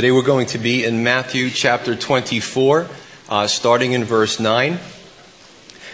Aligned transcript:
Today 0.00 0.12
we're 0.12 0.22
going 0.22 0.46
to 0.46 0.58
be 0.58 0.82
in 0.86 1.04
Matthew 1.04 1.50
chapter 1.50 1.94
24, 1.94 2.86
uh, 3.28 3.46
starting 3.46 3.92
in 3.92 4.04
verse 4.04 4.40
9. 4.40 4.78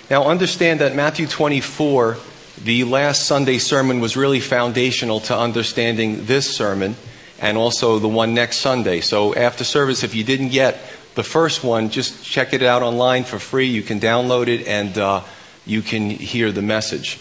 Now 0.09 0.27
understand 0.27 0.79
that 0.79 0.95
Matthew 0.95 1.27
24, 1.27 2.17
the 2.63 2.85
last 2.85 3.27
Sunday 3.27 3.59
sermon, 3.59 3.99
was 3.99 4.17
really 4.17 4.39
foundational 4.39 5.19
to 5.23 5.37
understanding 5.37 6.27
this 6.27 6.57
sermon 6.57 6.95
and 7.41 7.59
also 7.59 7.99
the 7.99 8.07
one 8.07 8.33
next 8.33 8.59
Sunday. 8.59 9.01
So 9.01 9.35
after 9.35 9.65
service, 9.65 10.05
if 10.05 10.15
you 10.15 10.23
didn't 10.23 10.51
get 10.51 10.79
the 11.17 11.25
first 11.25 11.65
one, 11.65 11.91
just 11.91 12.25
check 12.25 12.53
it 12.53 12.63
out 12.63 12.85
online 12.85 13.25
for 13.25 13.41
free. 13.41 13.67
You 13.67 13.83
can 13.83 13.99
download 13.99 14.47
it 14.47 14.69
and 14.69 14.97
uh, 14.97 15.23
you 15.65 15.83
can 15.83 16.11
hear 16.11 16.53
the 16.53 16.63
message. 16.63 17.19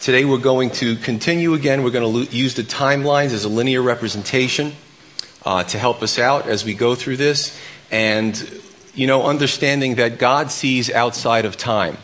Today 0.00 0.24
we're 0.24 0.38
going 0.38 0.70
to 0.70 0.96
continue 0.96 1.52
again. 1.52 1.82
We're 1.84 1.90
going 1.90 2.26
to 2.26 2.34
use 2.34 2.54
the 2.54 2.62
timelines 2.62 3.34
as 3.34 3.44
a 3.44 3.50
linear 3.50 3.82
representation 3.82 4.72
uh, 5.44 5.64
to 5.64 5.78
help 5.78 6.02
us 6.02 6.18
out 6.18 6.46
as 6.46 6.64
we 6.64 6.74
go 6.74 6.94
through 6.94 7.16
this. 7.16 7.58
And, 7.90 8.60
you 8.94 9.06
know, 9.06 9.24
understanding 9.24 9.96
that 9.96 10.18
God 10.18 10.50
sees 10.50 10.90
outside 10.90 11.44
of 11.44 11.56
time. 11.56 11.98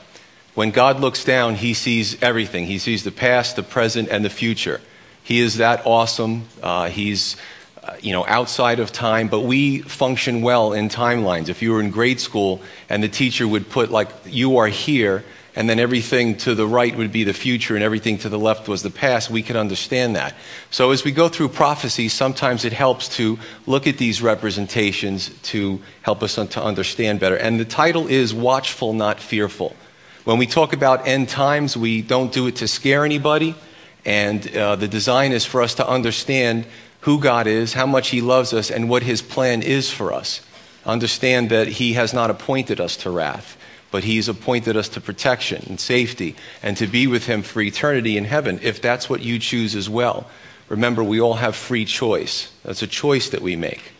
When 0.55 0.71
God 0.71 1.01
looks 1.01 1.25
down, 1.25 1.55
He 1.55 1.75
sees 1.75 2.21
everything. 2.23 2.67
He 2.67 2.79
sees 2.79 3.05
the 3.05 3.13
past, 3.13 3.57
the 3.57 3.63
present, 3.63 4.09
and 4.09 4.25
the 4.25 4.31
future. 4.31 4.81
He 5.23 5.41
is 5.41 5.59
that 5.59 5.83
awesome. 5.85 6.49
Uh, 6.63 6.89
he's, 6.89 7.37
uh, 7.85 7.97
you 8.01 8.13
know, 8.13 8.25
outside 8.27 8.81
of 8.81 8.93
time, 8.93 9.29
but 9.29 9.41
we 9.41 9.81
function 9.83 10.41
well 10.41 10.73
in 10.73 10.89
timelines. 10.89 11.49
If 11.49 11.61
you 11.61 11.73
were 11.73 11.81
in 11.81 11.91
grade 11.91 12.19
school 12.19 12.63
and 12.89 13.03
the 13.03 13.09
teacher 13.09 13.47
would 13.47 13.69
put, 13.69 13.91
like, 13.91 14.09
you 14.25 14.57
are 14.57 14.69
here, 14.69 15.25
and 15.59 15.69
then 15.69 15.81
everything 15.81 16.37
to 16.37 16.55
the 16.55 16.69
right 16.69 16.97
would 16.97 17.11
be 17.11 17.25
the 17.25 17.33
future 17.33 17.75
and 17.75 17.83
everything 17.83 18.17
to 18.19 18.29
the 18.29 18.39
left 18.39 18.69
was 18.69 18.85
the 18.85 18.91
past, 18.91 19.29
we 19.29 19.43
could 19.43 19.57
understand 19.57 20.15
that. 20.15 20.37
So 20.71 20.93
as 20.93 21.03
we 21.03 21.11
go 21.11 21.29
through 21.29 21.49
prophecy, 21.49 22.09
sometimes 22.09 22.65
it 22.65 22.73
helps 22.73 23.09
to 23.17 23.41
look 23.67 23.89
at 23.89 23.99
these 23.99 24.23
representations 24.23 25.31
to 25.51 25.83
help 26.03 26.23
us 26.23 26.37
to 26.37 26.63
understand 26.63 27.19
better. 27.19 27.35
And 27.35 27.59
the 27.59 27.65
title 27.65 28.07
is 28.07 28.33
Watchful, 28.33 28.93
Not 28.93 29.19
Fearful. 29.19 29.75
When 30.23 30.39
we 30.39 30.47
talk 30.47 30.75
about 30.75 31.09
end 31.09 31.29
times, 31.29 31.77
we 31.77 32.03
don't 32.03 32.33
do 32.33 32.47
it 32.47 32.55
to 32.57 32.69
scare 32.69 33.05
anybody. 33.05 33.57
And 34.05 34.57
uh, 34.57 34.77
the 34.77 34.87
design 34.87 35.33
is 35.33 35.45
for 35.45 35.61
us 35.61 35.75
to 35.75 35.89
understand 35.89 36.67
who 37.01 37.19
God 37.19 37.49
is, 37.49 37.73
how 37.73 37.87
much 37.87 38.11
He 38.11 38.21
loves 38.21 38.53
us, 38.53 38.71
and 38.71 38.89
what 38.89 39.03
His 39.03 39.23
plan 39.23 39.63
is 39.63 39.91
for 39.91 40.13
us. 40.13 40.41
Understand 40.87 41.51
that 41.51 41.67
He 41.67 41.95
has 41.95 42.15
not 42.15 42.31
appointed 42.31 42.81
us 42.81 42.97
to 42.99 43.11
wrath 43.11 43.58
but 43.91 44.05
He's 44.05 44.29
appointed 44.29 44.77
us 44.77 44.89
to 44.91 45.01
protection 45.01 45.65
and 45.69 45.81
safety 45.81 46.37
and 46.63 46.77
to 46.77 46.87
be 46.87 47.07
with 47.07 47.27
Him 47.27 47.43
for 47.43 47.61
eternity 47.61 48.17
in 48.17 48.25
heaven, 48.25 48.59
if 48.63 48.81
that's 48.81 49.09
what 49.09 49.23
you 49.23 49.39
choose 49.39 49.75
as 49.75 49.89
well. 49.89 50.27
Remember, 50.69 51.03
we 51.03 51.21
all 51.21 51.35
have 51.35 51.57
free 51.57 51.85
choice. 51.85 52.53
That's 52.63 52.83
a 52.83 52.87
choice 52.87 53.31
that 53.31 53.41
we 53.41 53.57
make. 53.57 53.93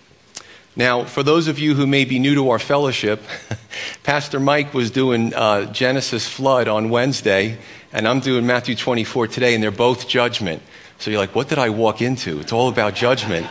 Now, 0.77 1.05
for 1.05 1.23
those 1.23 1.49
of 1.49 1.59
you 1.59 1.75
who 1.75 1.87
may 1.87 2.05
be 2.05 2.21
new 2.21 2.37
to 2.37 2.51
our 2.51 2.59
fellowship, 2.59 3.21
Pastor 4.05 4.39
Mike 4.39 4.75
was 4.75 4.93
doing 4.93 5.35
uh, 5.35 5.73
Genesis 5.73 6.29
flood 6.29 6.69
on 6.69 6.91
Wednesday, 6.91 7.59
and 7.93 8.07
I'm 8.07 8.21
doing 8.21 8.47
Matthew 8.47 8.77
24 8.77 9.27
today, 9.27 9.55
and 9.55 9.63
they're 9.63 9.73
both 9.73 10.07
judgment. 10.07 10.63
So 10.99 11.11
you're 11.11 11.19
like, 11.19 11.35
what 11.35 11.49
did 11.49 11.59
I 11.59 11.71
walk 11.71 12.01
into? 12.03 12.39
It's 12.39 12.53
all 12.53 12.69
about 12.69 12.95
judgment. 12.95 13.47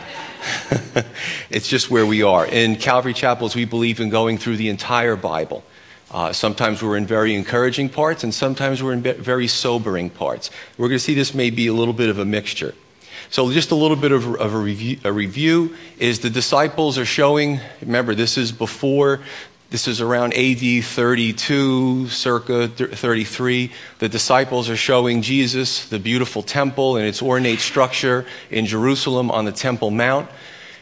it's 1.50 1.68
just 1.68 1.90
where 1.90 2.06
we 2.06 2.22
are. 2.22 2.46
In 2.46 2.76
Calvary 2.76 3.14
Chapels, 3.14 3.54
we 3.54 3.64
believe 3.64 4.00
in 4.00 4.08
going 4.08 4.38
through 4.38 4.56
the 4.56 4.68
entire 4.68 5.16
Bible. 5.16 5.64
Uh, 6.10 6.32
sometimes 6.32 6.82
we're 6.82 6.96
in 6.96 7.06
very 7.06 7.34
encouraging 7.34 7.88
parts, 7.88 8.24
and 8.24 8.32
sometimes 8.32 8.82
we're 8.82 8.94
in 8.94 9.02
very 9.02 9.46
sobering 9.46 10.08
parts. 10.08 10.50
We're 10.78 10.88
going 10.88 10.98
to 10.98 11.04
see 11.04 11.14
this 11.14 11.34
may 11.34 11.50
be 11.50 11.66
a 11.66 11.74
little 11.74 11.94
bit 11.94 12.08
of 12.08 12.18
a 12.18 12.24
mixture. 12.24 12.74
So, 13.30 13.52
just 13.52 13.72
a 13.72 13.74
little 13.74 13.96
bit 13.96 14.12
of, 14.12 14.26
of 14.36 14.54
a, 14.54 14.58
review, 14.58 14.98
a 15.04 15.12
review 15.12 15.76
is 15.98 16.20
the 16.20 16.30
disciples 16.30 16.96
are 16.96 17.04
showing, 17.04 17.60
remember, 17.82 18.14
this 18.14 18.38
is 18.38 18.52
before 18.52 19.20
this 19.70 19.86
is 19.86 20.00
around 20.00 20.32
AD 20.32 20.82
32, 20.82 22.08
circa 22.08 22.68
33. 22.68 23.70
The 23.98 24.08
disciples 24.08 24.70
are 24.70 24.76
showing 24.78 25.20
Jesus 25.20 25.86
the 25.86 25.98
beautiful 25.98 26.42
temple 26.42 26.96
and 26.96 27.06
its 27.06 27.20
ornate 27.20 27.60
structure 27.60 28.24
in 28.50 28.64
Jerusalem 28.64 29.30
on 29.30 29.44
the 29.44 29.52
Temple 29.52 29.90
Mount. 29.90 30.30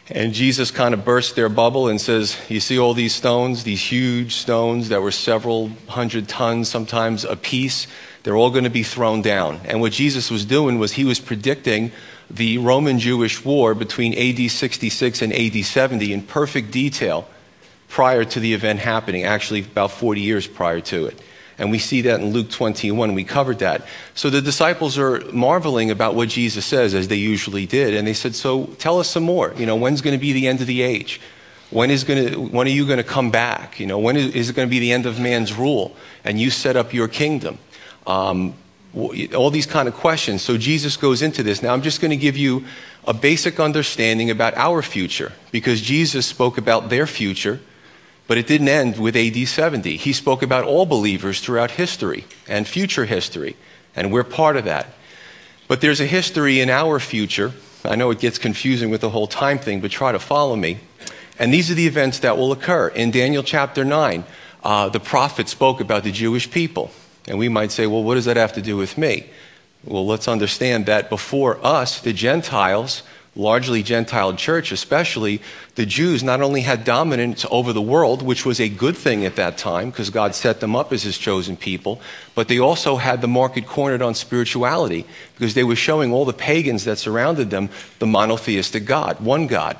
And 0.09 0.33
Jesus 0.33 0.71
kind 0.71 0.93
of 0.93 1.03
bursts 1.03 1.33
their 1.33 1.49
bubble 1.49 1.89
and 1.89 1.99
says, 1.99 2.37
You 2.47 2.61
see 2.61 2.79
all 2.79 2.93
these 2.93 3.13
stones, 3.13 3.63
these 3.63 3.81
huge 3.81 4.35
stones 4.35 4.89
that 4.89 5.01
were 5.01 5.11
several 5.11 5.69
hundred 5.87 6.29
tons 6.29 6.69
sometimes 6.69 7.25
a 7.25 7.35
piece? 7.35 7.87
They're 8.23 8.35
all 8.35 8.49
going 8.49 8.63
to 8.63 8.69
be 8.69 8.83
thrown 8.83 9.21
down. 9.21 9.59
And 9.65 9.81
what 9.81 9.91
Jesus 9.91 10.31
was 10.31 10.45
doing 10.45 10.79
was 10.79 10.93
he 10.93 11.03
was 11.03 11.19
predicting 11.19 11.91
the 12.29 12.57
Roman 12.57 12.99
Jewish 12.99 13.43
war 13.43 13.73
between 13.75 14.13
AD 14.17 14.49
66 14.49 15.21
and 15.21 15.33
AD 15.33 15.63
70 15.63 16.13
in 16.13 16.21
perfect 16.21 16.71
detail 16.71 17.27
prior 17.89 18.23
to 18.25 18.39
the 18.39 18.53
event 18.53 18.79
happening, 18.79 19.23
actually, 19.23 19.61
about 19.61 19.91
40 19.91 20.21
years 20.21 20.47
prior 20.47 20.81
to 20.81 21.05
it. 21.05 21.21
And 21.59 21.71
we 21.71 21.79
see 21.79 22.01
that 22.01 22.19
in 22.19 22.31
Luke 22.31 22.49
21. 22.51 23.13
We 23.13 23.23
covered 23.23 23.59
that. 23.59 23.85
So 24.13 24.29
the 24.29 24.41
disciples 24.41 24.97
are 24.97 25.21
marveling 25.31 25.89
about 25.89 26.13
what 26.13 26.29
Jesus 26.29 26.65
says, 26.65 26.93
as 26.93 27.07
they 27.07 27.15
usually 27.15 27.65
did. 27.65 27.95
And 27.95 28.07
they 28.07 28.13
said, 28.13 28.35
So 28.35 28.65
tell 28.77 28.99
us 28.99 29.09
some 29.09 29.23
more. 29.23 29.53
You 29.57 29.65
know, 29.65 29.75
when's 29.75 30.01
going 30.01 30.15
to 30.15 30.21
be 30.21 30.33
the 30.33 30.47
end 30.47 30.61
of 30.61 30.67
the 30.67 30.81
age? 30.81 31.19
When, 31.69 31.91
is 31.91 32.03
going 32.03 32.31
to, 32.31 32.39
when 32.39 32.67
are 32.67 32.71
you 32.71 32.85
going 32.85 32.97
to 32.97 33.03
come 33.03 33.31
back? 33.31 33.79
You 33.79 33.87
know, 33.87 33.99
when 33.99 34.15
is, 34.15 34.33
is 34.35 34.49
it 34.49 34.55
going 34.55 34.67
to 34.67 34.69
be 34.69 34.79
the 34.79 34.91
end 34.91 35.05
of 35.05 35.19
man's 35.19 35.53
rule? 35.53 35.95
And 36.23 36.39
you 36.39 36.49
set 36.49 36.75
up 36.77 36.93
your 36.93 37.07
kingdom. 37.07 37.57
Um, 38.05 38.53
all 38.95 39.51
these 39.51 39.65
kind 39.65 39.87
of 39.87 39.93
questions. 39.93 40.41
So 40.41 40.57
Jesus 40.57 40.97
goes 40.97 41.21
into 41.21 41.43
this. 41.43 41.61
Now, 41.61 41.73
I'm 41.73 41.81
just 41.81 42.01
going 42.01 42.11
to 42.11 42.17
give 42.17 42.37
you 42.37 42.65
a 43.05 43.13
basic 43.13 43.59
understanding 43.59 44.29
about 44.29 44.55
our 44.55 44.81
future 44.81 45.33
because 45.51 45.81
Jesus 45.81 46.25
spoke 46.25 46.57
about 46.57 46.89
their 46.89 47.05
future 47.05 47.59
but 48.27 48.37
it 48.37 48.47
didn't 48.47 48.67
end 48.67 48.97
with 48.97 49.15
AD 49.15 49.47
70. 49.47 49.97
He 49.97 50.13
spoke 50.13 50.41
about 50.41 50.65
all 50.65 50.85
believers 50.85 51.39
throughout 51.39 51.71
history 51.71 52.25
and 52.47 52.67
future 52.67 53.05
history, 53.05 53.55
and 53.95 54.11
we're 54.11 54.23
part 54.23 54.57
of 54.57 54.65
that. 54.65 54.87
But 55.67 55.81
there's 55.81 55.99
a 55.99 56.05
history 56.05 56.59
in 56.59 56.69
our 56.69 56.99
future. 56.99 57.53
I 57.83 57.95
know 57.95 58.11
it 58.11 58.19
gets 58.19 58.37
confusing 58.37 58.89
with 58.89 59.01
the 59.01 59.09
whole 59.09 59.27
time 59.27 59.59
thing, 59.59 59.81
but 59.81 59.91
try 59.91 60.11
to 60.11 60.19
follow 60.19 60.55
me. 60.55 60.79
And 61.39 61.53
these 61.53 61.69
are 61.69 61.75
the 61.75 61.87
events 61.87 62.19
that 62.19 62.37
will 62.37 62.51
occur. 62.51 62.87
In 62.87 63.11
Daniel 63.11 63.43
chapter 63.43 63.85
9, 63.85 64.23
uh, 64.63 64.89
the 64.89 64.99
prophet 64.99 65.47
spoke 65.49 65.79
about 65.79 66.03
the 66.03 66.11
Jewish 66.11 66.49
people. 66.49 66.91
And 67.27 67.37
we 67.37 67.49
might 67.49 67.71
say, 67.71 67.87
well, 67.87 68.03
what 68.03 68.15
does 68.15 68.25
that 68.25 68.37
have 68.37 68.53
to 68.53 68.61
do 68.61 68.77
with 68.77 68.97
me? 68.97 69.29
Well, 69.83 70.05
let's 70.05 70.27
understand 70.27 70.85
that 70.87 71.09
before 71.09 71.63
us, 71.65 72.01
the 72.01 72.13
Gentiles, 72.13 73.03
largely 73.37 73.83
Gentile 73.83 74.33
church, 74.33 74.71
especially, 74.71 75.41
the 75.75 75.85
Jews 75.85 76.23
not 76.23 76.41
only 76.41 76.61
had 76.61 76.83
dominance 76.83 77.45
over 77.51 77.71
the 77.71 77.81
world, 77.81 78.21
which 78.21 78.45
was 78.45 78.59
a 78.59 78.67
good 78.67 78.97
thing 78.97 79.25
at 79.25 79.35
that 79.35 79.57
time 79.57 79.91
because 79.91 80.09
God 80.09 80.35
set 80.35 80.59
them 80.59 80.75
up 80.75 80.91
as 80.91 81.03
his 81.03 81.17
chosen 81.17 81.55
people, 81.55 82.01
but 82.35 82.47
they 82.47 82.59
also 82.59 82.97
had 82.97 83.21
the 83.21 83.27
market 83.27 83.67
cornered 83.67 84.01
on 84.01 84.15
spirituality 84.15 85.05
because 85.35 85.53
they 85.53 85.63
were 85.63 85.75
showing 85.75 86.11
all 86.11 86.25
the 86.25 86.33
pagans 86.33 86.83
that 86.85 86.97
surrounded 86.97 87.51
them 87.51 87.69
the 87.99 88.07
monotheistic 88.07 88.85
God, 88.85 89.19
one 89.19 89.47
God. 89.47 89.77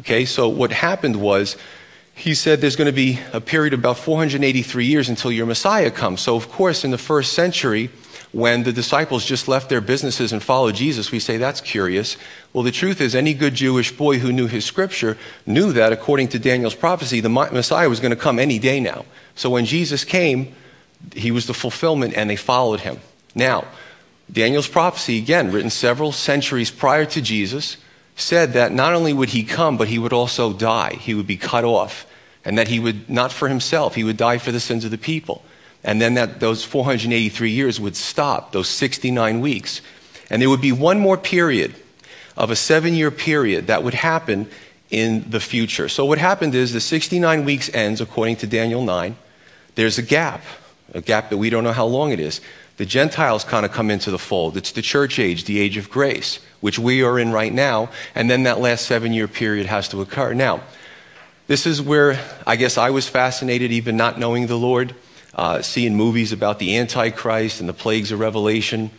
Okay, 0.00 0.24
so 0.24 0.48
what 0.48 0.72
happened 0.72 1.16
was 1.16 1.56
he 2.14 2.34
said 2.34 2.60
there's 2.60 2.76
going 2.76 2.86
to 2.86 2.92
be 2.92 3.18
a 3.32 3.40
period 3.40 3.72
of 3.72 3.80
about 3.80 3.98
483 3.98 4.84
years 4.84 5.08
until 5.08 5.32
your 5.32 5.46
Messiah 5.46 5.90
comes. 5.90 6.20
So, 6.20 6.36
of 6.36 6.50
course, 6.50 6.84
in 6.84 6.90
the 6.90 6.98
first 6.98 7.32
century, 7.32 7.90
when 8.32 8.62
the 8.62 8.72
disciples 8.72 9.26
just 9.26 9.46
left 9.46 9.68
their 9.68 9.82
businesses 9.82 10.32
and 10.32 10.42
followed 10.42 10.74
Jesus, 10.74 11.12
we 11.12 11.18
say 11.18 11.36
that's 11.36 11.60
curious. 11.60 12.16
Well, 12.52 12.64
the 12.64 12.72
truth 12.72 13.00
is, 13.00 13.14
any 13.14 13.34
good 13.34 13.54
Jewish 13.54 13.92
boy 13.92 14.18
who 14.18 14.32
knew 14.32 14.46
his 14.46 14.64
scripture 14.64 15.18
knew 15.46 15.72
that, 15.74 15.92
according 15.92 16.28
to 16.28 16.38
Daniel's 16.38 16.74
prophecy, 16.74 17.20
the 17.20 17.28
Messiah 17.28 17.90
was 17.90 18.00
going 18.00 18.10
to 18.10 18.16
come 18.16 18.38
any 18.38 18.58
day 18.58 18.80
now. 18.80 19.04
So 19.34 19.50
when 19.50 19.66
Jesus 19.66 20.04
came, 20.04 20.54
he 21.14 21.30
was 21.30 21.46
the 21.46 21.54
fulfillment, 21.54 22.14
and 22.16 22.30
they 22.30 22.36
followed 22.36 22.80
him. 22.80 23.00
Now, 23.34 23.66
Daniel's 24.30 24.68
prophecy, 24.68 25.18
again, 25.18 25.52
written 25.52 25.70
several 25.70 26.10
centuries 26.10 26.70
prior 26.70 27.04
to 27.06 27.20
Jesus, 27.20 27.76
said 28.16 28.54
that 28.54 28.72
not 28.72 28.94
only 28.94 29.12
would 29.12 29.30
he 29.30 29.44
come, 29.44 29.76
but 29.76 29.88
he 29.88 29.98
would 29.98 30.12
also 30.12 30.52
die. 30.54 30.94
He 30.94 31.12
would 31.12 31.26
be 31.26 31.36
cut 31.36 31.64
off. 31.64 32.06
And 32.44 32.56
that 32.56 32.68
he 32.68 32.80
would, 32.80 33.10
not 33.10 33.30
for 33.30 33.48
himself, 33.48 33.94
he 33.94 34.04
would 34.04 34.16
die 34.16 34.38
for 34.38 34.52
the 34.52 34.60
sins 34.60 34.84
of 34.84 34.90
the 34.90 34.98
people. 34.98 35.44
And 35.84 36.00
then 36.00 36.14
that, 36.14 36.40
those 36.40 36.64
483 36.64 37.50
years 37.50 37.80
would 37.80 37.96
stop, 37.96 38.52
those 38.52 38.68
69 38.68 39.40
weeks. 39.40 39.80
And 40.30 40.40
there 40.40 40.48
would 40.48 40.60
be 40.60 40.72
one 40.72 40.98
more 40.98 41.16
period 41.16 41.74
of 42.36 42.50
a 42.50 42.56
seven 42.56 42.94
year 42.94 43.10
period 43.10 43.66
that 43.66 43.82
would 43.82 43.94
happen 43.94 44.48
in 44.90 45.28
the 45.30 45.40
future. 45.40 45.88
So 45.88 46.04
what 46.04 46.18
happened 46.18 46.54
is 46.54 46.72
the 46.72 46.80
69 46.80 47.44
weeks 47.44 47.72
ends 47.74 48.00
according 48.00 48.36
to 48.36 48.46
Daniel 48.46 48.82
9. 48.82 49.16
There's 49.74 49.98
a 49.98 50.02
gap, 50.02 50.42
a 50.92 51.00
gap 51.00 51.30
that 51.30 51.38
we 51.38 51.50
don't 51.50 51.64
know 51.64 51.72
how 51.72 51.86
long 51.86 52.12
it 52.12 52.20
is. 52.20 52.40
The 52.76 52.86
Gentiles 52.86 53.44
kind 53.44 53.64
of 53.66 53.72
come 53.72 53.90
into 53.90 54.10
the 54.10 54.18
fold. 54.18 54.56
It's 54.56 54.72
the 54.72 54.82
church 54.82 55.18
age, 55.18 55.44
the 55.44 55.60
age 55.60 55.76
of 55.76 55.90
grace, 55.90 56.40
which 56.60 56.78
we 56.78 57.02
are 57.02 57.18
in 57.18 57.32
right 57.32 57.52
now. 57.52 57.90
And 58.14 58.30
then 58.30 58.44
that 58.44 58.60
last 58.60 58.86
seven 58.86 59.12
year 59.12 59.28
period 59.28 59.66
has 59.66 59.88
to 59.88 60.00
occur. 60.00 60.34
Now, 60.34 60.62
this 61.46 61.66
is 61.66 61.82
where 61.82 62.18
I 62.46 62.56
guess 62.56 62.78
I 62.78 62.90
was 62.90 63.08
fascinated, 63.08 63.72
even 63.72 63.96
not 63.96 64.18
knowing 64.18 64.46
the 64.46 64.58
Lord 64.58 64.94
uh, 65.34 65.62
seeing 65.62 65.94
movies 65.94 66.32
about 66.32 66.58
the 66.58 66.76
Antichrist 66.76 67.60
and 67.60 67.68
the 67.68 67.74
plagues 67.74 68.12
of 68.12 68.20
Revelation. 68.20 68.90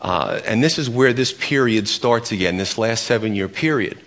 Uh, 0.00 0.40
and 0.46 0.62
this 0.62 0.78
is 0.78 0.88
where 0.88 1.12
this 1.12 1.32
period 1.32 1.88
starts 1.88 2.32
again, 2.32 2.56
this 2.56 2.78
last 2.78 3.04
seven 3.04 3.34
year 3.34 3.48
period. 3.48 3.98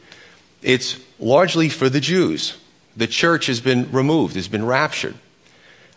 it's 0.62 1.00
largely 1.20 1.70
for 1.70 1.90
the 1.90 2.00
Jews. 2.00 2.58
The 2.96 3.08
church 3.08 3.46
has 3.46 3.60
been 3.62 3.92
removed, 3.92 4.36
has 4.36 4.48
been 4.48 4.66
raptured. 4.66 5.16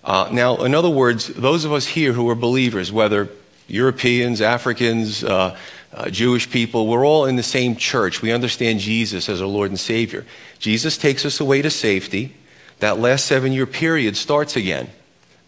Uh, 0.02 0.28
now, 0.32 0.64
in 0.64 0.74
other 0.74 0.90
words, 0.90 1.28
those 1.28 1.64
of 1.64 1.72
us 1.72 1.86
here 1.86 2.12
who 2.12 2.28
are 2.30 2.34
believers, 2.34 2.90
whether 2.90 3.28
Europeans, 3.68 4.40
Africans, 4.40 5.22
uh, 5.22 5.56
uh, 5.92 6.10
Jewish 6.10 6.50
people, 6.50 6.86
we're 6.86 7.04
all 7.04 7.26
in 7.26 7.36
the 7.36 7.42
same 7.42 7.76
church. 7.76 8.22
We 8.22 8.32
understand 8.32 8.80
Jesus 8.80 9.28
as 9.28 9.40
our 9.40 9.48
Lord 9.48 9.70
and 9.70 9.78
Savior. 9.78 10.24
Jesus 10.58 10.96
takes 10.96 11.24
us 11.24 11.40
away 11.40 11.62
to 11.62 11.70
safety. 11.70 12.34
That 12.78 12.98
last 12.98 13.26
seven 13.26 13.52
year 13.52 13.66
period 13.66 14.16
starts 14.16 14.56
again. 14.56 14.88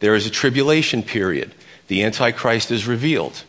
There 0.03 0.17
is 0.17 0.27
a 0.27 0.31
tribulation 0.31 1.05
period. 1.05 1.55
The 1.87 2.03
Antichrist 2.03 2.73
is 2.73 2.89
revealed. 2.89 3.45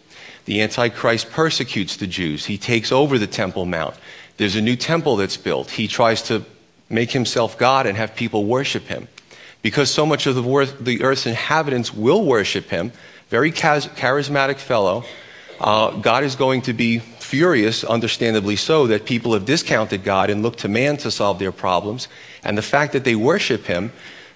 The 0.45 0.61
Antichrist 0.61 1.31
persecutes 1.31 1.97
the 1.97 2.05
Jews. 2.05 2.45
He 2.45 2.59
takes 2.59 2.91
over 2.91 3.17
the 3.17 3.25
Temple 3.25 3.65
Mount. 3.65 3.95
There's 4.37 4.55
a 4.55 4.61
new 4.61 4.75
temple 4.75 5.15
that's 5.15 5.35
built. 5.35 5.71
He 5.71 5.87
tries 5.87 6.21
to 6.23 6.45
make 6.91 7.09
himself 7.09 7.57
God 7.57 7.87
and 7.87 7.97
have 7.97 8.15
people 8.15 8.45
worship 8.45 8.83
him. 8.83 9.07
Because 9.63 9.89
so 9.89 10.05
much 10.05 10.27
of 10.27 10.35
the, 10.35 10.99
earth's 11.01 11.25
inhabitants 11.25 11.91
will 11.91 12.23
worship 12.23 12.69
him, 12.69 12.91
very 13.29 13.51
charismatic 13.51 14.59
fellow, 14.59 15.05
uh, 15.59 15.89
God 16.01 16.23
is 16.23 16.35
going 16.35 16.61
to 16.63 16.73
be 16.73 16.99
furious, 16.99 17.83
understandably 17.83 18.57
so, 18.57 18.85
that 18.85 19.05
people 19.05 19.33
have 19.33 19.45
discounted 19.45 20.03
God 20.03 20.29
and 20.29 20.43
looked 20.43 20.59
to 20.59 20.67
man 20.67 20.97
to 20.97 21.09
solve 21.09 21.39
their 21.39 21.51
problems. 21.51 22.07
And 22.43 22.55
the 22.55 22.61
fact 22.61 22.93
that 22.93 23.05
they 23.05 23.15
worship 23.15 23.65
him, 23.65 23.91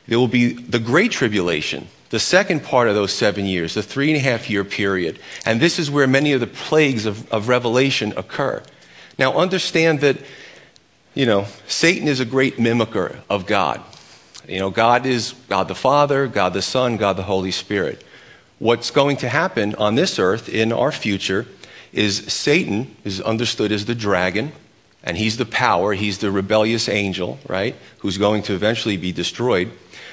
there 0.08 0.18
will 0.18 0.28
be 0.28 0.54
the 0.54 0.80
great 0.80 1.12
tribulation, 1.12 1.90
the 2.10 2.20
second 2.20 2.64
part 2.64 2.88
of 2.88 2.96
those 2.96 3.12
seven 3.12 3.46
years, 3.46 3.74
the 3.74 3.84
three 3.84 4.10
and 4.10 4.18
a 4.18 4.22
half 4.22 4.50
year 4.50 4.64
period. 4.64 5.20
And 5.46 5.60
this 5.60 5.78
is 5.80 5.92
where 5.92 6.08
many 6.08 6.34
of 6.34 6.40
the 6.40 6.48
plagues 6.48 7.06
of, 7.06 7.32
of 7.32 7.48
Revelation 7.48 8.14
occur. 8.16 8.64
Now, 9.20 9.34
understand 9.34 10.02
that, 10.02 10.18
you 11.14 11.26
know, 11.26 11.46
Satan 11.68 12.08
is 12.08 12.20
a 12.20 12.26
great 12.26 12.58
mimicker 12.58 13.18
of 13.30 13.46
God. 13.46 13.82
You 14.48 14.60
know, 14.60 14.70
God 14.70 15.06
is 15.06 15.34
God 15.50 15.68
the 15.68 15.76
Father, 15.76 16.28
God 16.28 16.54
the 16.54 16.62
Son, 16.62 16.96
God 16.98 17.18
the 17.18 17.24
Holy 17.24 17.52
Spirit. 17.52 18.04
What's 18.60 18.92
going 18.92 19.18
to 19.18 19.30
happen 19.30 19.76
on 19.76 19.96
this 19.96 20.18
earth 20.18 20.48
in 20.50 20.72
our 20.72 20.92
future 20.92 21.46
is 21.92 22.18
Satan 22.32 22.96
is 23.04 23.20
understood 23.22 23.72
as 23.72 23.86
the 23.86 23.96
dragon, 23.96 24.52
and 25.04 25.18
he's 25.18 25.38
the 25.38 25.46
power, 25.46 25.94
he's 25.94 26.20
the 26.20 26.32
rebellious 26.32 26.88
angel, 26.88 27.40
right, 27.48 27.76
who's 28.00 28.18
going 28.18 28.44
to 28.44 28.54
eventually 28.54 28.98
be 28.98 29.12
destroyed. 29.12 29.72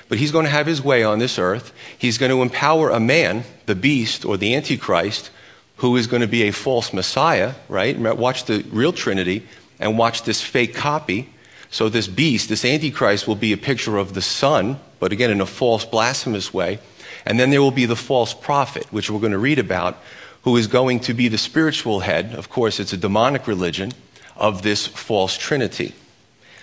But 0.08 0.18
he's 0.18 0.32
going 0.32 0.44
to 0.44 0.50
have 0.50 0.66
his 0.66 0.82
way 0.82 1.02
on 1.02 1.18
this 1.18 1.38
earth. 1.38 1.72
He's 1.98 2.18
going 2.18 2.30
to 2.30 2.42
empower 2.42 2.90
a 2.90 3.00
man, 3.00 3.44
the 3.66 3.74
beast 3.74 4.24
or 4.24 4.36
the 4.36 4.54
antichrist, 4.54 5.30
who 5.76 5.96
is 5.96 6.06
going 6.06 6.22
to 6.22 6.28
be 6.28 6.42
a 6.42 6.50
false 6.52 6.92
messiah, 6.92 7.54
right? 7.68 7.98
Watch 7.98 8.44
the 8.44 8.64
real 8.70 8.92
Trinity 8.92 9.46
and 9.80 9.98
watch 9.98 10.22
this 10.22 10.40
fake 10.40 10.74
copy. 10.74 11.28
So 11.70 11.88
this 11.88 12.06
beast, 12.06 12.48
this 12.48 12.64
antichrist, 12.64 13.26
will 13.26 13.34
be 13.34 13.52
a 13.52 13.56
picture 13.56 13.96
of 13.96 14.14
the 14.14 14.22
Son, 14.22 14.78
but 15.00 15.10
again 15.10 15.30
in 15.30 15.40
a 15.40 15.46
false, 15.46 15.84
blasphemous 15.84 16.54
way. 16.54 16.78
And 17.26 17.40
then 17.40 17.50
there 17.50 17.62
will 17.62 17.70
be 17.70 17.86
the 17.86 17.96
false 17.96 18.34
prophet, 18.34 18.86
which 18.92 19.10
we're 19.10 19.20
going 19.20 19.32
to 19.32 19.38
read 19.38 19.58
about, 19.58 19.98
who 20.42 20.56
is 20.56 20.66
going 20.66 21.00
to 21.00 21.14
be 21.14 21.28
the 21.28 21.38
spiritual 21.38 22.00
head. 22.00 22.34
Of 22.34 22.50
course, 22.50 22.78
it's 22.78 22.92
a 22.92 22.98
demonic 22.98 23.46
religion 23.46 23.92
of 24.36 24.62
this 24.62 24.86
false 24.86 25.36
trinity. 25.38 25.94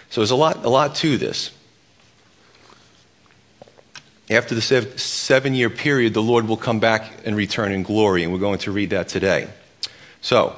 So 0.10 0.22
there's 0.22 0.32
a 0.32 0.36
lot, 0.36 0.64
a 0.64 0.70
lot 0.70 0.96
to 0.98 1.18
this. 1.18 1.52
After 4.32 4.56
the 4.56 4.62
seven 4.62 5.54
year 5.54 5.70
period, 5.70 6.14
the 6.14 6.22
Lord 6.22 6.48
will 6.48 6.56
come 6.56 6.80
back 6.80 7.12
and 7.26 7.36
return 7.36 7.74
in 7.74 7.84
glory, 7.84 8.24
and 8.24 8.32
we're 8.32 8.40
going 8.40 8.60
to 8.60 8.72
read 8.72 8.92
that 8.92 9.10
today. 9.10 9.50
So, 10.22 10.56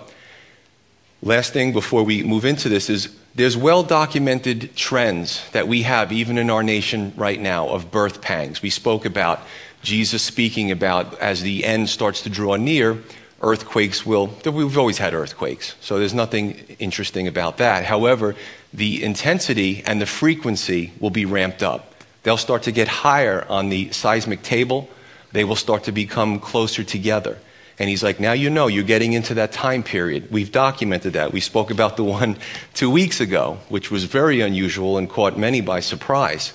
last 1.24 1.54
thing 1.54 1.74
before 1.74 2.04
we 2.04 2.22
move 2.22 2.46
into 2.46 2.70
this 2.70 2.88
is 2.88 3.16
there's 3.34 3.58
well 3.58 3.82
documented 3.82 4.76
trends 4.76 5.44
that 5.54 5.68
we 5.68 5.82
have, 5.82 6.12
even 6.12 6.38
in 6.38 6.52
our 6.52 6.62
nation 6.62 7.14
right 7.18 7.42
now, 7.42 7.68
of 7.70 7.90
birth 7.90 8.22
pangs. 8.22 8.62
We 8.62 8.70
spoke 8.70 9.06
about 9.06 9.40
Jesus 9.82 10.22
speaking 10.22 10.70
about 10.70 11.20
as 11.20 11.42
the 11.42 11.66
end 11.66 11.90
starts 11.90 12.22
to 12.22 12.30
draw 12.30 12.58
near, 12.58 13.02
earthquakes 13.42 14.06
will, 14.06 14.28
we've 14.46 14.78
always 14.78 15.00
had 15.00 15.16
earthquakes, 15.16 15.74
so 15.82 15.98
there's 15.98 16.14
nothing 16.14 16.52
interesting 16.78 17.28
about 17.28 17.58
that. 17.58 17.86
However, 17.86 18.36
the 18.72 19.04
intensity 19.04 19.84
and 19.84 20.00
the 20.00 20.06
frequency 20.06 20.94
will 21.00 21.10
be 21.10 21.26
ramped 21.26 21.64
up. 21.64 21.93
They'll 22.24 22.38
start 22.38 22.64
to 22.64 22.72
get 22.72 22.88
higher 22.88 23.46
on 23.50 23.70
the 23.70 23.92
seismic 23.92 24.42
table, 24.42 24.90
they 25.32 25.44
will 25.44 25.56
start 25.56 25.84
to 25.86 25.92
become 25.92 26.40
closer 26.40 26.84
together. 26.84 27.38
And 27.80 27.90
he's 27.90 28.04
like, 28.04 28.20
now 28.20 28.34
you 28.34 28.50
know, 28.50 28.68
you're 28.68 28.84
getting 28.84 29.14
into 29.14 29.34
that 29.34 29.52
time 29.52 29.82
period. 29.82 30.32
We've 30.32 30.52
documented 30.52 31.14
that. 31.14 31.34
We 31.34 31.40
spoke 31.40 31.72
about 31.72 31.98
the 31.98 32.04
one 32.04 32.38
two 32.74 32.90
weeks 32.90 33.20
ago, 33.20 33.58
which 33.68 33.90
was 33.90 34.04
very 34.04 34.42
unusual 34.42 34.98
and 34.98 35.10
caught 35.10 35.38
many 35.38 35.60
by 35.60 35.80
surprise. 35.80 36.54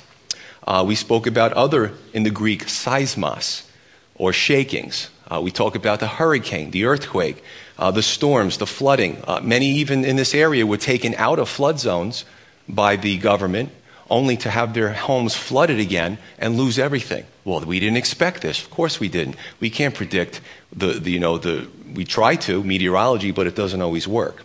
Uh, 0.67 0.85
we 0.87 0.95
spoke 0.95 1.27
about 1.27 1.53
other, 1.55 1.93
in 2.13 2.23
the 2.23 2.31
Greek, 2.31 2.67
seismos, 2.67 3.69
or 4.15 4.33
shakings. 4.33 5.11
Uh, 5.31 5.41
we 5.43 5.51
talk 5.51 5.75
about 5.75 5.99
the 5.99 6.07
hurricane, 6.07 6.71
the 6.71 6.85
earthquake, 6.85 7.43
uh, 7.79 7.91
the 7.91 8.03
storms, 8.03 8.59
the 8.59 8.67
flooding. 8.67 9.23
Uh, 9.27 9.41
many, 9.43 9.67
even 9.67 10.05
in 10.05 10.17
this 10.17 10.35
area, 10.35 10.67
were 10.67 10.77
taken 10.77 11.15
out 11.17 11.39
of 11.39 11.49
flood 11.49 11.81
zones 11.81 12.25
by 12.69 12.97
the 12.97 13.19
government 13.19 13.71
only 14.11 14.37
to 14.39 14.51
have 14.51 14.75
their 14.75 14.93
homes 14.93 15.35
flooded 15.35 15.79
again 15.79 16.19
and 16.39 16.57
lose 16.57 16.79
everything. 16.79 17.25
Well, 17.45 17.61
we 17.61 17.81
didn't 17.81 17.97
expect 17.97 18.43
this. 18.43 18.63
Of 18.63 18.71
course 18.71 19.01
we 19.01 19.09
didn't. 19.09 19.37
We 19.61 19.71
can't 19.71 19.95
predict 19.95 20.41
the, 20.73 20.95
the 20.95 21.11
you 21.11 21.21
know, 21.21 21.39
the, 21.39 21.69
we 21.95 22.05
try 22.05 22.37
to, 22.37 22.63
meteorology, 22.63 23.31
but 23.31 23.47
it 23.47 23.55
doesn't 23.55 23.81
always 23.81 24.07
work. 24.09 24.45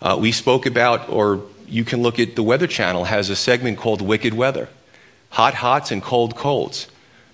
Uh, 0.00 0.16
we 0.20 0.32
spoke 0.32 0.66
about, 0.66 1.08
or 1.08 1.42
you 1.66 1.84
can 1.84 2.02
look 2.02 2.18
at 2.18 2.36
the 2.36 2.42
Weather 2.42 2.66
Channel 2.66 3.04
has 3.04 3.30
a 3.30 3.36
segment 3.36 3.78
called 3.78 4.00
Wicked 4.00 4.34
Weather 4.34 4.68
hot 5.30 5.54
hots 5.54 5.90
and 5.90 6.02
cold 6.02 6.36
colds. 6.36 6.88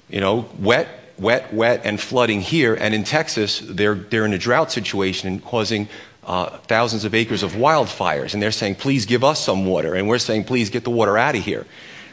You 0.08 0.20
know, 0.20 0.48
wet, 0.58 0.88
wet, 1.18 1.52
wet, 1.52 1.82
and 1.84 2.00
flooding 2.00 2.40
here. 2.40 2.74
And 2.74 2.94
in 2.94 3.04
Texas, 3.04 3.60
they're, 3.64 3.94
they're 3.94 4.26
in 4.26 4.32
a 4.32 4.38
drought 4.38 4.70
situation 4.70 5.28
and 5.28 5.44
causing 5.44 5.88
uh, 6.26 6.58
thousands 6.58 7.04
of 7.04 7.14
acres 7.14 7.42
of 7.42 7.52
wildfires. 7.52 8.34
And 8.34 8.42
they're 8.42 8.52
saying, 8.52 8.76
please 8.76 9.06
give 9.06 9.24
us 9.24 9.44
some 9.44 9.66
water. 9.66 9.94
And 9.94 10.08
we're 10.08 10.18
saying, 10.18 10.44
please 10.44 10.70
get 10.70 10.84
the 10.84 10.90
water 10.90 11.16
out 11.18 11.34
of 11.34 11.44
here. 11.44 11.66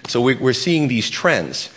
So 0.08 0.22
we, 0.22 0.36
we're 0.36 0.54
seeing 0.54 0.88
these 0.88 1.10
trends. 1.10 1.70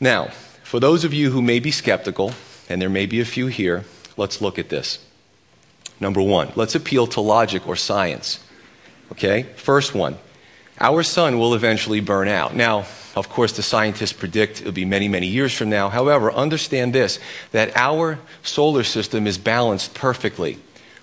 Now, 0.00 0.28
for 0.64 0.80
those 0.80 1.04
of 1.04 1.14
you 1.14 1.30
who 1.30 1.42
may 1.42 1.60
be 1.60 1.70
skeptical, 1.70 2.32
and 2.68 2.80
there 2.80 2.90
may 2.90 3.06
be 3.06 3.20
a 3.20 3.24
few 3.24 3.46
here, 3.46 3.84
let's 4.16 4.40
look 4.40 4.58
at 4.58 4.68
this. 4.68 4.98
Number 6.00 6.20
one, 6.20 6.52
let's 6.56 6.74
appeal 6.74 7.06
to 7.08 7.20
logic 7.20 7.68
or 7.68 7.76
science. 7.76 8.40
Okay? 9.12 9.44
First 9.56 9.94
one 9.94 10.18
our 10.80 11.02
sun 11.04 11.38
will 11.38 11.54
eventually 11.54 12.00
burn 12.00 12.28
out. 12.28 12.56
Now, 12.56 12.86
of 13.14 13.28
course, 13.28 13.52
the 13.52 13.62
scientists 13.62 14.12
predict 14.12 14.60
it'll 14.60 14.72
be 14.72 14.84
many, 14.84 15.06
many 15.06 15.28
years 15.28 15.54
from 15.54 15.70
now. 15.70 15.88
However, 15.88 16.32
understand 16.32 16.92
this 16.92 17.20
that 17.52 17.76
our 17.76 18.18
solar 18.42 18.82
system 18.82 19.26
is 19.26 19.38
balanced 19.38 19.94
perfectly. 19.94 20.58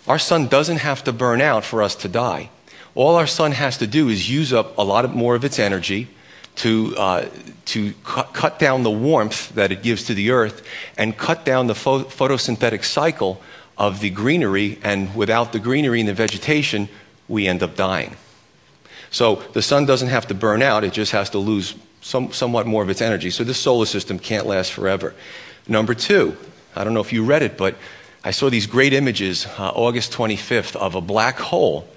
Our 0.09 0.17
sun 0.17 0.47
doesn't 0.47 0.77
have 0.77 1.03
to 1.03 1.13
burn 1.13 1.39
out 1.39 1.63
for 1.63 1.83
us 1.83 1.95
to 1.97 2.09
die. 2.09 2.49
All 2.95 3.15
our 3.15 3.27
sun 3.27 3.51
has 3.51 3.77
to 3.77 3.85
do 3.85 4.09
is 4.09 4.27
use 4.27 4.51
up 4.51 4.75
a 4.75 4.81
lot 4.81 5.07
more 5.13 5.35
of 5.35 5.45
its 5.45 5.59
energy 5.59 6.07
to, 6.55 6.95
uh, 6.97 7.25
to 7.65 7.93
cu- 8.03 8.23
cut 8.33 8.57
down 8.57 8.81
the 8.81 8.89
warmth 8.89 9.53
that 9.53 9.71
it 9.71 9.83
gives 9.83 10.05
to 10.05 10.15
the 10.15 10.31
earth 10.31 10.63
and 10.97 11.15
cut 11.15 11.45
down 11.45 11.67
the 11.67 11.75
pho- 11.75 12.05
photosynthetic 12.05 12.83
cycle 12.83 13.39
of 13.77 13.99
the 13.99 14.09
greenery. 14.09 14.79
And 14.83 15.15
without 15.15 15.53
the 15.53 15.59
greenery 15.59 15.99
and 15.99 16.09
the 16.09 16.15
vegetation, 16.15 16.89
we 17.27 17.47
end 17.47 17.61
up 17.61 17.75
dying. 17.75 18.17
So 19.11 19.35
the 19.53 19.61
sun 19.61 19.85
doesn't 19.85 20.09
have 20.09 20.27
to 20.27 20.33
burn 20.33 20.63
out, 20.63 20.83
it 20.83 20.91
just 20.91 21.11
has 21.11 21.29
to 21.29 21.37
lose 21.37 21.75
some, 22.01 22.33
somewhat 22.33 22.65
more 22.65 22.81
of 22.81 22.89
its 22.89 23.01
energy. 23.01 23.29
So 23.29 23.43
this 23.43 23.59
solar 23.59 23.85
system 23.85 24.17
can't 24.17 24.47
last 24.47 24.71
forever. 24.71 25.13
Number 25.67 25.93
two, 25.93 26.35
I 26.75 26.83
don't 26.83 26.95
know 26.95 26.99
if 26.99 27.13
you 27.13 27.23
read 27.23 27.43
it, 27.43 27.57
but 27.57 27.75
I 28.23 28.31
saw 28.31 28.49
these 28.49 28.67
great 28.67 28.93
images 28.93 29.45
uh, 29.45 29.69
August 29.69 30.11
25th 30.11 30.75
of 30.75 30.95
a 30.95 31.01
black 31.01 31.39
hole. 31.39 31.87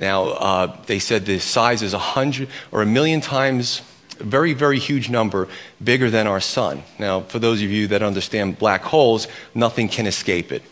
Now, 0.00 0.24
uh, 0.24 0.76
they 0.86 0.98
said 0.98 1.26
the 1.26 1.38
size 1.38 1.82
is 1.82 1.92
a 1.92 1.98
hundred 1.98 2.48
or 2.70 2.82
a 2.82 2.86
million 2.86 3.20
times, 3.20 3.82
a 4.20 4.24
very, 4.24 4.52
very 4.52 4.78
huge 4.78 5.10
number, 5.10 5.48
bigger 5.82 6.08
than 6.08 6.26
our 6.26 6.40
sun. 6.40 6.82
Now, 6.98 7.22
for 7.22 7.38
those 7.38 7.62
of 7.62 7.70
you 7.70 7.88
that 7.88 8.02
understand 8.02 8.58
black 8.58 8.82
holes, 8.82 9.26
nothing 9.54 9.88
can 9.88 10.06
escape 10.06 10.52
it. 10.52 10.62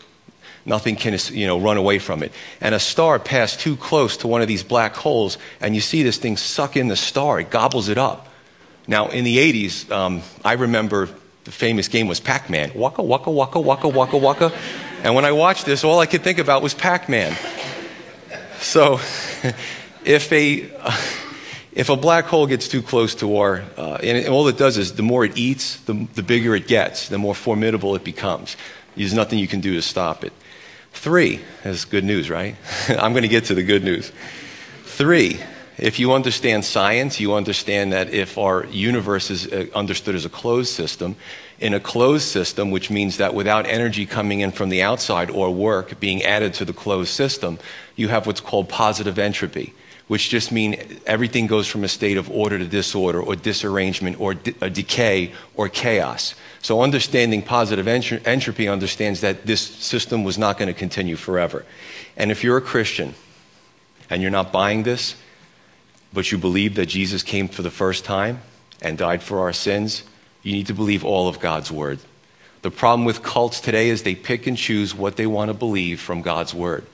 Nothing 0.65 0.95
can 0.95 1.17
you 1.31 1.45
know, 1.45 1.59
run 1.59 1.77
away 1.77 1.99
from 1.99 2.23
it. 2.23 2.31
And 2.61 2.73
a 2.73 2.79
star 2.79 3.19
passed 3.19 3.59
too 3.59 3.75
close 3.75 4.17
to 4.17 4.27
one 4.27 4.41
of 4.41 4.47
these 4.47 4.63
black 4.63 4.95
holes, 4.95 5.37
and 5.59 5.75
you 5.75 5.81
see 5.81 6.03
this 6.03 6.17
thing 6.17 6.37
suck 6.37 6.77
in 6.77 6.87
the 6.87 6.95
star. 6.95 7.39
It 7.39 7.49
gobbles 7.49 7.89
it 7.89 7.97
up. 7.97 8.29
Now, 8.87 9.09
in 9.09 9.25
the 9.25 9.37
80s, 9.37 9.91
um, 9.91 10.21
I 10.43 10.53
remember 10.53 11.09
the 11.45 11.51
famous 11.51 11.87
game 11.87 12.07
was 12.07 12.19
Pac 12.19 12.49
Man. 12.49 12.71
Waka, 12.75 13.01
waka, 13.01 13.31
waka, 13.31 13.59
waka, 13.59 13.87
waka, 13.87 14.17
waka. 14.17 14.51
And 15.03 15.15
when 15.15 15.25
I 15.25 15.31
watched 15.31 15.65
this, 15.65 15.83
all 15.83 15.99
I 15.99 16.07
could 16.07 16.23
think 16.23 16.39
about 16.39 16.61
was 16.61 16.73
Pac 16.73 17.07
Man. 17.07 17.35
So, 18.59 18.99
if 20.05 20.31
a. 20.31 20.69
if 21.75 21.89
a 21.89 21.97
black 21.97 22.23
hole 22.25 22.47
gets 22.47 22.69
too 22.69 22.81
close 22.81 23.15
to 23.15 23.35
our, 23.35 23.61
uh, 23.75 23.99
and 24.01 24.29
all 24.29 24.47
it 24.47 24.57
does 24.57 24.77
is 24.77 24.93
the 24.93 25.03
more 25.03 25.25
it 25.25 25.37
eats, 25.37 25.75
the, 25.81 26.07
the 26.15 26.23
bigger 26.23 26.55
it 26.55 26.67
gets, 26.67 27.09
the 27.09 27.17
more 27.17 27.35
formidable 27.35 27.95
it 27.95 28.03
becomes. 28.05 28.55
There's 28.95 29.13
nothing 29.13 29.39
you 29.39 29.47
can 29.47 29.59
do 29.59 29.73
to 29.73 29.81
stop 29.81 30.23
it. 30.23 30.31
Three 30.93 31.41
is 31.65 31.83
good 31.83 32.05
news, 32.05 32.29
right? 32.29 32.55
I'm 32.87 33.11
going 33.11 33.23
to 33.23 33.27
get 33.27 33.45
to 33.45 33.55
the 33.55 33.63
good 33.63 33.83
news. 33.83 34.11
Three, 34.85 35.41
if 35.77 35.99
you 35.99 36.13
understand 36.13 36.63
science, 36.63 37.19
you 37.19 37.33
understand 37.33 37.91
that 37.91 38.13
if 38.13 38.37
our 38.37 38.65
universe 38.67 39.29
is 39.29 39.51
uh, 39.51 39.67
understood 39.75 40.15
as 40.15 40.25
a 40.25 40.29
closed 40.29 40.73
system, 40.73 41.15
in 41.59 41.73
a 41.73 41.79
closed 41.79 42.27
system, 42.27 42.71
which 42.71 42.89
means 42.89 43.17
that 43.17 43.33
without 43.33 43.65
energy 43.65 44.05
coming 44.05 44.41
in 44.41 44.51
from 44.51 44.69
the 44.69 44.81
outside 44.81 45.29
or 45.29 45.51
work 45.51 45.99
being 45.99 46.23
added 46.23 46.53
to 46.55 46.65
the 46.65 46.73
closed 46.73 47.11
system, 47.11 47.59
you 47.95 48.07
have 48.09 48.27
what's 48.27 48.41
called 48.41 48.67
positive 48.69 49.17
entropy, 49.17 49.73
which 50.07 50.29
just 50.29 50.51
means 50.51 50.75
everything 51.05 51.47
goes 51.47 51.67
from 51.67 51.83
a 51.83 51.87
state 51.87 52.17
of 52.17 52.29
order 52.29 52.57
to 52.57 52.65
disorder 52.65 53.21
or 53.21 53.35
disarrangement 53.35 54.19
or 54.19 54.33
de- 54.33 54.69
decay 54.69 55.33
or 55.55 55.69
chaos. 55.69 56.35
So 56.61 56.81
understanding 56.81 57.41
positive 57.41 57.87
entropy 57.87 58.67
understands 58.67 59.21
that 59.21 59.45
this 59.45 59.61
system 59.61 60.23
was 60.23 60.37
not 60.37 60.57
going 60.57 60.67
to 60.67 60.77
continue 60.77 61.15
forever. 61.15 61.65
And 62.17 62.31
if 62.31 62.43
you're 62.43 62.57
a 62.57 62.61
Christian 62.61 63.13
and 64.09 64.21
you're 64.21 64.31
not 64.31 64.51
buying 64.51 64.83
this, 64.83 65.15
but 66.15 66.31
you 66.31 66.39
believe 66.39 66.75
that 66.75 66.87
Jesus 66.87 67.21
came 67.21 67.47
for 67.47 67.61
the 67.61 67.69
first 67.69 68.05
time 68.05 68.41
and 68.81 68.97
died 68.97 69.21
for 69.21 69.41
our 69.41 69.53
sins, 69.53 70.03
you 70.41 70.53
need 70.53 70.67
to 70.67 70.73
believe 70.73 71.05
all 71.05 71.27
of 71.27 71.39
God's 71.39 71.71
word. 71.71 71.99
The 72.63 72.71
problem 72.71 73.05
with 73.05 73.21
cults 73.21 73.59
today 73.59 73.89
is 73.89 74.01
they 74.01 74.15
pick 74.15 74.47
and 74.47 74.57
choose 74.57 74.95
what 74.95 75.17
they 75.17 75.27
want 75.27 75.49
to 75.49 75.53
believe 75.53 75.99
from 75.99 76.23
God's 76.23 76.53
word. 76.53 76.85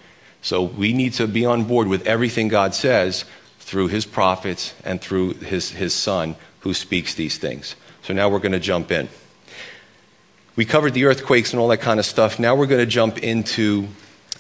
So 0.42 0.64
we 0.64 0.92
need 0.92 1.14
to 1.14 1.28
be 1.28 1.46
on 1.46 1.64
board 1.64 1.88
with 1.88 2.06
everything 2.08 2.50
God 2.50 2.76
says 2.76 3.24
through 3.60 3.88
his 3.88 4.06
prophets 4.06 4.74
and 4.84 5.00
through 5.00 5.36
his, 5.36 5.70
his 5.70 5.94
son 5.94 6.36
who 6.62 6.74
speaks 6.74 7.16
these 7.16 7.38
things. 7.38 7.76
So 8.02 8.14
now 8.14 8.28
we're 8.28 8.40
going 8.40 8.52
to 8.52 8.60
jump 8.60 8.92
in. 8.92 9.08
We 10.56 10.66
covered 10.66 10.94
the 10.94 11.06
earthquakes 11.06 11.54
and 11.54 11.60
all 11.62 11.70
that 11.70 11.80
kind 11.80 12.00
of 12.00 12.06
stuff. 12.06 12.40
Now 12.40 12.56
we're 12.56 12.68
going 12.68 12.82
to 12.82 12.92
jump 12.92 13.20
into 13.20 13.88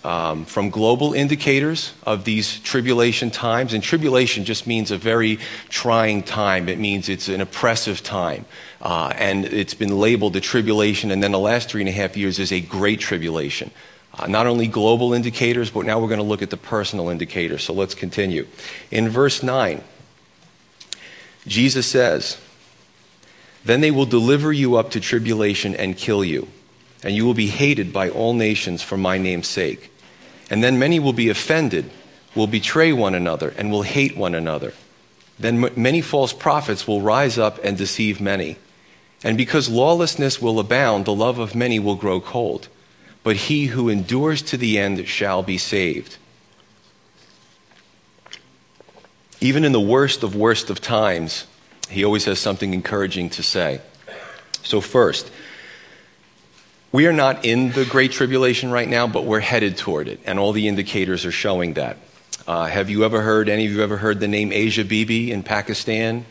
um, 0.03 0.46
from 0.46 0.70
global 0.70 1.13
indicators 1.13 1.93
of 2.03 2.24
these 2.24 2.60
tribulation 2.60 3.29
times. 3.31 3.74
And 3.74 3.84
tribulation 3.84 4.46
just 4.46 4.65
means 4.65 4.91
a 4.91 4.98
very 4.98 5.39
trying 5.70 6.24
time, 6.24 6.70
it 6.70 6.79
means 6.79 7.10
it's 7.10 7.27
an 7.27 7.41
oppressive 7.41 8.03
time. 8.03 8.46
Uh, 8.81 9.13
and 9.15 9.46
it's 9.46 9.75
been 9.75 10.00
labeled 10.00 10.34
the 10.34 10.41
tribulation, 10.41 11.12
and 11.12 11.22
then 11.22 11.31
the 11.31 11.39
last 11.39 11.70
three 11.70 11.81
and 11.81 11.89
a 11.89 11.93
half 11.93 12.17
years 12.17 12.39
is 12.39 12.51
a 12.51 12.62
great 12.62 13.00
tribulation. 13.00 13.72
Uh, 14.17 14.27
not 14.27 14.48
only 14.48 14.67
global 14.67 15.13
indicators, 15.13 15.70
but 15.70 15.86
now 15.86 16.00
we're 16.00 16.08
going 16.08 16.20
to 16.20 16.24
look 16.24 16.41
at 16.41 16.50
the 16.50 16.58
personal 16.58 17.10
indicators. 17.10 17.63
So 17.63 17.74
let's 17.74 17.96
continue. 17.96 18.48
In 18.89 19.08
verse 19.08 19.41
9, 19.41 19.81
Jesus 21.48 21.88
says, 21.88 22.38
Then 23.63 23.81
they 23.81 23.91
will 23.91 24.05
deliver 24.05 24.51
you 24.51 24.75
up 24.75 24.91
to 24.91 25.00
tribulation 25.00 25.75
and 25.75 25.96
kill 25.96 26.25
you, 26.25 26.48
and 27.03 27.15
you 27.15 27.25
will 27.25 27.34
be 27.34 27.48
hated 27.48 27.93
by 27.93 28.10
all 28.10 28.34
nations 28.34 28.81
for 28.81 28.98
my 28.98 29.17
name's 29.17 29.48
sake. 29.48 29.90
And 30.51 30.62
then 30.62 30.77
many 30.77 31.00
will 31.00 31.13
be 31.13 31.29
offended, 31.29 31.89
will 32.36 32.46
betray 32.46 32.91
one 32.91 33.15
another, 33.15 33.53
and 33.58 33.72
will 33.72 33.84
hate 33.84 34.17
one 34.17 34.36
another. 34.36 34.74
Then 35.39 35.63
m- 35.63 35.74
many 35.77 36.01
false 36.01 36.34
prophets 36.34 36.86
will 36.86 37.01
rise 37.01 37.38
up 37.38 37.58
and 37.63 37.77
deceive 37.77 38.20
many. 38.20 38.58
And 39.24 39.38
because 39.38 39.70
lawlessness 39.70 40.41
will 40.41 40.60
abound, 40.60 41.05
the 41.05 41.15
love 41.15 41.39
of 41.39 41.55
many 41.55 41.79
will 41.79 41.96
grow 41.96 42.20
cold. 42.20 42.67
But 43.24 43.38
he 43.38 43.67
who 43.67 43.88
endures 43.88 44.41
to 44.43 44.58
the 44.58 44.77
end 44.77 45.08
shall 45.08 45.41
be 45.41 45.58
saved. 45.58 46.17
Even 49.39 49.63
in 49.63 49.72
the 49.72 49.79
worst 49.79 50.22
of 50.22 50.36
worst 50.36 50.70
of 50.70 50.81
times, 50.81 51.48
he 51.89 52.03
always 52.03 52.25
has 52.25 52.39
something 52.39 52.74
encouraging 52.74 53.29
to 53.31 53.43
say. 53.43 53.79
So, 54.63 54.81
first, 54.81 55.31
we 56.91 57.07
are 57.07 57.13
not 57.13 57.45
in 57.45 57.71
the 57.71 57.86
Great 57.86 58.12
Tribulation 58.12 58.69
right 58.69 58.88
now, 58.88 59.07
but 59.07 59.24
we're 59.24 59.39
headed 59.39 59.77
toward 59.77 60.10
it, 60.10 60.19
and 60.25 60.38
all 60.38 60.51
the 60.51 60.67
indicators 60.67 61.25
are 61.25 61.31
showing 61.31 61.74
that. 61.75 61.98
Uh, 62.45 62.65
have 62.65 62.89
you 62.89 63.05
ever 63.05 63.21
heard, 63.21 63.48
any 63.48 63.65
of 63.65 63.71
you 63.71 63.81
ever 63.81 63.98
heard 63.98 64.19
the 64.19 64.27
name 64.27 64.51
Asia 64.51 64.83
Bibi 64.83 65.31
in 65.31 65.41
Pakistan 65.41 66.25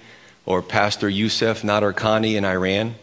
or 0.45 0.61
Pastor 0.61 1.09
Youssef 1.09 1.63
Nadarkhani 1.63 2.35
in 2.35 2.45
Iran? 2.45 2.97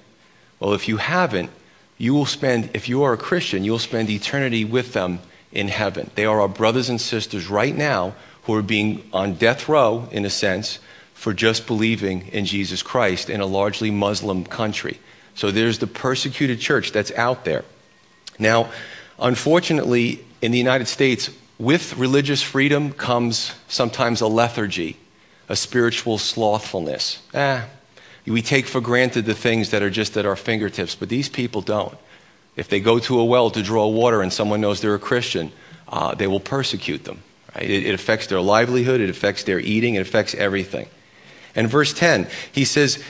Well, 0.59 0.73
if 0.73 0.87
you 0.87 0.97
haven't, 0.97 1.49
you 1.97 2.13
will 2.13 2.27
spend, 2.27 2.69
if 2.75 2.87
you 2.87 3.01
are 3.03 3.13
a 3.13 3.17
Christian, 3.17 3.63
you'll 3.63 3.79
spend 3.79 4.09
eternity 4.09 4.63
with 4.63 4.93
them 4.93 5.19
in 5.51 5.67
heaven. 5.67 6.11
They 6.13 6.25
are 6.25 6.41
our 6.41 6.47
brothers 6.47 6.89
and 6.89 7.01
sisters 7.01 7.47
right 7.47 7.75
now 7.75 8.13
who 8.43 8.53
are 8.53 8.61
being 8.61 9.09
on 9.11 9.33
death 9.33 9.67
row, 9.67 10.07
in 10.11 10.25
a 10.25 10.29
sense, 10.29 10.77
for 11.15 11.33
just 11.33 11.65
believing 11.65 12.27
in 12.27 12.45
Jesus 12.45 12.83
Christ 12.83 13.31
in 13.31 13.41
a 13.41 13.47
largely 13.47 13.89
Muslim 13.89 14.45
country. 14.45 14.99
So 15.37 15.51
there's 15.51 15.77
the 15.77 15.87
persecuted 15.87 16.59
church 16.59 16.91
that's 16.91 17.11
out 17.11 17.45
there. 17.45 17.63
Now, 18.39 18.71
unfortunately, 19.19 20.25
in 20.41 20.51
the 20.51 20.57
United 20.57 20.87
States, 20.87 21.29
with 21.59 21.95
religious 21.95 22.41
freedom 22.41 22.91
comes 22.91 23.53
sometimes 23.67 24.21
a 24.21 24.27
lethargy, 24.27 24.97
a 25.47 25.55
spiritual 25.55 26.17
slothfulness. 26.17 27.21
Ah, 27.35 27.67
we 28.25 28.41
take 28.41 28.65
for 28.65 28.81
granted 28.81 29.25
the 29.25 29.35
things 29.35 29.69
that 29.69 29.83
are 29.83 29.91
just 29.91 30.17
at 30.17 30.25
our 30.25 30.35
fingertips, 30.35 30.95
but 30.95 31.07
these 31.07 31.29
people 31.29 31.61
don't. 31.61 31.97
If 32.55 32.67
they 32.67 32.79
go 32.79 32.97
to 32.97 33.19
a 33.19 33.25
well 33.25 33.51
to 33.51 33.61
draw 33.61 33.87
water 33.87 34.23
and 34.23 34.33
someone 34.33 34.59
knows 34.59 34.81
they're 34.81 34.95
a 34.95 34.99
Christian, 34.99 35.51
uh, 35.87 36.15
they 36.15 36.25
will 36.25 36.39
persecute 36.39 37.03
them. 37.03 37.21
Right? 37.55 37.69
It, 37.69 37.85
it 37.85 37.93
affects 37.93 38.25
their 38.25 38.41
livelihood, 38.41 39.01
it 39.01 39.11
affects 39.11 39.43
their 39.43 39.59
eating, 39.59 39.93
it 39.93 40.01
affects 40.01 40.33
everything. 40.33 40.87
And 41.55 41.69
verse 41.69 41.93
10, 41.93 42.27
he 42.51 42.65
says, 42.65 43.03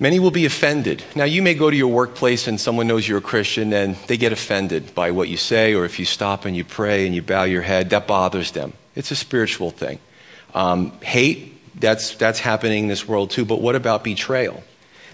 Many 0.00 0.18
will 0.18 0.32
be 0.32 0.44
offended. 0.44 1.04
Now, 1.14 1.24
you 1.24 1.40
may 1.40 1.54
go 1.54 1.70
to 1.70 1.76
your 1.76 1.88
workplace 1.88 2.48
and 2.48 2.60
someone 2.60 2.88
knows 2.88 3.06
you're 3.06 3.18
a 3.18 3.22
Christian 3.22 3.72
and 3.72 3.94
they 4.08 4.16
get 4.16 4.32
offended 4.32 4.92
by 4.92 5.12
what 5.12 5.28
you 5.28 5.36
say, 5.36 5.74
or 5.74 5.84
if 5.84 6.00
you 6.00 6.04
stop 6.04 6.44
and 6.44 6.56
you 6.56 6.64
pray 6.64 7.06
and 7.06 7.14
you 7.14 7.22
bow 7.22 7.44
your 7.44 7.62
head, 7.62 7.90
that 7.90 8.08
bothers 8.08 8.50
them. 8.50 8.72
It's 8.96 9.12
a 9.12 9.16
spiritual 9.16 9.70
thing. 9.70 10.00
Um, 10.52 10.92
hate, 11.00 11.80
that's, 11.80 12.16
that's 12.16 12.40
happening 12.40 12.84
in 12.84 12.88
this 12.88 13.06
world 13.06 13.30
too, 13.30 13.44
but 13.44 13.60
what 13.60 13.76
about 13.76 14.02
betrayal? 14.02 14.64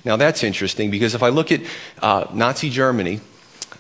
Now, 0.02 0.16
that's 0.16 0.42
interesting 0.42 0.90
because 0.90 1.14
if 1.14 1.22
I 1.22 1.28
look 1.28 1.52
at 1.52 1.60
uh, 2.00 2.26
Nazi 2.32 2.70
Germany, 2.70 3.20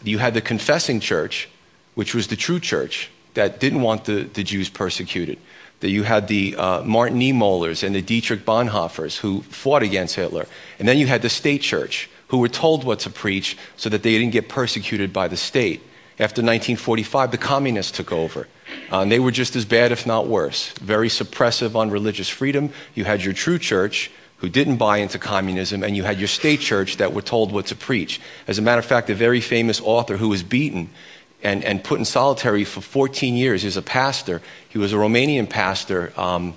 you 0.04 0.18
had 0.18 0.34
the 0.34 0.42
confessing 0.42 1.00
church, 1.00 1.48
which 1.94 2.14
was 2.14 2.26
the 2.26 2.36
true 2.36 2.60
church 2.60 3.10
that 3.34 3.58
didn't 3.58 3.80
want 3.80 4.04
the, 4.04 4.24
the 4.24 4.42
Jews 4.42 4.68
persecuted 4.68 5.38
that 5.80 5.90
you 5.90 6.02
had 6.02 6.28
the 6.28 6.56
uh, 6.56 6.82
Martin 6.82 7.18
Niemöllers 7.18 7.82
and 7.82 7.94
the 7.94 8.02
Dietrich 8.02 8.44
Bonhoeffers 8.44 9.18
who 9.18 9.42
fought 9.42 9.82
against 9.82 10.16
Hitler. 10.16 10.46
And 10.78 10.86
then 10.86 10.98
you 10.98 11.06
had 11.06 11.22
the 11.22 11.28
state 11.28 11.62
church 11.62 12.08
who 12.28 12.38
were 12.38 12.48
told 12.48 12.84
what 12.84 13.00
to 13.00 13.10
preach 13.10 13.56
so 13.76 13.88
that 13.88 14.02
they 14.02 14.18
didn't 14.18 14.32
get 14.32 14.48
persecuted 14.48 15.12
by 15.12 15.28
the 15.28 15.36
state. 15.36 15.80
After 16.18 16.42
1945, 16.42 17.30
the 17.30 17.38
communists 17.38 17.92
took 17.92 18.12
over. 18.12 18.46
Uh, 18.92 19.00
and 19.00 19.10
they 19.10 19.18
were 19.18 19.30
just 19.30 19.56
as 19.56 19.64
bad, 19.64 19.90
if 19.90 20.06
not 20.06 20.28
worse. 20.28 20.70
Very 20.72 21.08
suppressive 21.08 21.74
on 21.74 21.90
religious 21.90 22.28
freedom. 22.28 22.70
You 22.94 23.04
had 23.04 23.24
your 23.24 23.32
true 23.32 23.58
church 23.58 24.10
who 24.36 24.48
didn't 24.48 24.76
buy 24.76 24.98
into 24.98 25.18
communism, 25.18 25.82
and 25.82 25.96
you 25.96 26.02
had 26.02 26.18
your 26.18 26.28
state 26.28 26.60
church 26.60 26.96
that 26.96 27.12
were 27.12 27.22
told 27.22 27.52
what 27.52 27.66
to 27.66 27.74
preach. 27.74 28.20
As 28.46 28.58
a 28.58 28.62
matter 28.62 28.78
of 28.78 28.86
fact, 28.86 29.10
a 29.10 29.14
very 29.14 29.40
famous 29.40 29.80
author 29.80 30.16
who 30.16 30.28
was 30.28 30.42
beaten 30.42 30.90
and, 31.42 31.64
and 31.64 31.82
put 31.82 31.98
in 31.98 32.04
solitary 32.04 32.64
for 32.64 32.80
14 32.80 33.34
years. 33.34 33.62
He 33.62 33.66
was 33.66 33.76
a 33.76 33.82
pastor. 33.82 34.42
He 34.68 34.78
was 34.78 34.92
a 34.92 34.96
Romanian 34.96 35.48
pastor. 35.48 36.12
Um, 36.16 36.54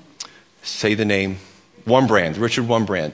say 0.61 0.93
the 0.93 1.05
name. 1.05 1.37
Wurmbrand, 1.85 2.39
Richard 2.39 2.65
Wurmbrand. 2.65 3.13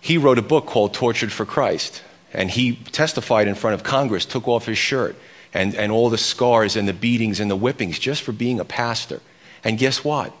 He 0.00 0.18
wrote 0.18 0.38
a 0.38 0.42
book 0.42 0.66
called 0.66 0.94
Tortured 0.94 1.32
for 1.32 1.44
Christ. 1.44 2.02
And 2.32 2.50
he 2.50 2.76
testified 2.76 3.48
in 3.48 3.54
front 3.54 3.74
of 3.74 3.82
Congress, 3.82 4.26
took 4.26 4.46
off 4.46 4.66
his 4.66 4.78
shirt, 4.78 5.16
and, 5.54 5.74
and 5.74 5.90
all 5.90 6.10
the 6.10 6.18
scars 6.18 6.76
and 6.76 6.86
the 6.86 6.92
beatings 6.92 7.40
and 7.40 7.50
the 7.50 7.56
whippings 7.56 7.98
just 7.98 8.22
for 8.22 8.32
being 8.32 8.60
a 8.60 8.64
pastor. 8.64 9.20
And 9.64 9.78
guess 9.78 10.04
what? 10.04 10.32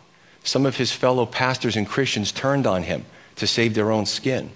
Some 0.44 0.66
of 0.66 0.76
his 0.76 0.92
fellow 0.92 1.26
pastors 1.26 1.74
and 1.74 1.88
Christians 1.88 2.32
turned 2.32 2.66
on 2.66 2.82
him 2.82 3.06
to 3.36 3.46
save 3.46 3.74
their 3.74 3.90
own 3.90 4.06
skin. 4.06 4.50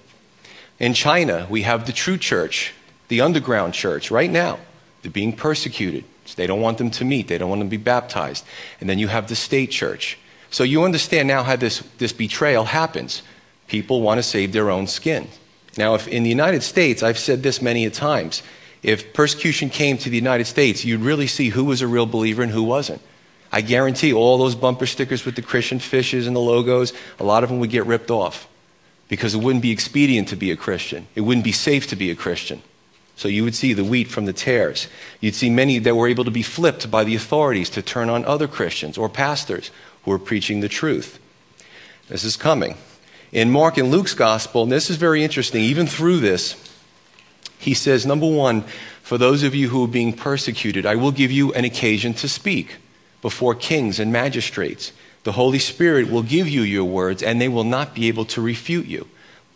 In 0.78 0.95
China, 0.95 1.47
we 1.50 1.62
have 1.62 1.87
the 1.87 1.92
true 1.92 2.16
church, 2.16 2.73
the 3.09 3.21
underground 3.21 3.75
church, 3.75 4.11
right 4.11 4.30
now. 4.30 4.59
They're 5.02 5.11
being 5.11 5.35
persecuted. 5.35 6.04
So 6.26 6.35
they 6.37 6.47
don't 6.47 6.61
want 6.61 6.78
them 6.78 6.90
to 6.92 7.04
meet. 7.04 7.28
They 7.28 7.38
don't 7.38 7.49
want 7.49 7.61
them 7.61 7.69
to 7.69 7.76
be 7.76 7.83
baptized. 7.83 8.45
And 8.80 8.88
then 8.88 8.99
you 8.99 9.09
have 9.09 9.28
the 9.28 9.37
state 9.37 9.71
church. 9.71 10.19
So 10.50 10.64
you 10.64 10.85
understand 10.85 11.28
now 11.28 11.42
how 11.42 11.57
this, 11.57 11.80
this 11.99 12.12
betrayal 12.12 12.64
happens. 12.64 13.23
People 13.69 14.02
want 14.02 14.19
to 14.19 14.23
save 14.23 14.52
their 14.52 14.71
own 14.71 14.87
skin. 14.87 15.28
Now, 15.76 15.95
if 15.95 16.09
in 16.09 16.25
the 16.25 16.28
United 16.28 16.62
States, 16.62 17.02
I've 17.02 17.19
said 17.19 17.42
this 17.42 17.62
many 17.62 17.87
a 17.87 17.90
times, 17.90 18.42
if 18.83 19.12
persecution 19.12 19.71
came 19.71 19.99
to 19.99 20.11
the 20.11 20.16
United 20.16 20.47
States, 20.47 20.85
you'd 20.85 21.00
really 21.00 21.26
see 21.26 21.50
who 21.50 21.64
was 21.64 21.83
a 21.83 21.87
real 21.87 22.07
believer 22.07 22.42
and 22.42 22.50
who 22.50 22.62
wasn't. 22.62 23.00
I 23.52 23.61
guarantee 23.61 24.12
all 24.12 24.38
those 24.38 24.54
bumper 24.54 24.87
stickers 24.87 25.25
with 25.25 25.37
the 25.37 25.42
Christian 25.42 25.78
fishes 25.78 26.26
and 26.26 26.35
the 26.35 26.40
logos, 26.40 26.92
a 27.19 27.25
lot 27.25 27.42
of 27.42 27.50
them 27.50 27.61
would 27.61 27.71
get 27.71 27.87
ripped 27.87 28.11
off 28.11 28.49
because 29.09 29.35
it 29.35 29.38
wouldn't 29.38 29.62
be 29.62 29.73
expedient 29.73 30.28
to 30.28 30.37
be 30.37 30.50
a 30.50 30.57
Christian. 30.57 31.07
It 31.14 31.23
wouldn't 31.23 31.45
be 31.45 31.52
safe 31.52 31.88
to 31.88 31.97
be 31.97 32.11
a 32.11 32.14
Christian. 32.14 32.62
So 33.21 33.29
you 33.29 33.45
would 33.45 33.55
see 33.55 33.75
the 33.75 33.85
wheat 33.85 34.09
from 34.09 34.25
the 34.25 34.33
tares. 34.33 34.89
You'd 35.21 35.35
see 35.35 35.50
many 35.50 35.79
that 35.79 35.95
were 35.95 36.09
able 36.09 36.25
to 36.25 36.31
be 36.31 36.41
flipped 36.41 36.91
by 36.91 37.05
the 37.05 37.15
authorities 37.15 37.69
to 37.71 37.83
turn 37.83 38.09
on 38.09 38.25
other 38.25 38.49
Christians 38.49 38.97
or 38.97 39.11
pastors 39.11 39.71
who 40.05 40.12
were 40.12 40.19
preaching 40.19 40.61
the 40.61 40.71
truth. 40.71 41.19
This 42.09 42.25
is 42.25 42.39
coming. 42.39 42.79
In 43.31 43.50
Mark 43.50 43.77
and 43.77 43.91
Luke's 43.91 44.15
gospel, 44.15 44.62
and 44.62 44.73
this 44.73 44.89
is 44.89 44.97
very 44.97 45.23
interesting, 45.23 45.62
even 45.62 45.87
through 45.87 46.21
this, 46.21 46.57
he 47.59 47.75
says, 47.75 48.07
number 48.07 48.27
one, 48.27 48.62
for 49.03 49.19
those 49.19 49.43
of 49.43 49.55
you 49.55 49.69
who 49.69 49.85
are 49.85 49.89
being 49.89 50.15
persecuted, 50.15 50.87
I 50.87 50.97
will 50.97 51.12
give 51.12 51.31
you 51.31 51.53
an 51.53 51.67
occasion 51.67 52.15
to 52.15 52.29
speak 52.29 52.77
before 53.21 53.55
kings 53.55 54.00
and 54.00 54.11
magistrates 54.11 54.93
The 55.25 55.33
Holy 55.33 55.59
Spirit 55.59 56.11
will 56.11 56.23
give 56.23 56.49
you 56.49 56.62
your 56.62 56.87
words, 56.87 57.23
and 57.23 57.39
they 57.39 57.49
will 57.49 57.65
not 57.65 57.95
be 57.95 58.09
able 58.09 58.25
to 58.25 58.41
refute 58.41 58.87
you. 58.87 59.09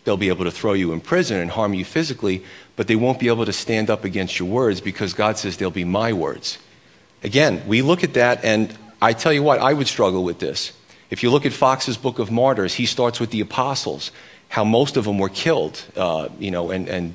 They'll 0.05 0.17
be 0.17 0.29
able 0.29 0.45
to 0.45 0.51
throw 0.51 0.75
you 0.75 0.93
in 0.93 1.01
prison 1.01 1.41
and 1.41 1.51
harm 1.51 1.75
you 1.75 1.85
physically, 1.85 2.45
but 2.77 2.87
they 2.87 2.97
won't 2.97 3.19
be 3.19 3.29
able 3.29 3.47
to 3.47 3.53
stand 3.53 3.91
up 3.91 4.05
against 4.05 4.39
your 4.39 4.49
words 4.49 4.81
because 4.81 5.15
God 5.15 5.39
says 5.39 5.57
they'll 5.57 5.71
be 5.71 5.85
my 5.85 6.13
words. 6.13 6.59
Again, 7.23 7.63
we 7.67 7.81
look 7.81 8.05
at 8.05 8.15
that, 8.15 8.45
and 8.45 8.77
I 9.01 9.15
tell 9.15 9.33
you 9.33 9.43
what, 9.43 9.61
I 9.61 9.73
would 9.73 9.89
struggle 9.89 10.23
with 10.23 10.39
this. 10.39 10.73
If 11.11 11.23
you 11.23 11.31
look 11.31 11.47
at 11.47 11.53
Fox's 11.53 11.97
Book 11.97 12.19
of 12.19 12.31
Martyrs, 12.31 12.75
he 12.75 12.87
starts 12.87 13.19
with 13.19 13.31
the 13.31 13.41
apostles, 13.41 14.11
how 14.49 14.65
most 14.65 14.97
of 14.97 15.05
them 15.05 15.19
were 15.19 15.31
killed, 15.31 15.83
uh, 15.97 16.29
you 16.39 16.51
know, 16.51 16.71
and, 16.71 16.89
and, 16.89 17.15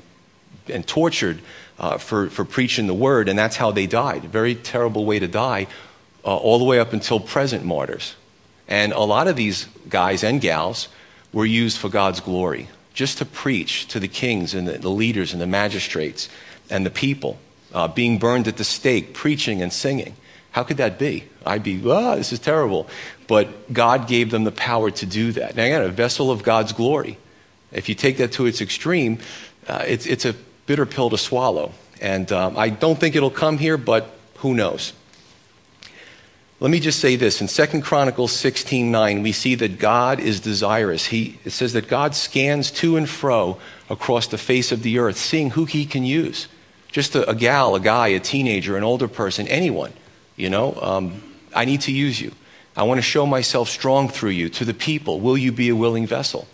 and 0.68 0.86
tortured 0.86 1.40
uh, 1.78 1.98
for, 1.98 2.28
for 2.28 2.44
preaching 2.44 2.86
the 2.86 2.94
word, 2.94 3.28
and 3.28 3.38
that's 3.38 3.56
how 3.56 3.70
they 3.70 3.86
died. 3.86 4.24
A 4.24 4.28
very 4.28 4.54
terrible 4.54 5.04
way 5.04 5.18
to 5.18 5.28
die, 5.28 5.68
uh, 6.24 6.36
all 6.36 6.58
the 6.58 6.64
way 6.64 6.80
up 6.80 6.92
until 6.92 7.20
present 7.20 7.64
martyrs. 7.64 8.16
And 8.68 8.92
a 8.92 9.00
lot 9.00 9.28
of 9.28 9.36
these 9.36 9.66
guys 9.88 10.22
and 10.22 10.40
gals 10.40 10.88
were 11.32 11.46
used 11.46 11.78
for 11.78 11.88
God's 11.88 12.20
glory, 12.20 12.68
just 12.92 13.18
to 13.18 13.24
preach 13.24 13.86
to 13.88 14.00
the 14.00 14.08
kings 14.08 14.54
and 14.54 14.66
the, 14.66 14.88
leaders 14.88 15.32
and 15.32 15.40
the 15.40 15.46
magistrates 15.46 16.28
and 16.68 16.84
the 16.84 16.90
people, 16.90 17.38
uh, 17.72 17.88
being 17.88 18.18
burned 18.18 18.48
at 18.48 18.56
the 18.56 18.64
stake, 18.64 19.14
preaching 19.14 19.62
and 19.62 19.72
singing. 19.72 20.16
How 20.52 20.64
could 20.64 20.78
that 20.78 20.98
be? 20.98 21.24
I'd 21.46 21.62
be, 21.62 21.80
ah, 21.88 22.16
this 22.16 22.32
is 22.32 22.40
terrible. 22.40 22.88
But 23.28 23.72
God 23.72 24.08
gave 24.08 24.30
them 24.30 24.44
the 24.44 24.52
power 24.52 24.90
to 24.90 25.06
do 25.06 25.32
that. 25.32 25.54
Now, 25.54 25.64
again, 25.64 25.82
a 25.82 25.88
vessel 25.88 26.30
of 26.30 26.42
God's 26.42 26.72
glory. 26.72 27.18
If 27.72 27.88
you 27.88 27.94
take 27.94 28.16
that 28.16 28.32
to 28.32 28.46
its 28.46 28.60
extreme, 28.60 29.18
uh, 29.68 29.84
it's, 29.86 30.06
it's 30.06 30.24
a 30.24 30.34
bitter 30.66 30.86
pill 30.86 31.10
to 31.10 31.18
swallow. 31.18 31.72
And 32.00 32.30
um, 32.32 32.58
I 32.58 32.70
don't 32.70 32.98
think 32.98 33.14
it'll 33.14 33.30
come 33.30 33.58
here, 33.58 33.76
but 33.76 34.10
who 34.38 34.54
knows? 34.54 34.92
Let 36.60 36.70
me 36.70 36.78
just 36.78 37.00
say 37.00 37.16
this. 37.16 37.40
In 37.40 37.48
2 37.48 37.80
Chronicles 37.80 38.32
16:9, 38.32 39.22
we 39.22 39.32
see 39.32 39.54
that 39.54 39.78
God 39.78 40.20
is 40.20 40.40
desirous. 40.40 41.06
He, 41.06 41.38
it 41.42 41.50
says 41.50 41.72
that 41.72 41.88
God 41.88 42.14
scans 42.14 42.70
to 42.72 42.96
and 42.96 43.08
fro 43.08 43.58
across 43.88 44.26
the 44.26 44.36
face 44.36 44.70
of 44.70 44.82
the 44.82 44.98
earth, 44.98 45.16
seeing 45.16 45.50
who 45.50 45.64
he 45.64 45.86
can 45.86 46.04
use. 46.04 46.48
Just 46.92 47.14
a, 47.14 47.28
a 47.28 47.34
gal, 47.34 47.74
a 47.74 47.80
guy, 47.80 48.08
a 48.08 48.20
teenager, 48.20 48.76
an 48.76 48.84
older 48.84 49.08
person, 49.08 49.48
anyone. 49.48 49.94
You 50.36 50.50
know, 50.50 50.78
um, 50.82 51.22
I 51.54 51.64
need 51.64 51.80
to 51.82 51.92
use 51.92 52.20
you. 52.20 52.32
I 52.76 52.82
want 52.82 52.98
to 52.98 53.02
show 53.02 53.24
myself 53.24 53.70
strong 53.70 54.08
through 54.08 54.30
you 54.30 54.50
to 54.50 54.64
the 54.64 54.74
people. 54.74 55.18
Will 55.18 55.38
you 55.38 55.52
be 55.52 55.70
a 55.70 55.76
willing 55.76 56.06
vessel? 56.06 56.46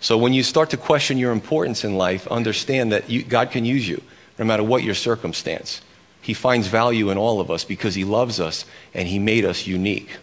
So 0.00 0.16
when 0.16 0.32
you 0.32 0.44
start 0.44 0.70
to 0.70 0.76
question 0.76 1.18
your 1.18 1.32
importance 1.32 1.84
in 1.84 1.96
life, 1.96 2.26
understand 2.28 2.92
that 2.92 3.10
you, 3.10 3.22
God 3.22 3.50
can 3.50 3.64
use 3.64 3.88
you 3.88 4.00
no 4.38 4.44
matter 4.44 4.62
what 4.62 4.82
your 4.82 4.94
circumstance. 4.94 5.82
He 6.20 6.34
finds 6.34 6.66
value 6.66 7.10
in 7.10 7.18
all 7.18 7.40
of 7.40 7.50
us 7.50 7.64
because 7.64 7.94
He 7.94 8.04
loves 8.04 8.40
us 8.40 8.64
and 8.94 9.08
He 9.08 9.18
made 9.18 9.44
us 9.44 9.66
unique. 9.66 10.18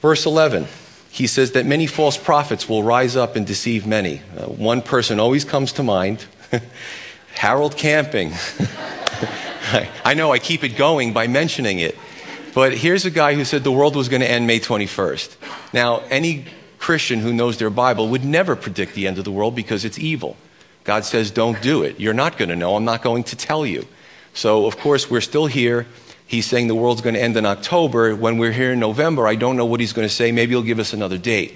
Verse 0.00 0.26
11, 0.26 0.66
he 1.10 1.26
says 1.26 1.52
that 1.52 1.64
many 1.64 1.86
false 1.86 2.18
prophets 2.18 2.68
will 2.68 2.82
rise 2.82 3.16
up 3.16 3.36
and 3.36 3.46
deceive 3.46 3.86
many. 3.86 4.20
Uh, 4.36 4.44
one 4.44 4.82
person 4.82 5.18
always 5.18 5.44
comes 5.44 5.72
to 5.72 5.82
mind 5.82 6.26
Harold 7.34 7.76
Camping. 7.76 8.32
I 10.04 10.14
know 10.14 10.32
I 10.32 10.38
keep 10.38 10.62
it 10.62 10.76
going 10.76 11.12
by 11.12 11.26
mentioning 11.26 11.78
it. 11.78 11.96
But 12.54 12.74
here's 12.74 13.04
a 13.04 13.10
guy 13.10 13.34
who 13.34 13.44
said 13.44 13.64
the 13.64 13.72
world 13.72 13.96
was 13.96 14.08
going 14.08 14.20
to 14.20 14.30
end 14.30 14.46
May 14.46 14.60
21st. 14.60 15.36
Now, 15.72 16.00
any 16.10 16.46
Christian 16.78 17.20
who 17.20 17.32
knows 17.32 17.58
their 17.58 17.70
Bible 17.70 18.08
would 18.08 18.24
never 18.24 18.54
predict 18.54 18.94
the 18.94 19.06
end 19.06 19.18
of 19.18 19.24
the 19.24 19.32
world 19.32 19.54
because 19.54 19.84
it's 19.84 19.98
evil. 19.98 20.36
God 20.84 21.04
says, 21.04 21.30
don't 21.30 21.60
do 21.60 21.82
it. 21.82 21.98
You're 21.98 22.14
not 22.14 22.38
going 22.38 22.48
to 22.48 22.56
know. 22.56 22.76
I'm 22.76 22.84
not 22.84 23.02
going 23.02 23.24
to 23.24 23.36
tell 23.36 23.66
you. 23.66 23.86
So, 24.36 24.66
of 24.66 24.76
course, 24.76 25.10
we're 25.10 25.22
still 25.22 25.46
here. 25.46 25.86
He's 26.26 26.44
saying 26.44 26.68
the 26.68 26.74
world's 26.74 27.00
going 27.00 27.14
to 27.14 27.22
end 27.22 27.38
in 27.38 27.46
October. 27.46 28.14
When 28.14 28.36
we're 28.36 28.52
here 28.52 28.74
in 28.74 28.80
November, 28.80 29.26
I 29.26 29.34
don't 29.34 29.56
know 29.56 29.64
what 29.64 29.80
he's 29.80 29.94
going 29.94 30.06
to 30.06 30.14
say. 30.14 30.30
Maybe 30.30 30.52
he'll 30.52 30.62
give 30.62 30.78
us 30.78 30.92
another 30.92 31.16
date. 31.16 31.54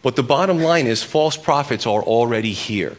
But 0.00 0.16
the 0.16 0.22
bottom 0.22 0.60
line 0.60 0.86
is 0.86 1.02
false 1.02 1.36
prophets 1.36 1.86
are 1.86 2.02
already 2.02 2.52
here. 2.52 2.96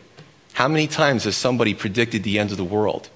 How 0.54 0.68
many 0.68 0.86
times 0.86 1.24
has 1.24 1.36
somebody 1.36 1.74
predicted 1.74 2.22
the 2.22 2.38
end 2.38 2.52
of 2.52 2.58
the 2.58 2.64
world? 2.64 3.10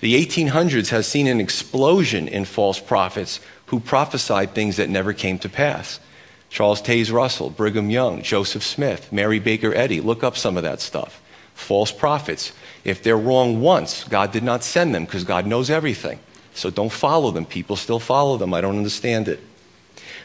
The 0.00 0.14
1800s 0.26 0.88
has 0.88 1.06
seen 1.06 1.26
an 1.26 1.38
explosion 1.38 2.26
in 2.26 2.46
false 2.46 2.80
prophets 2.80 3.40
who 3.66 3.78
prophesied 3.78 4.54
things 4.54 4.76
that 4.76 4.88
never 4.88 5.12
came 5.12 5.38
to 5.40 5.50
pass. 5.50 6.00
Charles 6.48 6.80
Taze 6.80 7.12
Russell, 7.12 7.50
Brigham 7.50 7.90
Young, 7.90 8.22
Joseph 8.22 8.62
Smith, 8.62 9.12
Mary 9.12 9.38
Baker 9.38 9.74
Eddy. 9.74 10.00
Look 10.00 10.24
up 10.24 10.38
some 10.38 10.56
of 10.56 10.62
that 10.62 10.80
stuff. 10.80 11.20
False 11.60 11.92
prophets. 11.92 12.52
If 12.84 13.02
they're 13.02 13.18
wrong 13.18 13.60
once, 13.60 14.04
God 14.04 14.32
did 14.32 14.42
not 14.42 14.64
send 14.64 14.94
them 14.94 15.04
because 15.04 15.24
God 15.24 15.46
knows 15.46 15.68
everything. 15.68 16.18
So 16.54 16.70
don't 16.70 16.90
follow 16.90 17.30
them. 17.30 17.44
People 17.44 17.76
still 17.76 18.00
follow 18.00 18.38
them. 18.38 18.54
I 18.54 18.62
don't 18.62 18.78
understand 18.78 19.28
it. 19.28 19.40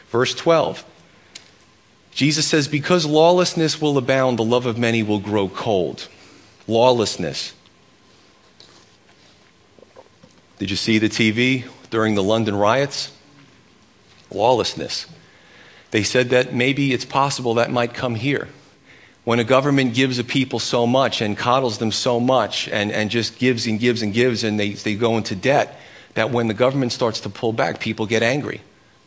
Verse 0.08 0.34
12. 0.34 0.84
Jesus 2.10 2.46
says, 2.46 2.66
Because 2.66 3.04
lawlessness 3.04 3.80
will 3.80 3.98
abound, 3.98 4.38
the 4.38 4.44
love 4.44 4.64
of 4.64 4.78
many 4.78 5.02
will 5.02 5.20
grow 5.20 5.48
cold. 5.48 6.08
Lawlessness. 6.66 7.52
Did 10.58 10.70
you 10.70 10.76
see 10.76 10.98
the 10.98 11.10
TV 11.10 11.68
during 11.90 12.14
the 12.14 12.22
London 12.22 12.56
riots? 12.56 13.12
Lawlessness. 14.30 15.06
They 15.90 16.02
said 16.02 16.30
that 16.30 16.54
maybe 16.54 16.94
it's 16.94 17.04
possible 17.04 17.54
that 17.54 17.70
might 17.70 17.92
come 17.92 18.14
here 18.14 18.48
when 19.26 19.40
a 19.40 19.44
government 19.44 19.92
gives 19.92 20.20
a 20.20 20.24
people 20.24 20.60
so 20.60 20.86
much 20.86 21.20
and 21.20 21.36
coddles 21.36 21.78
them 21.78 21.90
so 21.90 22.20
much 22.20 22.68
and, 22.68 22.92
and 22.92 23.10
just 23.10 23.40
gives 23.40 23.66
and 23.66 23.80
gives 23.80 24.00
and 24.00 24.14
gives 24.14 24.44
and 24.44 24.58
they, 24.58 24.70
they 24.70 24.94
go 24.94 25.16
into 25.16 25.34
debt, 25.34 25.80
that 26.14 26.30
when 26.30 26.46
the 26.46 26.54
government 26.54 26.92
starts 26.92 27.18
to 27.18 27.28
pull 27.28 27.52
back, 27.52 27.80
people 27.80 28.06
get 28.06 28.22
angry. 28.22 28.60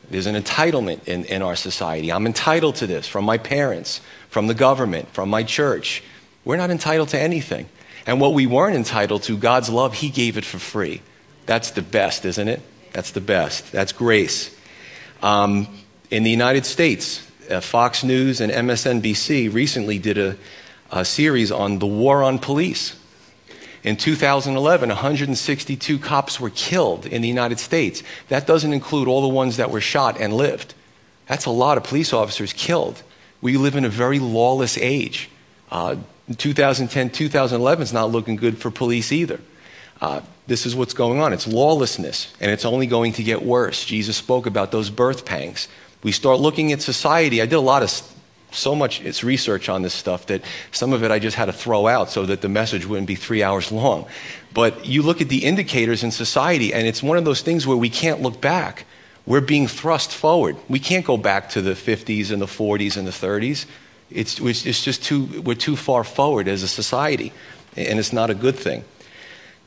There's 0.10 0.26
an 0.26 0.36
entitlement 0.36 1.08
in, 1.08 1.24
in 1.24 1.42
our 1.42 1.56
society. 1.56 2.12
I'm 2.12 2.26
entitled 2.26 2.76
to 2.76 2.88
this 2.88 3.08
from 3.08 3.24
my 3.24 3.38
parents, 3.38 4.02
from 4.30 4.48
the 4.48 4.54
government, 4.54 5.08
from 5.14 5.30
my 5.30 5.44
church. 5.44 6.04
We're 6.44 6.58
not 6.58 6.70
entitled 6.70 7.08
to 7.10 7.20
anything. 7.20 7.70
And 8.06 8.20
what 8.20 8.34
we 8.34 8.46
weren't 8.46 8.76
entitled 8.76 9.24
to, 9.24 9.38
God's 9.38 9.70
love, 9.70 9.94
He 9.94 10.10
gave 10.10 10.38
it 10.38 10.44
for 10.44 10.60
free. 10.60 11.02
That's 11.46 11.72
the 11.72 11.82
best, 11.82 12.26
isn't 12.26 12.48
it? 12.50 12.60
That's 12.92 13.12
the 13.12 13.22
best. 13.22 13.72
That's 13.72 13.94
grace. 13.94 14.54
Um, 15.24 15.66
in 16.12 16.24
the 16.24 16.30
United 16.30 16.66
States, 16.66 17.26
uh, 17.50 17.62
Fox 17.62 18.04
News 18.04 18.42
and 18.42 18.52
MSNBC 18.52 19.54
recently 19.54 20.00
did 20.00 20.18
a, 20.18 20.38
a 20.92 21.04
series 21.04 21.52
on 21.52 21.80
the 21.80 21.88
war 21.88 22.24
on 22.24 22.40
police. 22.40 22.96
In 23.84 23.96
2011, 23.96 24.90
162 24.90 26.00
cops 26.00 26.40
were 26.40 26.50
killed 26.50 27.06
in 27.06 27.22
the 27.22 27.28
United 27.28 27.60
States. 27.60 28.04
That 28.28 28.46
doesn't 28.46 28.74
include 28.74 29.08
all 29.08 29.22
the 29.22 29.28
ones 29.28 29.58
that 29.58 29.72
were 29.72 29.82
shot 29.82 30.20
and 30.20 30.34
lived. 30.34 30.74
That's 31.28 31.46
a 31.46 31.52
lot 31.52 31.78
of 31.78 31.84
police 31.84 32.12
officers 32.12 32.52
killed. 32.54 33.02
We 33.42 33.58
live 33.58 33.76
in 33.76 33.86
a 33.86 33.90
very 33.90 34.20
lawless 34.20 34.78
age. 34.78 35.30
Uh, 35.72 35.96
2010, 36.38 37.10
2011 37.10 37.84
is 37.84 37.94
not 37.94 38.12
looking 38.12 38.36
good 38.36 38.58
for 38.58 38.70
police 38.70 39.12
either. 39.12 39.40
Uh, 40.02 40.22
this 40.48 40.66
is 40.66 40.76
what's 40.76 40.94
going 40.94 41.20
on. 41.20 41.32
It's 41.32 41.48
lawlessness, 41.48 42.34
and 42.40 42.52
it's 42.52 42.66
only 42.66 42.88
going 42.88 43.14
to 43.14 43.24
get 43.24 43.44
worse. 43.44 43.86
Jesus 43.86 44.18
spoke 44.18 44.46
about 44.46 44.72
those 44.72 44.90
birth 44.90 45.26
pangs 45.26 45.68
we 46.04 46.12
start 46.12 46.40
looking 46.40 46.72
at 46.72 46.82
society. 46.82 47.42
I 47.42 47.46
did 47.46 47.56
a 47.56 47.60
lot 47.60 47.84
of 47.84 47.90
so 48.52 48.76
much 48.76 49.02
it's 49.02 49.24
research 49.24 49.70
on 49.70 49.82
this 49.82 49.94
stuff 49.94 50.26
that 50.28 50.44
some 50.72 50.94
of 50.94 51.04
it 51.04 51.12
I 51.12 51.20
just 51.20 51.36
had 51.36 51.46
to 51.46 51.54
throw 51.54 51.88
out 51.88 52.10
so 52.10 52.26
that 52.26 52.42
the 52.42 52.50
message 52.50 52.86
wouldn't 52.86 53.08
be 53.08 53.16
three 53.16 53.44
hours 53.44 53.72
long. 53.72 54.08
But 54.54 54.86
you 54.86 55.04
look 55.04 55.22
at 55.22 55.30
the 55.30 55.46
indicators 55.46 56.04
in 56.04 56.12
society, 56.12 56.74
and 56.74 56.88
it's 56.88 57.04
one 57.04 57.18
of 57.18 57.26
those 57.26 57.42
things 57.42 57.68
where 57.68 57.78
we 57.78 57.90
can't 57.90 58.22
look 58.22 58.42
back. 58.42 58.86
We're 59.26 59.42
being 59.42 59.68
thrust 59.68 60.12
forward. 60.12 60.58
We 60.68 60.80
can't 60.80 61.06
go 61.06 61.18
back 61.18 61.50
to 61.50 61.62
the 61.62 61.74
50s 61.74 62.32
and 62.32 62.42
the 62.42 62.48
40s 62.48 62.98
and 62.98 63.06
the 63.06 63.12
30s. 63.12 63.66
It's, 64.10 64.40
it's 64.40 64.84
just 64.84 65.04
too, 65.04 65.44
we're 65.44 65.54
too 65.54 65.76
far 65.76 66.04
forward 66.04 66.48
as 66.48 66.64
a 66.64 66.68
society, 66.68 67.32
and 67.78 68.00
it's 68.00 68.12
not 68.12 68.32
a 68.32 68.36
good 68.36 68.56
thing. 68.56 68.84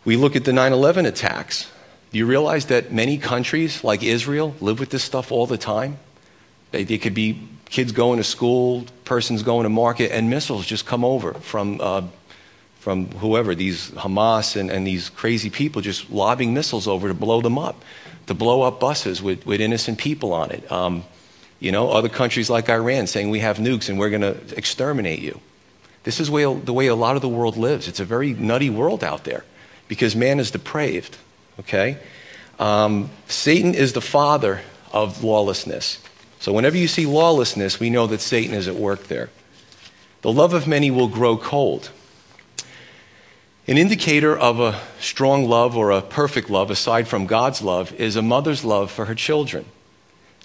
We 0.05 0.16
look 0.16 0.35
at 0.35 0.45
the 0.45 0.53
9 0.53 0.73
11 0.73 1.07
attacks. 1.07 1.71
Do 2.11 2.18
you 2.18 2.27
realize 2.27 2.66
that 2.66 2.92
many 2.92 3.18
countries, 3.18 3.85
like 3.85 4.03
Israel, 4.03 4.57
live 4.61 4.81
with 4.81 4.90
this 4.90 5.05
stuff 5.05 5.31
all 5.31 5.47
the 5.47 5.57
time? 5.57 5.99
They, 6.72 6.98
could 6.98 7.14
be 7.14 7.48
kids 7.66 7.92
going 7.92 8.16
to 8.16 8.24
school, 8.24 8.87
persons 9.04 9.42
going 9.42 9.64
to 9.64 9.68
market, 9.68 10.11
and 10.11 10.28
missiles 10.28 10.66
just 10.66 10.87
come 10.87 11.04
over 11.04 11.35
from, 11.35 11.80
uh, 11.80 12.02
from 12.80 13.06
whoever, 13.12 13.54
these 13.54 13.90
Hamas 13.92 14.56
and, 14.56 14.70
and 14.70 14.87
these 14.87 15.11
crazy 15.11 15.50
people 15.50 15.82
just 15.82 16.11
lobbing 16.11 16.54
missiles 16.54 16.88
over 16.88 17.08
to 17.08 17.14
blow 17.14 17.40
them 17.40 17.58
up, 17.58 17.85
to 18.26 18.35
blow 18.35 18.62
up 18.62 18.80
buses 18.80 19.22
with, 19.22 19.46
with 19.46 19.61
innocent 19.61 19.98
people 19.98 20.32
on 20.32 20.50
it. 20.50 20.70
Um, 20.72 21.04
you 21.61 21.70
know, 21.70 21.90
other 21.90 22.08
countries 22.08 22.50
like 22.50 22.68
Iran 22.68 23.06
saying 23.06 23.30
we 23.30 23.38
have 23.38 23.58
nukes 23.58 23.88
and 23.88 23.98
we're 23.98 24.11
going 24.11 24.22
to 24.22 24.56
exterminate 24.56 25.20
you. 25.20 25.40
This 26.04 26.18
is 26.18 26.30
way, 26.30 26.42
the 26.42 26.72
way 26.72 26.88
a 26.88 26.94
lot 26.94 27.14
of 27.16 27.22
the 27.22 27.28
world 27.28 27.56
lives. 27.56 27.87
It's 27.87 28.00
a 28.00 28.04
very 28.04 28.32
nutty 28.32 28.70
world 28.70 29.04
out 29.04 29.24
there 29.24 29.44
because 29.87 30.16
man 30.16 30.40
is 30.40 30.50
depraved, 30.50 31.16
okay? 31.61 31.98
Um, 32.58 33.11
Satan 33.28 33.74
is 33.74 33.92
the 33.92 34.00
father 34.00 34.62
of 34.92 35.22
lawlessness. 35.22 35.98
So 36.42 36.52
whenever 36.52 36.76
you 36.76 36.88
see 36.88 37.07
lawlessness, 37.07 37.78
we 37.78 37.88
know 37.88 38.09
that 38.09 38.20
Satan 38.20 38.52
is 38.52 38.66
at 38.66 38.74
work 38.74 39.05
there. 39.05 39.31
The 40.22 40.33
love 40.33 40.55
of 40.55 40.66
many 40.66 40.90
will 40.90 41.07
grow 41.07 41.37
cold. 41.37 41.92
An 43.68 43.78
indicator 43.78 44.37
of 44.37 44.59
a 44.59 44.81
strong 44.98 45.48
love 45.48 45.76
or 45.76 45.92
a 45.92 46.02
perfect 46.02 46.50
love, 46.50 46.68
aside 46.68 47.07
from 47.07 47.26
God's 47.26 47.62
love, 47.62 47.92
is 47.92 48.16
a 48.16 48.22
mother's 48.22 48.64
love 48.64 48.90
for 48.90 49.05
her 49.05 49.14
children. 49.14 49.66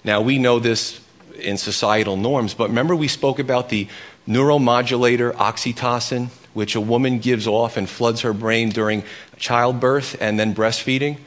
Now, 0.04 0.20
we 0.20 0.38
know 0.38 0.60
this 0.60 1.00
in 1.34 1.58
societal 1.58 2.16
norms, 2.16 2.54
but 2.54 2.68
remember 2.68 2.94
we 2.94 3.08
spoke 3.08 3.40
about 3.40 3.68
the 3.68 3.88
neuromodulator 4.28 5.32
oxytocin, 5.32 6.28
which 6.54 6.76
a 6.76 6.80
woman 6.80 7.18
gives 7.18 7.48
off 7.48 7.76
and 7.76 7.90
floods 7.90 8.20
her 8.20 8.32
brain 8.32 8.68
during 8.68 9.02
childbirth 9.36 10.16
and 10.20 10.38
then 10.38 10.54
breastfeeding? 10.54 11.18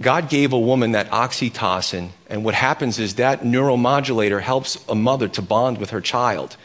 God 0.00 0.28
gave 0.28 0.52
a 0.52 0.58
woman 0.58 0.92
that 0.92 1.10
oxytocin, 1.10 2.10
and 2.28 2.44
what 2.44 2.54
happens 2.54 2.98
is 2.98 3.16
that 3.16 3.42
neuromodulator 3.42 4.40
helps 4.40 4.82
a 4.88 4.94
mother 4.94 5.28
to 5.28 5.42
bond 5.42 5.78
with 5.78 5.90
her 5.90 6.00
child. 6.00 6.56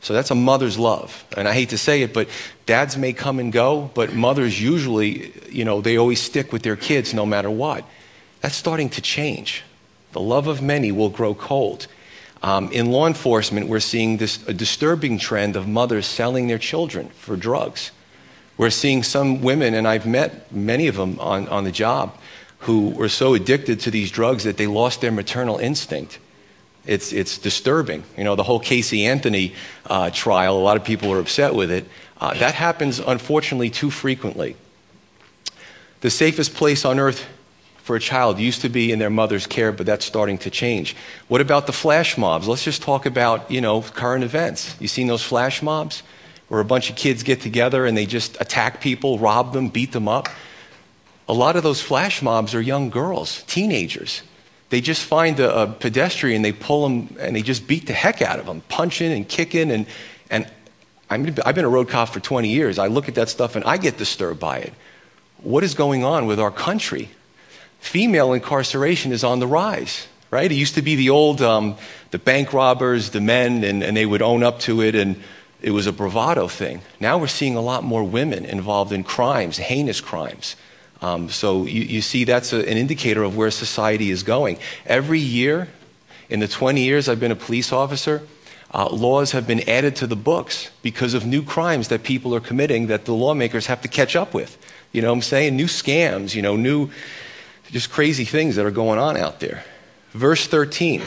So 0.00 0.12
that's 0.12 0.30
a 0.30 0.34
mother's 0.34 0.78
love. 0.78 1.24
And 1.34 1.48
I 1.48 1.54
hate 1.54 1.70
to 1.70 1.78
say 1.78 2.02
it, 2.02 2.12
but 2.12 2.28
dads 2.66 2.98
may 2.98 3.14
come 3.14 3.38
and 3.38 3.50
go, 3.50 3.90
but 3.94 4.12
mothers 4.12 4.60
usually, 4.60 5.32
you 5.48 5.64
know, 5.64 5.80
they 5.80 5.96
always 5.96 6.20
stick 6.20 6.52
with 6.52 6.62
their 6.62 6.76
kids 6.76 7.14
no 7.14 7.24
matter 7.24 7.50
what. 7.50 7.86
That's 8.42 8.54
starting 8.54 8.90
to 8.90 9.00
change. 9.00 9.62
The 10.12 10.20
love 10.20 10.46
of 10.46 10.60
many 10.60 10.92
will 10.92 11.08
grow 11.08 11.34
cold. 11.34 11.86
Um, 12.42 12.70
in 12.70 12.90
law 12.90 13.06
enforcement, 13.06 13.68
we're 13.68 13.80
seeing 13.80 14.18
this, 14.18 14.46
a 14.46 14.52
disturbing 14.52 15.16
trend 15.16 15.56
of 15.56 15.66
mothers 15.66 16.04
selling 16.04 16.48
their 16.48 16.58
children 16.58 17.08
for 17.08 17.34
drugs. 17.34 17.90
We're 18.58 18.68
seeing 18.68 19.02
some 19.02 19.40
women, 19.40 19.72
and 19.72 19.88
I've 19.88 20.06
met 20.06 20.52
many 20.52 20.86
of 20.86 20.96
them 20.96 21.18
on, 21.18 21.48
on 21.48 21.64
the 21.64 21.72
job, 21.72 22.14
who 22.64 22.90
were 22.90 23.08
so 23.08 23.34
addicted 23.34 23.80
to 23.80 23.90
these 23.90 24.10
drugs 24.10 24.44
that 24.44 24.56
they 24.56 24.66
lost 24.66 25.00
their 25.00 25.12
maternal 25.12 25.58
instinct. 25.58 26.18
It's, 26.86 27.12
it's 27.12 27.38
disturbing. 27.38 28.04
You 28.16 28.24
know, 28.24 28.36
the 28.36 28.42
whole 28.42 28.60
Casey 28.60 29.06
Anthony 29.06 29.54
uh, 29.86 30.10
trial, 30.10 30.58
a 30.58 30.60
lot 30.60 30.76
of 30.76 30.84
people 30.84 31.12
are 31.12 31.18
upset 31.18 31.54
with 31.54 31.70
it. 31.70 31.86
Uh, 32.20 32.34
that 32.34 32.54
happens, 32.54 32.98
unfortunately, 32.98 33.70
too 33.70 33.90
frequently. 33.90 34.56
The 36.00 36.10
safest 36.10 36.54
place 36.54 36.84
on 36.84 36.98
earth 36.98 37.26
for 37.78 37.96
a 37.96 38.00
child 38.00 38.38
used 38.38 38.62
to 38.62 38.68
be 38.68 38.92
in 38.92 38.98
their 38.98 39.10
mother's 39.10 39.46
care, 39.46 39.70
but 39.70 39.84
that's 39.84 40.04
starting 40.04 40.38
to 40.38 40.50
change. 40.50 40.96
What 41.28 41.40
about 41.40 41.66
the 41.66 41.72
flash 41.72 42.16
mobs? 42.16 42.48
Let's 42.48 42.64
just 42.64 42.82
talk 42.82 43.04
about, 43.04 43.50
you 43.50 43.60
know, 43.60 43.82
current 43.82 44.24
events. 44.24 44.74
You 44.80 44.88
seen 44.88 45.06
those 45.06 45.22
flash 45.22 45.62
mobs? 45.62 46.02
Where 46.48 46.60
a 46.60 46.64
bunch 46.64 46.90
of 46.90 46.96
kids 46.96 47.22
get 47.22 47.40
together 47.40 47.86
and 47.86 47.96
they 47.96 48.06
just 48.06 48.38
attack 48.40 48.80
people, 48.80 49.18
rob 49.18 49.52
them, 49.52 49.68
beat 49.68 49.92
them 49.92 50.08
up. 50.08 50.28
A 51.28 51.32
lot 51.32 51.56
of 51.56 51.62
those 51.62 51.80
flash 51.80 52.22
mobs 52.22 52.54
are 52.54 52.60
young 52.60 52.90
girls, 52.90 53.42
teenagers. 53.46 54.22
They 54.70 54.80
just 54.80 55.04
find 55.04 55.38
a, 55.40 55.62
a 55.62 55.66
pedestrian, 55.66 56.42
they 56.42 56.52
pull 56.52 56.88
them, 56.88 57.16
and 57.18 57.36
they 57.36 57.42
just 57.42 57.66
beat 57.66 57.86
the 57.86 57.92
heck 57.92 58.20
out 58.20 58.38
of 58.38 58.46
them, 58.46 58.62
punching 58.68 59.12
and 59.12 59.28
kicking. 59.28 59.70
And, 59.70 59.86
and 60.30 60.50
I 61.08 61.14
I've 61.44 61.54
been 61.54 61.64
a 61.64 61.68
road 61.68 61.88
cop 61.88 62.10
for 62.10 62.20
20 62.20 62.48
years. 62.48 62.78
I 62.78 62.88
look 62.88 63.08
at 63.08 63.14
that 63.14 63.28
stuff 63.28 63.56
and 63.56 63.64
I 63.64 63.76
get 63.76 63.96
disturbed 63.96 64.40
by 64.40 64.58
it. 64.58 64.72
What 65.38 65.62
is 65.62 65.74
going 65.74 66.04
on 66.04 66.26
with 66.26 66.40
our 66.40 66.50
country? 66.50 67.10
Female 67.80 68.32
incarceration 68.32 69.12
is 69.12 69.22
on 69.22 69.40
the 69.40 69.46
rise, 69.46 70.06
right? 70.30 70.50
It 70.50 70.54
used 70.54 70.74
to 70.76 70.82
be 70.82 70.96
the 70.96 71.10
old, 71.10 71.42
um, 71.42 71.76
the 72.10 72.18
bank 72.18 72.52
robbers, 72.52 73.10
the 73.10 73.20
men, 73.20 73.62
and, 73.62 73.82
and 73.82 73.96
they 73.96 74.06
would 74.06 74.22
own 74.22 74.42
up 74.42 74.58
to 74.60 74.80
it, 74.80 74.94
and 74.94 75.22
it 75.60 75.70
was 75.70 75.86
a 75.86 75.92
bravado 75.92 76.48
thing. 76.48 76.80
Now 76.98 77.18
we're 77.18 77.26
seeing 77.26 77.56
a 77.56 77.60
lot 77.60 77.84
more 77.84 78.02
women 78.02 78.46
involved 78.46 78.90
in 78.90 79.04
crimes, 79.04 79.58
heinous 79.58 80.00
crimes. 80.00 80.56
Um, 81.04 81.28
so 81.28 81.66
you, 81.66 81.82
you, 81.82 82.00
see, 82.00 82.24
that's 82.24 82.54
a, 82.54 82.60
an 82.60 82.78
indicator 82.78 83.22
of 83.24 83.36
where 83.36 83.50
society 83.50 84.10
is 84.10 84.22
going. 84.22 84.56
Every 84.86 85.20
year, 85.20 85.68
in 86.30 86.40
the 86.40 86.48
20 86.48 86.80
years 86.82 87.10
I've 87.10 87.20
been 87.20 87.30
a 87.30 87.36
police 87.36 87.74
officer, 87.74 88.22
uh, 88.72 88.88
laws 88.88 89.32
have 89.32 89.46
been 89.46 89.68
added 89.68 89.96
to 89.96 90.06
the 90.06 90.16
books 90.16 90.70
because 90.80 91.12
of 91.12 91.26
new 91.26 91.42
crimes 91.42 91.88
that 91.88 92.04
people 92.04 92.34
are 92.34 92.40
committing 92.40 92.86
that 92.86 93.04
the 93.04 93.12
lawmakers 93.12 93.66
have 93.66 93.82
to 93.82 93.88
catch 93.88 94.16
up 94.16 94.32
with. 94.32 94.56
You 94.92 95.02
know 95.02 95.08
what 95.08 95.16
I'm 95.16 95.22
saying? 95.22 95.56
New 95.56 95.66
scams, 95.66 96.34
you 96.34 96.40
know, 96.40 96.56
new, 96.56 96.88
just 97.70 97.90
crazy 97.90 98.24
things 98.24 98.56
that 98.56 98.64
are 98.64 98.70
going 98.70 98.98
on 98.98 99.18
out 99.18 99.40
there. 99.40 99.62
Verse 100.12 100.46
13. 100.46 101.02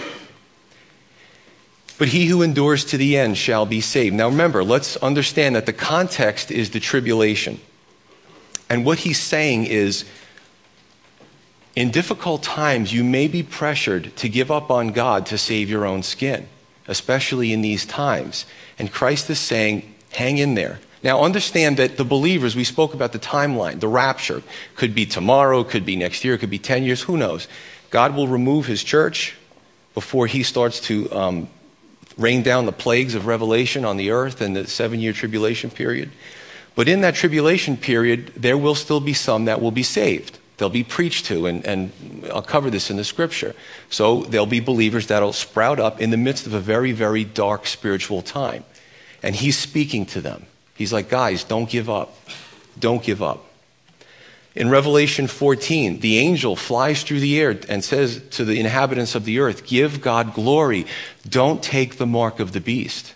But 1.97 2.09
he 2.09 2.27
who 2.27 2.43
endures 2.43 2.85
to 2.85 2.97
the 2.97 3.17
end 3.17 3.35
shall 3.35 3.65
be 3.65 3.81
saved. 3.81 4.13
Now 4.15 4.29
remember, 4.29 4.63
let's 4.63 4.95
understand 4.97 5.55
that 5.55 5.65
the 5.65 5.73
context 5.73 6.51
is 6.51 6.69
the 6.69 6.79
tribulation. 6.79 7.59
And 8.69 8.85
what 8.85 8.99
he's 8.99 9.19
saying 9.19 9.65
is 9.65 10.05
in 11.75 11.91
difficult 11.91 12.43
times, 12.43 12.91
you 12.91 13.03
may 13.03 13.27
be 13.27 13.43
pressured 13.43 14.15
to 14.17 14.29
give 14.29 14.49
up 14.49 14.71
on 14.71 14.89
God 14.89 15.27
to 15.27 15.37
save 15.37 15.69
your 15.69 15.85
own 15.85 16.03
skin, 16.03 16.47
especially 16.87 17.53
in 17.53 17.61
these 17.61 17.85
times. 17.85 18.45
And 18.79 18.91
Christ 18.91 19.29
is 19.29 19.39
saying, 19.39 19.93
hang 20.11 20.37
in 20.37 20.55
there. 20.55 20.79
Now, 21.03 21.21
understand 21.21 21.77
that 21.77 21.97
the 21.97 22.03
believers, 22.03 22.55
we 22.55 22.63
spoke 22.63 22.93
about 22.93 23.11
the 23.13 23.19
timeline, 23.19 23.79
the 23.79 23.87
rapture, 23.87 24.41
could 24.75 24.95
be 24.95 25.05
tomorrow, 25.05 25.63
could 25.63 25.85
be 25.85 25.95
next 25.95 26.25
year, 26.25 26.37
could 26.37 26.49
be 26.49 26.57
10 26.59 26.83
years, 26.83 27.03
who 27.03 27.15
knows? 27.15 27.47
God 27.91 28.15
will 28.15 28.27
remove 28.27 28.65
his 28.65 28.83
church 28.83 29.35
before 29.93 30.27
he 30.27 30.43
starts 30.43 30.79
to 30.81 31.11
um, 31.11 31.49
rain 32.17 32.41
down 32.41 32.65
the 32.65 32.71
plagues 32.71 33.15
of 33.15 33.27
Revelation 33.27 33.85
on 33.85 33.97
the 33.97 34.11
earth 34.11 34.41
and 34.41 34.55
the 34.55 34.67
seven 34.67 34.99
year 34.99 35.13
tribulation 35.13 35.69
period. 35.69 36.09
But 36.77 36.87
in 36.87 37.01
that 37.01 37.15
tribulation 37.15 37.75
period, 37.75 38.33
there 38.35 38.55
will 38.55 38.75
still 38.75 38.99
be 38.99 39.13
some 39.13 39.45
that 39.45 39.59
will 39.59 39.71
be 39.71 39.81
saved. 39.81 40.37
They'll 40.57 40.69
be 40.69 40.83
preached 40.83 41.25
to, 41.25 41.47
and, 41.47 41.65
and 41.65 41.91
I'll 42.31 42.43
cover 42.43 42.69
this 42.69 42.91
in 42.91 42.97
the 42.97 43.03
scripture. 43.03 43.55
So 43.89 44.21
there'll 44.25 44.45
be 44.45 44.59
believers 44.59 45.07
that'll 45.07 45.33
sprout 45.33 45.79
up 45.79 45.99
in 45.99 46.11
the 46.11 46.17
midst 46.17 46.45
of 46.45 46.53
a 46.53 46.59
very, 46.59 46.91
very 46.91 47.23
dark 47.23 47.65
spiritual 47.65 48.21
time. 48.21 48.63
And 49.23 49.35
he's 49.35 49.57
speaking 49.57 50.05
to 50.07 50.21
them. 50.21 50.45
He's 50.75 50.93
like, 50.93 51.09
guys, 51.09 51.43
don't 51.43 51.67
give 51.67 51.89
up. 51.89 52.15
Don't 52.79 53.01
give 53.01 53.23
up. 53.23 53.43
In 54.53 54.69
Revelation 54.69 55.25
14, 55.25 56.01
the 56.01 56.19
angel 56.19 56.55
flies 56.55 57.01
through 57.01 57.21
the 57.21 57.39
air 57.39 57.59
and 57.67 57.83
says 57.83 58.21
to 58.31 58.45
the 58.45 58.59
inhabitants 58.59 59.15
of 59.15 59.25
the 59.25 59.39
earth, 59.39 59.65
Give 59.65 59.99
God 59.99 60.35
glory. 60.35 60.85
Don't 61.27 61.63
take 61.63 61.97
the 61.97 62.05
mark 62.05 62.39
of 62.39 62.51
the 62.51 62.61
beast. 62.61 63.15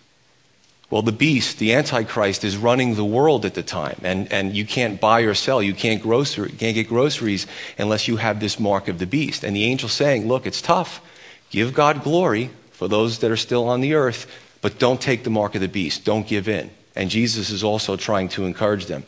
Well, 0.92 1.02
the 1.02 1.14
beast, 1.14 1.58
the 1.58 1.74
Antichrist, 1.74 2.44
is 2.44 2.58
running 2.58 2.96
the 2.96 3.06
world 3.06 3.46
at 3.46 3.54
the 3.54 3.64
time, 3.64 3.96
and, 4.04 4.32
and 4.32 4.54
you 4.54 4.66
can't 4.66 5.00
buy 5.00 5.22
or 5.22 5.34
sell. 5.34 5.64
You 5.64 5.74
can't, 5.74 6.04
grocery, 6.04 6.52
can't 6.52 6.76
get 6.76 6.90
groceries 6.90 7.48
unless 7.78 8.10
you 8.10 8.18
have 8.18 8.42
this 8.42 8.60
mark 8.60 8.90
of 8.90 9.00
the 9.00 9.08
beast. 9.08 9.46
And 9.46 9.56
the 9.56 9.64
angel 9.64 9.88
saying, 9.88 10.28
Look, 10.28 10.46
it's 10.46 10.62
tough. 10.62 11.02
Give 11.50 11.74
God 11.74 12.04
glory 12.04 12.50
for 12.74 12.90
those 12.90 13.20
that 13.20 13.32
are 13.32 13.38
still 13.38 13.70
on 13.70 13.80
the 13.80 13.94
earth, 13.94 14.30
but 14.60 14.80
don't 14.80 15.00
take 15.00 15.24
the 15.24 15.30
mark 15.30 15.56
of 15.56 15.62
the 15.62 15.70
beast. 15.70 16.04
Don't 16.04 16.28
give 16.28 16.50
in. 16.50 16.70
And 16.94 17.10
Jesus 17.10 17.52
is 17.52 17.64
also 17.64 17.96
trying 17.96 18.28
to 18.30 18.46
encourage 18.46 18.88
them. 18.88 19.06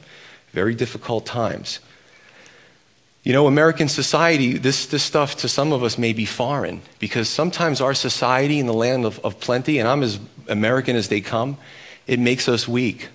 Very 0.51 0.73
difficult 0.75 1.25
times. 1.25 1.79
You 3.23 3.31
know, 3.31 3.47
American 3.47 3.87
society, 3.87 4.57
this, 4.57 4.85
this 4.87 5.01
stuff 5.01 5.37
to 5.37 5.47
some 5.47 5.71
of 5.71 5.81
us 5.81 5.97
may 5.97 6.11
be 6.11 6.25
foreign 6.25 6.81
because 6.99 7.29
sometimes 7.29 7.79
our 7.79 7.93
society 7.93 8.59
in 8.59 8.65
the 8.65 8.73
land 8.73 9.05
of, 9.05 9.17
of 9.23 9.39
plenty, 9.39 9.79
and 9.79 9.87
I'm 9.87 10.03
as 10.03 10.19
American 10.49 10.97
as 10.97 11.07
they 11.07 11.21
come, 11.21 11.57
it 12.05 12.19
makes 12.19 12.49
us 12.49 12.67
weak. 12.67 13.07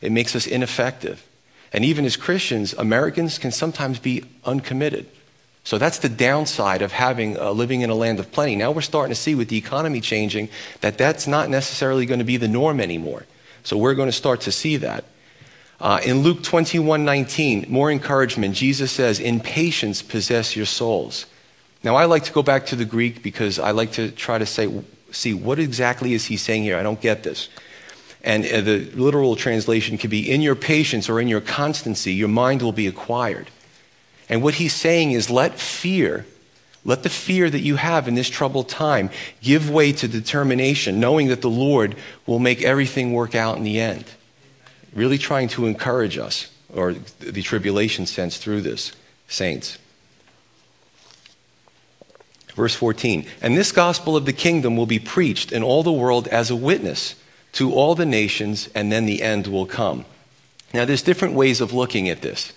It 0.00 0.12
makes 0.12 0.36
us 0.36 0.46
ineffective. 0.46 1.26
And 1.72 1.84
even 1.84 2.04
as 2.04 2.16
Christians, 2.16 2.72
Americans 2.72 3.38
can 3.38 3.50
sometimes 3.50 3.98
be 3.98 4.22
uncommitted. 4.44 5.08
So 5.64 5.76
that's 5.76 5.98
the 5.98 6.08
downside 6.08 6.80
of 6.80 6.92
having 6.92 7.36
uh, 7.36 7.50
living 7.50 7.80
in 7.80 7.90
a 7.90 7.94
land 7.94 8.20
of 8.20 8.30
plenty. 8.30 8.54
Now 8.54 8.70
we're 8.70 8.80
starting 8.80 9.14
to 9.14 9.20
see 9.20 9.34
with 9.34 9.48
the 9.48 9.58
economy 9.58 10.00
changing 10.00 10.50
that 10.82 10.96
that's 10.96 11.26
not 11.26 11.50
necessarily 11.50 12.06
going 12.06 12.20
to 12.20 12.24
be 12.24 12.36
the 12.36 12.48
norm 12.48 12.80
anymore. 12.80 13.26
So 13.64 13.76
we're 13.76 13.94
going 13.94 14.08
to 14.08 14.12
start 14.16 14.42
to 14.42 14.52
see 14.52 14.76
that. 14.78 15.04
Uh, 15.80 16.00
in 16.04 16.22
Luke 16.22 16.42
21 16.42 17.04
19, 17.04 17.66
more 17.68 17.90
encouragement. 17.90 18.54
Jesus 18.54 18.90
says, 18.90 19.20
In 19.20 19.40
patience 19.40 20.02
possess 20.02 20.56
your 20.56 20.66
souls. 20.66 21.26
Now, 21.84 21.94
I 21.94 22.06
like 22.06 22.24
to 22.24 22.32
go 22.32 22.42
back 22.42 22.66
to 22.66 22.76
the 22.76 22.84
Greek 22.84 23.22
because 23.22 23.58
I 23.58 23.70
like 23.70 23.92
to 23.92 24.10
try 24.10 24.38
to 24.38 24.46
say, 24.46 24.68
see, 25.12 25.34
what 25.34 25.58
exactly 25.58 26.12
is 26.12 26.26
he 26.26 26.36
saying 26.36 26.64
here? 26.64 26.76
I 26.76 26.82
don't 26.82 27.00
get 27.00 27.22
this. 27.22 27.48
And 28.24 28.44
uh, 28.44 28.60
the 28.60 28.90
literal 28.94 29.36
translation 29.36 29.96
could 29.96 30.10
be, 30.10 30.28
in 30.28 30.40
your 30.40 30.56
patience 30.56 31.08
or 31.08 31.20
in 31.20 31.28
your 31.28 31.40
constancy, 31.40 32.12
your 32.12 32.28
mind 32.28 32.62
will 32.62 32.72
be 32.72 32.88
acquired. 32.88 33.48
And 34.28 34.42
what 34.42 34.54
he's 34.54 34.74
saying 34.74 35.12
is, 35.12 35.30
let 35.30 35.58
fear, 35.58 36.26
let 36.84 37.04
the 37.04 37.08
fear 37.08 37.48
that 37.48 37.60
you 37.60 37.76
have 37.76 38.08
in 38.08 38.16
this 38.16 38.28
troubled 38.28 38.68
time 38.68 39.10
give 39.40 39.70
way 39.70 39.92
to 39.92 40.08
determination, 40.08 40.98
knowing 40.98 41.28
that 41.28 41.42
the 41.42 41.48
Lord 41.48 41.94
will 42.26 42.40
make 42.40 42.62
everything 42.62 43.12
work 43.12 43.36
out 43.36 43.56
in 43.56 43.62
the 43.62 43.78
end. 43.78 44.04
Really 44.94 45.18
trying 45.18 45.48
to 45.48 45.66
encourage 45.66 46.18
us, 46.18 46.50
or 46.74 46.94
the 47.20 47.42
tribulation 47.42 48.06
sense 48.06 48.38
through 48.38 48.62
this, 48.62 48.92
saints. 49.28 49.78
Verse 52.54 52.74
14, 52.74 53.24
and 53.40 53.56
this 53.56 53.70
gospel 53.70 54.16
of 54.16 54.24
the 54.24 54.32
kingdom 54.32 54.76
will 54.76 54.86
be 54.86 54.98
preached 54.98 55.52
in 55.52 55.62
all 55.62 55.84
the 55.84 55.92
world 55.92 56.26
as 56.28 56.50
a 56.50 56.56
witness 56.56 57.14
to 57.52 57.72
all 57.72 57.94
the 57.94 58.06
nations, 58.06 58.68
and 58.74 58.90
then 58.90 59.06
the 59.06 59.22
end 59.22 59.46
will 59.46 59.66
come. 59.66 60.04
Now, 60.74 60.84
there's 60.84 61.02
different 61.02 61.34
ways 61.34 61.60
of 61.60 61.72
looking 61.72 62.08
at 62.08 62.20
this. 62.20 62.52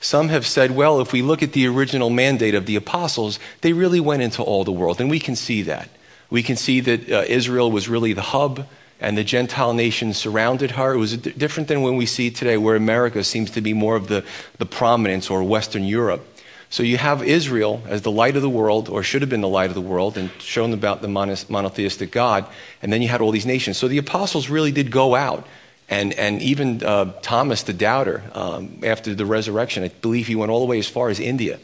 Some 0.00 0.28
have 0.28 0.46
said, 0.46 0.70
well, 0.70 1.00
if 1.00 1.12
we 1.12 1.20
look 1.20 1.42
at 1.42 1.52
the 1.52 1.66
original 1.66 2.08
mandate 2.08 2.54
of 2.54 2.64
the 2.66 2.76
apostles, 2.76 3.38
they 3.60 3.72
really 3.72 4.00
went 4.00 4.22
into 4.22 4.42
all 4.42 4.64
the 4.64 4.72
world, 4.72 5.00
and 5.00 5.10
we 5.10 5.20
can 5.20 5.36
see 5.36 5.62
that. 5.62 5.90
We 6.30 6.42
can 6.42 6.56
see 6.56 6.80
that 6.80 7.10
uh, 7.10 7.24
Israel 7.26 7.70
was 7.70 7.88
really 7.88 8.12
the 8.12 8.22
hub, 8.22 8.66
and 9.00 9.16
the 9.16 9.24
Gentile 9.24 9.72
nations 9.72 10.18
surrounded 10.18 10.72
her. 10.72 10.94
It 10.94 10.98
was 10.98 11.16
different 11.16 11.68
than 11.68 11.82
when 11.82 11.96
we 11.96 12.06
see 12.06 12.30
today, 12.30 12.56
where 12.56 12.76
America 12.76 13.24
seems 13.24 13.50
to 13.52 13.60
be 13.60 13.72
more 13.72 13.96
of 13.96 14.08
the, 14.08 14.24
the 14.58 14.66
prominence 14.66 15.30
or 15.30 15.42
Western 15.42 15.84
Europe. 15.84 16.26
So 16.68 16.84
you 16.84 16.98
have 16.98 17.24
Israel 17.24 17.82
as 17.88 18.02
the 18.02 18.12
light 18.12 18.36
of 18.36 18.42
the 18.42 18.48
world, 18.48 18.88
or 18.88 19.02
should 19.02 19.22
have 19.22 19.28
been 19.28 19.40
the 19.40 19.48
light 19.48 19.70
of 19.70 19.74
the 19.74 19.80
world, 19.80 20.16
and 20.16 20.30
shown 20.38 20.72
about 20.72 21.02
the 21.02 21.08
monotheistic 21.08 22.12
God. 22.12 22.46
And 22.80 22.92
then 22.92 23.02
you 23.02 23.08
had 23.08 23.20
all 23.20 23.32
these 23.32 23.46
nations. 23.46 23.76
So 23.76 23.88
the 23.88 23.98
apostles 23.98 24.48
really 24.48 24.70
did 24.70 24.90
go 24.90 25.16
out. 25.16 25.48
And, 25.88 26.12
and 26.12 26.40
even 26.40 26.84
uh, 26.84 27.12
Thomas 27.22 27.64
the 27.64 27.72
doubter, 27.72 28.22
um, 28.32 28.78
after 28.84 29.12
the 29.12 29.26
resurrection, 29.26 29.82
I 29.82 29.88
believe 29.88 30.28
he 30.28 30.36
went 30.36 30.52
all 30.52 30.60
the 30.60 30.66
way 30.66 30.78
as 30.78 30.86
far 30.86 31.08
as 31.08 31.18
India. 31.18 31.58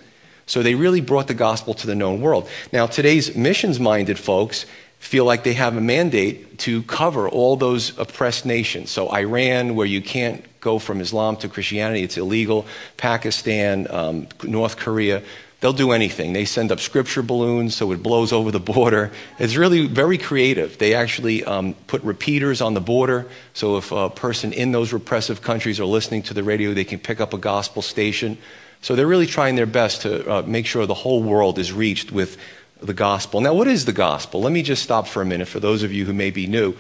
So 0.47 0.63
they 0.63 0.75
really 0.75 1.01
brought 1.01 1.29
the 1.29 1.35
gospel 1.35 1.75
to 1.75 1.87
the 1.87 1.95
known 1.95 2.21
world. 2.21 2.49
Now, 2.73 2.87
today's 2.87 3.37
missions 3.37 3.79
minded 3.79 4.19
folks 4.19 4.67
feel 4.99 5.25
like 5.25 5.45
they 5.45 5.55
have 5.55 5.77
a 5.77 5.81
mandate 5.81 6.59
to 6.59 6.83
cover 6.83 7.29
all 7.29 7.57
those 7.57 7.97
oppressed 7.99 8.47
nations. 8.47 8.91
So, 8.91 9.09
Iran, 9.13 9.75
where 9.77 9.87
you 9.87 10.03
can't 10.03 10.45
go 10.61 10.79
from 10.79 11.01
Islam 11.01 11.37
to 11.37 11.49
Christianity, 11.49 12.03
it's 12.03 12.17
illegal. 12.17 12.67
Pakistan, 12.97 13.87
um, 13.91 14.27
North 14.43 14.77
Korea, 14.77 15.23
they'll 15.61 15.73
do 15.73 15.93
anything. 15.93 16.33
They 16.33 16.45
send 16.45 16.73
up 16.73 16.81
scripture 16.81 17.23
balloons 17.23 17.75
so 17.75 17.93
it 17.93 18.03
blows 18.03 18.33
over 18.33 18.51
the 18.51 18.61
border. 18.61 19.13
It's 19.39 19.57
really 19.57 19.87
very 19.87 20.19
creative. 20.19 20.79
They 20.79 20.95
actually 20.95 21.45
um, 21.45 21.75
put 21.87 22.03
repeaters 22.03 22.61
on 22.61 22.75
the 22.75 22.81
border 22.81 23.27
so 23.55 23.77
if 23.77 23.93
a 23.93 24.11
person 24.11 24.53
in 24.53 24.73
those 24.73 24.93
repressive 24.93 25.41
countries 25.43 25.81
are 25.81 25.87
listening 25.87 26.23
to 26.25 26.35
the 26.35 26.43
radio, 26.43 26.75
they 26.75 26.85
can 26.85 26.99
pick 26.99 27.21
up 27.21 27.33
a 27.33 27.39
gospel 27.39 27.83
station. 27.83 28.39
So 28.83 28.95
they're 28.95 29.07
really 29.07 29.27
trying 29.27 29.57
their 29.57 29.67
best 29.67 30.03
to 30.03 30.31
uh, 30.31 30.43
make 30.43 30.67
sure 30.67 30.87
the 30.87 30.95
whole 30.95 31.23
world 31.23 31.59
is 31.59 31.73
reached 31.73 32.13
with 32.13 32.37
the 32.81 32.95
gospel. 32.95 33.41
Now, 33.41 33.55
what 33.55 33.69
is 33.69 33.85
the 33.85 33.93
gospel? 33.93 34.41
Let 34.41 34.53
me 34.53 34.63
just 34.63 34.83
stop 34.83 35.07
for 35.07 35.23
a 35.23 35.27
minute 35.27 35.49
for 35.49 35.61
those 35.61 35.83
of 35.83 35.93
you 35.93 36.05
who 36.05 36.13
may 36.13 36.31
be 36.31 36.47
new. 36.47 36.77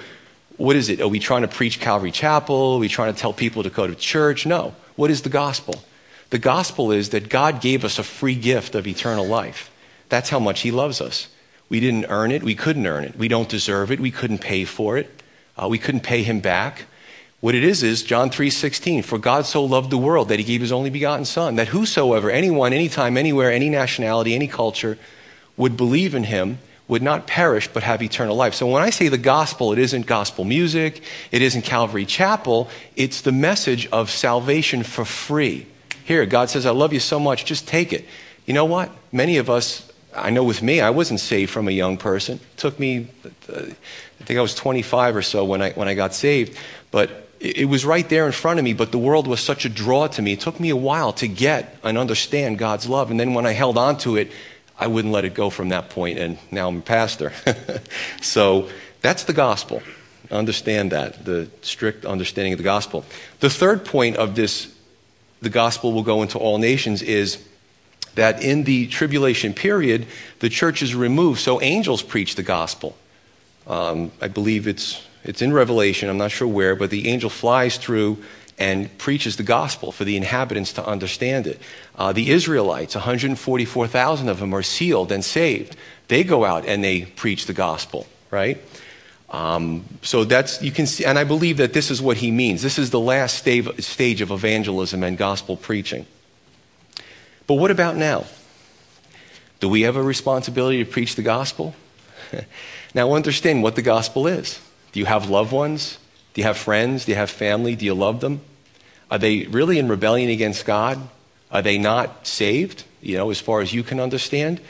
What 0.56 0.76
is 0.76 0.88
it? 0.88 1.00
Are 1.00 1.08
we 1.08 1.18
trying 1.18 1.42
to 1.42 1.48
preach 1.48 1.80
Calvary 1.80 2.10
Chapel? 2.10 2.74
Are 2.74 2.78
we 2.78 2.88
trying 2.88 3.12
to 3.12 3.18
tell 3.18 3.32
people 3.32 3.62
to 3.62 3.70
go 3.70 3.86
to 3.86 3.94
church? 3.94 4.46
No. 4.46 4.74
What 4.96 5.10
is 5.10 5.22
the 5.22 5.28
gospel? 5.28 5.82
The 6.30 6.38
gospel 6.38 6.92
is 6.92 7.10
that 7.10 7.28
God 7.28 7.60
gave 7.60 7.84
us 7.84 7.98
a 7.98 8.02
free 8.02 8.34
gift 8.34 8.74
of 8.74 8.86
eternal 8.86 9.26
life. 9.26 9.70
That's 10.08 10.30
how 10.30 10.38
much 10.38 10.60
He 10.60 10.70
loves 10.70 11.00
us. 11.00 11.28
We 11.68 11.80
didn't 11.80 12.06
earn 12.06 12.30
it. 12.30 12.42
We 12.42 12.54
couldn't 12.54 12.86
earn 12.86 13.04
it. 13.04 13.16
We 13.16 13.28
don't 13.28 13.48
deserve 13.48 13.90
it. 13.90 14.00
We 14.00 14.10
couldn't 14.10 14.38
pay 14.38 14.64
for 14.64 14.96
it. 14.96 15.22
Uh, 15.56 15.68
we 15.68 15.78
couldn't 15.78 16.02
pay 16.02 16.22
Him 16.22 16.40
back. 16.40 16.84
What 17.40 17.54
it 17.54 17.64
is 17.64 17.82
is 17.82 18.02
John 18.02 18.30
3:16, 18.30 19.04
for 19.04 19.18
God 19.18 19.46
so 19.46 19.62
loved 19.62 19.90
the 19.90 19.98
world 19.98 20.28
that 20.30 20.38
he 20.38 20.44
gave 20.44 20.62
his 20.62 20.72
only 20.72 20.90
begotten 20.90 21.24
son 21.24 21.56
that 21.56 21.68
whosoever 21.68 22.30
anyone 22.30 22.72
anytime 22.72 23.16
anywhere 23.16 23.52
any 23.52 23.68
nationality 23.68 24.34
any 24.34 24.48
culture 24.48 24.96
would 25.56 25.76
believe 25.76 26.14
in 26.14 26.24
him 26.24 26.58
would 26.88 27.02
not 27.02 27.26
perish 27.26 27.68
but 27.68 27.82
have 27.82 28.02
eternal 28.02 28.36
life. 28.36 28.54
So 28.54 28.66
when 28.66 28.82
I 28.82 28.90
say 28.90 29.08
the 29.08 29.18
gospel, 29.18 29.72
it 29.72 29.78
isn't 29.78 30.06
gospel 30.06 30.44
music, 30.44 31.02
it 31.32 31.42
isn't 31.42 31.62
Calvary 31.62 32.06
Chapel, 32.06 32.68
it's 32.94 33.22
the 33.22 33.32
message 33.32 33.88
of 33.88 34.10
salvation 34.10 34.82
for 34.82 35.04
free. 35.04 35.66
Here, 36.04 36.24
God 36.26 36.50
says, 36.50 36.66
I 36.66 36.70
love 36.70 36.92
you 36.92 37.00
so 37.00 37.18
much, 37.18 37.44
just 37.44 37.66
take 37.66 37.92
it. 37.92 38.04
You 38.46 38.54
know 38.54 38.64
what? 38.64 38.90
Many 39.10 39.38
of 39.38 39.50
us, 39.50 39.90
I 40.14 40.30
know 40.30 40.44
with 40.44 40.62
me, 40.62 40.80
I 40.80 40.90
wasn't 40.90 41.18
saved 41.18 41.50
from 41.50 41.66
a 41.66 41.72
young 41.72 41.96
person. 41.96 42.36
It 42.36 42.56
took 42.56 42.78
me, 42.78 43.08
I 43.48 44.24
think 44.24 44.38
I 44.38 44.42
was 44.42 44.54
25 44.54 45.16
or 45.16 45.22
so 45.22 45.44
when 45.44 45.60
I, 45.62 45.72
when 45.72 45.88
I 45.88 45.94
got 45.94 46.14
saved, 46.14 46.56
but 46.92 47.26
it 47.40 47.68
was 47.68 47.84
right 47.84 48.08
there 48.08 48.24
in 48.26 48.32
front 48.32 48.58
of 48.58 48.64
me, 48.64 48.72
but 48.72 48.92
the 48.92 48.98
world 48.98 49.26
was 49.26 49.40
such 49.40 49.64
a 49.64 49.68
draw 49.68 50.06
to 50.06 50.22
me. 50.22 50.32
It 50.32 50.40
took 50.40 50.58
me 50.58 50.70
a 50.70 50.76
while 50.76 51.12
to 51.14 51.28
get 51.28 51.76
and 51.82 51.98
understand 51.98 52.58
God's 52.58 52.88
love. 52.88 53.10
And 53.10 53.20
then 53.20 53.34
when 53.34 53.44
I 53.44 53.52
held 53.52 53.76
on 53.76 53.98
to 53.98 54.16
it, 54.16 54.30
I 54.78 54.86
wouldn't 54.88 55.12
let 55.12 55.24
it 55.24 55.34
go 55.34 55.50
from 55.50 55.70
that 55.70 55.90
point, 55.90 56.18
and 56.18 56.38
now 56.50 56.68
I'm 56.68 56.78
a 56.78 56.82
pastor. 56.82 57.32
so 58.20 58.68
that's 59.00 59.24
the 59.24 59.32
gospel. 59.32 59.82
Understand 60.30 60.92
that, 60.92 61.24
the 61.24 61.48
strict 61.62 62.04
understanding 62.04 62.52
of 62.52 62.58
the 62.58 62.64
gospel. 62.64 63.04
The 63.40 63.50
third 63.50 63.84
point 63.84 64.16
of 64.16 64.34
this, 64.34 64.74
the 65.40 65.50
gospel 65.50 65.92
will 65.92 66.02
go 66.02 66.22
into 66.22 66.38
all 66.38 66.58
nations, 66.58 67.00
is 67.00 67.46
that 68.16 68.42
in 68.42 68.64
the 68.64 68.86
tribulation 68.88 69.54
period, 69.54 70.06
the 70.40 70.48
church 70.48 70.82
is 70.82 70.94
removed, 70.94 71.40
so 71.40 71.60
angels 71.62 72.02
preach 72.02 72.34
the 72.34 72.42
gospel. 72.42 72.96
Um, 73.66 74.10
I 74.20 74.28
believe 74.28 74.66
it's, 74.66 75.06
it's 75.24 75.42
in 75.42 75.52
Revelation, 75.52 76.08
I'm 76.08 76.18
not 76.18 76.30
sure 76.30 76.48
where, 76.48 76.74
but 76.74 76.90
the 76.90 77.08
angel 77.08 77.30
flies 77.30 77.76
through 77.76 78.22
and 78.58 78.96
preaches 78.98 79.36
the 79.36 79.42
gospel 79.42 79.92
for 79.92 80.04
the 80.04 80.16
inhabitants 80.16 80.72
to 80.74 80.86
understand 80.86 81.46
it. 81.46 81.60
Uh, 81.96 82.12
the 82.12 82.30
Israelites, 82.30 82.94
144,000 82.94 84.28
of 84.28 84.40
them 84.40 84.54
are 84.54 84.62
sealed 84.62 85.12
and 85.12 85.24
saved. 85.24 85.76
They 86.08 86.24
go 86.24 86.44
out 86.44 86.66
and 86.66 86.82
they 86.82 87.02
preach 87.04 87.46
the 87.46 87.52
gospel, 87.52 88.06
right? 88.30 88.58
Um, 89.28 89.84
so 90.02 90.24
that's, 90.24 90.62
you 90.62 90.70
can 90.70 90.86
see, 90.86 91.04
and 91.04 91.18
I 91.18 91.24
believe 91.24 91.58
that 91.58 91.72
this 91.72 91.90
is 91.90 92.00
what 92.00 92.16
he 92.16 92.30
means. 92.30 92.62
This 92.62 92.78
is 92.78 92.90
the 92.90 93.00
last 93.00 93.38
stage 93.38 94.20
of 94.20 94.30
evangelism 94.30 95.02
and 95.02 95.18
gospel 95.18 95.56
preaching. 95.56 96.06
But 97.46 97.54
what 97.54 97.70
about 97.70 97.96
now? 97.96 98.24
Do 99.60 99.68
we 99.68 99.82
have 99.82 99.96
a 99.96 100.02
responsibility 100.02 100.84
to 100.84 100.90
preach 100.90 101.16
the 101.16 101.22
gospel? 101.22 101.74
now, 102.94 103.12
understand 103.12 103.62
what 103.62 103.74
the 103.74 103.82
gospel 103.82 104.26
is. 104.26 104.60
Do 104.92 105.00
you 105.00 105.06
have 105.06 105.28
loved 105.28 105.52
ones? 105.52 105.98
Do 106.36 106.42
you 106.42 106.48
have 106.48 106.58
friends? 106.58 107.06
Do 107.06 107.12
you 107.12 107.16
have 107.16 107.30
family? 107.30 107.76
Do 107.76 107.86
you 107.86 107.94
love 107.94 108.20
them? 108.20 108.42
Are 109.10 109.16
they 109.16 109.46
really 109.46 109.78
in 109.78 109.88
rebellion 109.88 110.28
against 110.28 110.66
God? 110.66 111.00
Are 111.50 111.62
they 111.62 111.78
not 111.78 112.26
saved, 112.26 112.84
you 113.00 113.16
know, 113.16 113.30
as 113.30 113.40
far 113.40 113.62
as 113.62 113.72
you 113.72 113.82
can 113.82 113.98
understand? 113.98 114.60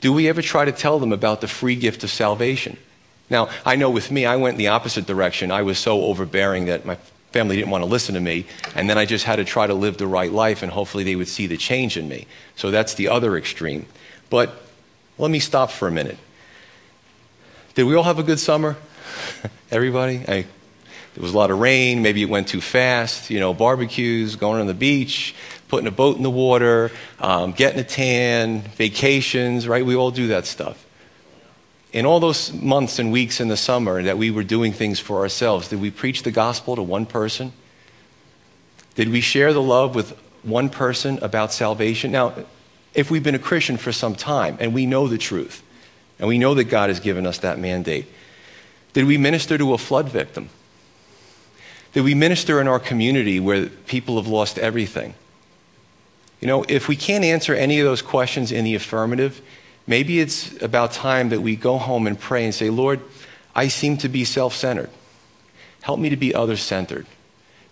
Do 0.00 0.12
we 0.12 0.28
ever 0.28 0.42
try 0.42 0.64
to 0.64 0.72
tell 0.72 0.98
them 0.98 1.12
about 1.12 1.40
the 1.40 1.46
free 1.46 1.76
gift 1.76 2.02
of 2.02 2.10
salvation? 2.10 2.76
Now, 3.30 3.50
I 3.64 3.76
know 3.76 3.88
with 3.88 4.10
me, 4.10 4.26
I 4.26 4.34
went 4.34 4.54
in 4.54 4.58
the 4.58 4.66
opposite 4.66 5.06
direction. 5.06 5.52
I 5.52 5.62
was 5.62 5.78
so 5.78 6.02
overbearing 6.06 6.64
that 6.64 6.84
my 6.84 6.96
family 7.30 7.54
didn't 7.54 7.70
want 7.70 7.84
to 7.84 7.88
listen 7.88 8.16
to 8.16 8.20
me, 8.20 8.46
and 8.74 8.90
then 8.90 8.98
I 8.98 9.04
just 9.06 9.24
had 9.24 9.36
to 9.36 9.44
try 9.44 9.68
to 9.68 9.74
live 9.74 9.98
the 9.98 10.08
right 10.08 10.32
life, 10.32 10.64
and 10.64 10.72
hopefully 10.72 11.04
they 11.04 11.14
would 11.14 11.28
see 11.28 11.46
the 11.46 11.56
change 11.56 11.96
in 11.96 12.08
me. 12.08 12.26
So 12.56 12.72
that's 12.72 12.94
the 12.94 13.06
other 13.06 13.36
extreme. 13.36 13.86
But 14.28 14.52
let 15.18 15.30
me 15.30 15.38
stop 15.38 15.70
for 15.70 15.86
a 15.86 15.92
minute. 15.92 16.18
Did 17.76 17.84
we 17.84 17.94
all 17.94 18.02
have 18.02 18.18
a 18.18 18.24
good 18.24 18.40
summer? 18.40 18.76
Everybody? 19.70 20.24
I 20.26 20.46
there 21.14 21.22
was 21.22 21.34
a 21.34 21.36
lot 21.36 21.50
of 21.50 21.58
rain, 21.58 22.00
maybe 22.00 22.22
it 22.22 22.28
went 22.28 22.48
too 22.48 22.60
fast, 22.60 23.28
you 23.28 23.38
know, 23.38 23.52
barbecues, 23.52 24.36
going 24.36 24.60
on 24.60 24.66
the 24.66 24.74
beach, 24.74 25.34
putting 25.68 25.86
a 25.86 25.92
boat 25.92 26.16
in 26.16 26.22
the 26.22 26.30
water, 26.30 26.90
um, 27.20 27.52
getting 27.52 27.80
a 27.80 27.84
tan, 27.84 28.62
vacations, 28.62 29.68
right? 29.68 29.84
We 29.84 29.94
all 29.94 30.10
do 30.10 30.28
that 30.28 30.46
stuff. 30.46 30.86
In 31.92 32.06
all 32.06 32.20
those 32.20 32.52
months 32.54 32.98
and 32.98 33.12
weeks 33.12 33.40
in 33.40 33.48
the 33.48 33.56
summer 33.56 34.02
that 34.02 34.16
we 34.16 34.30
were 34.30 34.42
doing 34.42 34.72
things 34.72 34.98
for 34.98 35.18
ourselves, 35.18 35.68
did 35.68 35.80
we 35.80 35.90
preach 35.90 36.22
the 36.22 36.30
gospel 36.30 36.76
to 36.76 36.82
one 36.82 37.04
person? 37.04 37.52
Did 38.94 39.10
we 39.10 39.20
share 39.20 39.52
the 39.52 39.62
love 39.62 39.94
with 39.94 40.16
one 40.42 40.70
person 40.70 41.18
about 41.20 41.52
salvation? 41.52 42.10
Now, 42.10 42.34
if 42.94 43.10
we've 43.10 43.22
been 43.22 43.34
a 43.34 43.38
Christian 43.38 43.76
for 43.76 43.92
some 43.92 44.14
time 44.14 44.56
and 44.60 44.72
we 44.72 44.86
know 44.86 45.08
the 45.08 45.18
truth, 45.18 45.62
and 46.18 46.28
we 46.28 46.38
know 46.38 46.54
that 46.54 46.64
God 46.64 46.88
has 46.88 47.00
given 47.00 47.26
us 47.26 47.38
that 47.38 47.58
mandate, 47.58 48.06
did 48.92 49.06
we 49.06 49.18
minister 49.18 49.58
to 49.58 49.74
a 49.74 49.78
flood 49.78 50.08
victim? 50.08 50.48
That 51.92 52.02
we 52.02 52.14
minister 52.14 52.60
in 52.60 52.68
our 52.68 52.78
community 52.78 53.40
where 53.40 53.66
people 53.66 54.16
have 54.16 54.26
lost 54.26 54.58
everything? 54.58 55.14
You 56.40 56.48
know, 56.48 56.64
if 56.68 56.88
we 56.88 56.96
can't 56.96 57.24
answer 57.24 57.54
any 57.54 57.78
of 57.78 57.86
those 57.86 58.02
questions 58.02 58.50
in 58.50 58.64
the 58.64 58.74
affirmative, 58.74 59.40
maybe 59.86 60.18
it's 60.20 60.60
about 60.60 60.92
time 60.92 61.28
that 61.28 61.40
we 61.40 61.54
go 61.54 61.78
home 61.78 62.06
and 62.06 62.18
pray 62.18 62.44
and 62.44 62.54
say, 62.54 62.68
Lord, 62.68 63.00
I 63.54 63.68
seem 63.68 63.96
to 63.98 64.08
be 64.08 64.24
self 64.24 64.54
centered. 64.54 64.90
Help 65.82 66.00
me 66.00 66.08
to 66.10 66.16
be 66.16 66.34
other 66.34 66.56
centered. 66.56 67.06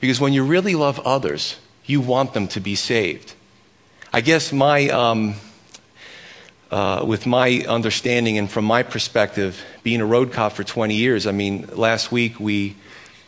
Because 0.01 0.21
when 0.21 0.33
you 0.33 0.45
really 0.45 0.75
love 0.75 0.99
others, 1.01 1.57
you 1.85 2.01
want 2.01 2.33
them 2.33 2.49
to 2.49 2.61
be 2.61 2.75
saved. 2.75 3.35
I 4.13 4.21
guess 4.21 4.53
my, 4.53 4.89
um, 4.89 5.35
uh, 6.71 7.05
with 7.07 7.27
my 7.27 7.65
understanding 7.69 8.39
and 8.39 8.51
from 8.51 8.65
my 8.65 8.83
perspective, 8.83 9.63
being 9.83 10.01
a 10.01 10.07
road 10.07 10.33
cop 10.33 10.53
for 10.53 10.65
20 10.65 10.95
years, 10.95 11.27
I 11.27 11.33
mean, 11.33 11.69
last 11.73 12.11
week 12.11 12.41
we 12.41 12.77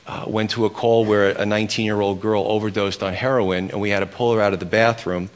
uh, 0.06 0.24
went 0.26 0.50
to 0.50 0.64
a 0.64 0.70
call 0.70 1.04
where 1.04 1.30
a 1.30 1.46
19 1.46 1.84
year 1.84 2.00
old 2.00 2.20
girl 2.20 2.44
overdosed 2.46 3.02
on 3.02 3.14
heroin, 3.14 3.70
and 3.70 3.80
we 3.80 3.90
had 3.90 4.00
to 4.00 4.06
pull 4.06 4.34
her 4.34 4.40
out 4.40 4.52
of 4.52 4.60
the 4.60 4.66
bathroom. 4.66 5.30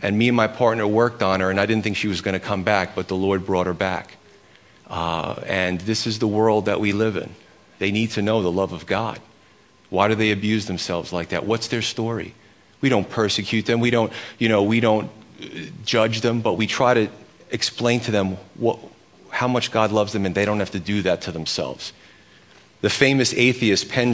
And 0.00 0.18
me 0.18 0.28
and 0.28 0.36
my 0.36 0.48
partner 0.48 0.86
worked 0.86 1.22
on 1.22 1.40
her, 1.40 1.50
and 1.50 1.60
I 1.60 1.66
didn't 1.66 1.84
think 1.84 1.96
she 1.96 2.08
was 2.08 2.20
going 2.20 2.34
to 2.34 2.44
come 2.44 2.64
back, 2.64 2.94
but 2.94 3.08
the 3.08 3.16
Lord 3.16 3.46
brought 3.46 3.66
her 3.66 3.74
back. 3.74 4.16
Uh, 4.88 5.40
and 5.46 5.80
this 5.80 6.06
is 6.06 6.18
the 6.18 6.26
world 6.26 6.66
that 6.66 6.80
we 6.80 6.92
live 6.92 7.16
in. 7.16 7.34
They 7.78 7.92
need 7.92 8.10
to 8.12 8.22
know 8.22 8.42
the 8.42 8.50
love 8.50 8.72
of 8.72 8.86
God. 8.86 9.20
Why 9.90 10.08
do 10.08 10.14
they 10.14 10.32
abuse 10.32 10.66
themselves 10.66 11.12
like 11.12 11.30
that? 11.30 11.46
What's 11.46 11.68
their 11.68 11.82
story? 11.82 12.34
We 12.80 12.88
don't 12.88 13.08
persecute 13.08 13.66
them. 13.66 13.80
We 13.80 13.90
don't, 13.90 14.12
you 14.38 14.48
know, 14.48 14.62
we 14.62 14.80
don't 14.80 15.10
uh, 15.40 15.46
judge 15.84 16.20
them, 16.20 16.40
but 16.40 16.54
we 16.54 16.66
try 16.66 16.94
to 16.94 17.08
explain 17.50 18.00
to 18.00 18.10
them 18.10 18.38
what, 18.54 18.78
how 19.30 19.48
much 19.48 19.70
God 19.70 19.92
loves 19.92 20.12
them, 20.12 20.26
and 20.26 20.34
they 20.34 20.44
don't 20.44 20.58
have 20.58 20.72
to 20.72 20.80
do 20.80 21.02
that 21.02 21.22
to 21.22 21.32
themselves. 21.32 21.92
The 22.82 22.90
famous 22.90 23.32
atheist 23.32 23.88
Penn. 23.88 24.12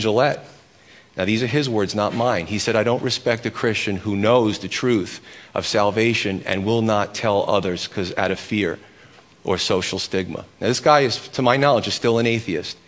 Now, 1.18 1.24
these 1.24 1.42
are 1.42 1.48
his 1.48 1.68
words, 1.68 1.96
not 1.96 2.14
mine. 2.14 2.46
He 2.46 2.60
said, 2.60 2.76
I 2.76 2.84
don't 2.84 3.02
respect 3.02 3.44
a 3.44 3.50
Christian 3.50 3.96
who 3.96 4.14
knows 4.14 4.60
the 4.60 4.68
truth 4.68 5.20
of 5.52 5.66
salvation 5.66 6.44
and 6.46 6.64
will 6.64 6.82
not 6.82 7.12
tell 7.12 7.50
others 7.50 7.88
because 7.88 8.16
out 8.16 8.30
of 8.30 8.38
fear 8.38 8.78
or 9.42 9.58
social 9.58 9.98
stigma. 9.98 10.44
Now, 10.60 10.68
this 10.68 10.78
guy 10.78 11.00
is, 11.00 11.26
to 11.30 11.42
my 11.42 11.56
knowledge, 11.56 11.88
is 11.88 11.94
still 11.94 12.18
an 12.18 12.26
atheist. 12.26 12.78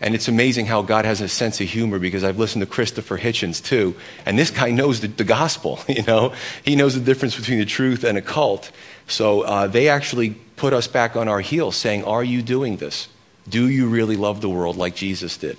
And 0.00 0.14
it's 0.14 0.28
amazing 0.28 0.66
how 0.66 0.82
God 0.82 1.04
has 1.04 1.20
a 1.20 1.28
sense 1.28 1.60
of 1.60 1.68
humor 1.68 1.98
because 1.98 2.22
I've 2.22 2.38
listened 2.38 2.60
to 2.60 2.66
Christopher 2.66 3.18
Hitchens 3.18 3.64
too. 3.64 3.96
And 4.26 4.38
this 4.38 4.50
guy 4.50 4.70
knows 4.70 5.00
the, 5.00 5.08
the 5.08 5.24
gospel, 5.24 5.80
you 5.88 6.02
know? 6.02 6.34
He 6.64 6.76
knows 6.76 6.94
the 6.94 7.00
difference 7.00 7.36
between 7.36 7.58
the 7.58 7.64
truth 7.64 8.04
and 8.04 8.18
a 8.18 8.22
cult. 8.22 8.70
So 9.08 9.40
uh, 9.40 9.66
they 9.66 9.88
actually 9.88 10.30
put 10.56 10.72
us 10.72 10.86
back 10.86 11.16
on 11.16 11.26
our 11.26 11.40
heels 11.40 11.74
saying, 11.74 12.04
Are 12.04 12.22
you 12.22 12.42
doing 12.42 12.76
this? 12.76 13.08
Do 13.48 13.68
you 13.68 13.88
really 13.88 14.16
love 14.16 14.40
the 14.40 14.48
world 14.48 14.76
like 14.76 14.94
Jesus 14.94 15.36
did? 15.36 15.58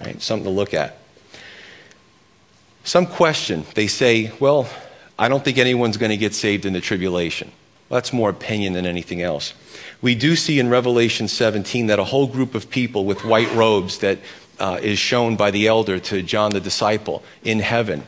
Right? 0.00 0.20
Something 0.20 0.44
to 0.44 0.50
look 0.50 0.74
at. 0.74 0.98
Some 2.84 3.06
question. 3.06 3.64
They 3.74 3.86
say, 3.86 4.32
Well, 4.40 4.68
I 5.18 5.28
don't 5.28 5.44
think 5.44 5.58
anyone's 5.58 5.96
going 5.96 6.10
to 6.10 6.16
get 6.16 6.34
saved 6.34 6.64
in 6.64 6.72
the 6.72 6.80
tribulation. 6.80 7.52
Well, 7.88 7.96
that's 7.96 8.12
more 8.12 8.30
opinion 8.30 8.74
than 8.74 8.86
anything 8.86 9.22
else. 9.22 9.54
We 10.00 10.14
do 10.14 10.36
see 10.36 10.60
in 10.60 10.68
Revelation 10.68 11.26
17 11.26 11.86
that 11.86 11.98
a 11.98 12.04
whole 12.04 12.26
group 12.26 12.54
of 12.54 12.70
people 12.70 13.04
with 13.04 13.24
white 13.24 13.52
robes 13.54 13.98
that 13.98 14.18
uh, 14.58 14.78
is 14.82 14.98
shown 14.98 15.36
by 15.36 15.50
the 15.50 15.66
elder 15.66 15.98
to 15.98 16.22
John 16.22 16.50
the 16.50 16.60
disciple 16.60 17.22
in 17.42 17.60
heaven. 17.60 18.04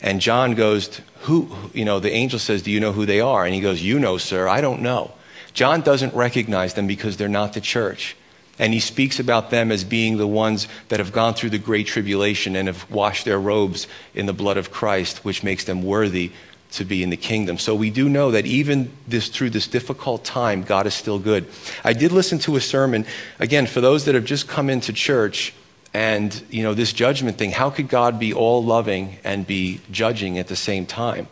And 0.00 0.20
John 0.20 0.54
goes, 0.54 1.00
Who, 1.22 1.54
you 1.72 1.84
know, 1.84 2.00
the 2.00 2.12
angel 2.12 2.38
says, 2.38 2.62
Do 2.62 2.70
you 2.70 2.80
know 2.80 2.92
who 2.92 3.06
they 3.06 3.20
are? 3.20 3.44
And 3.44 3.54
he 3.54 3.60
goes, 3.60 3.82
You 3.82 3.98
know, 3.98 4.18
sir, 4.18 4.48
I 4.48 4.60
don't 4.60 4.82
know. 4.82 5.12
John 5.54 5.82
doesn't 5.82 6.14
recognize 6.14 6.74
them 6.74 6.86
because 6.86 7.16
they're 7.16 7.28
not 7.28 7.52
the 7.52 7.60
church. 7.60 8.16
And 8.58 8.72
he 8.72 8.80
speaks 8.80 9.18
about 9.18 9.50
them 9.50 9.72
as 9.72 9.82
being 9.82 10.18
the 10.18 10.26
ones 10.26 10.68
that 10.88 11.00
have 11.00 11.12
gone 11.12 11.34
through 11.34 11.50
the 11.50 11.58
great 11.58 11.86
tribulation 11.86 12.54
and 12.54 12.68
have 12.68 12.90
washed 12.90 13.24
their 13.24 13.40
robes 13.40 13.86
in 14.14 14.26
the 14.26 14.32
blood 14.32 14.56
of 14.56 14.70
Christ, 14.70 15.24
which 15.24 15.42
makes 15.42 15.64
them 15.64 15.82
worthy 15.82 16.32
to 16.72 16.84
be 16.84 17.02
in 17.02 17.10
the 17.10 17.16
kingdom. 17.16 17.58
So 17.58 17.74
we 17.74 17.90
do 17.90 18.08
know 18.08 18.30
that 18.30 18.46
even 18.46 18.90
this, 19.06 19.28
through 19.28 19.50
this 19.50 19.66
difficult 19.66 20.24
time, 20.24 20.62
God 20.62 20.86
is 20.86 20.94
still 20.94 21.18
good. 21.18 21.46
I 21.84 21.92
did 21.92 22.12
listen 22.12 22.38
to 22.40 22.56
a 22.56 22.60
sermon, 22.60 23.06
again, 23.38 23.66
for 23.66 23.80
those 23.80 24.06
that 24.06 24.14
have 24.14 24.24
just 24.24 24.48
come 24.48 24.70
into 24.70 24.92
church 24.92 25.54
and, 25.94 26.42
you 26.50 26.62
know, 26.62 26.72
this 26.72 26.92
judgment 26.92 27.36
thing. 27.36 27.50
How 27.50 27.68
could 27.68 27.88
God 27.88 28.18
be 28.18 28.32
all 28.32 28.64
loving 28.64 29.18
and 29.24 29.46
be 29.46 29.80
judging 29.90 30.38
at 30.38 30.48
the 30.48 30.56
same 30.56 30.86
time? 30.86 31.28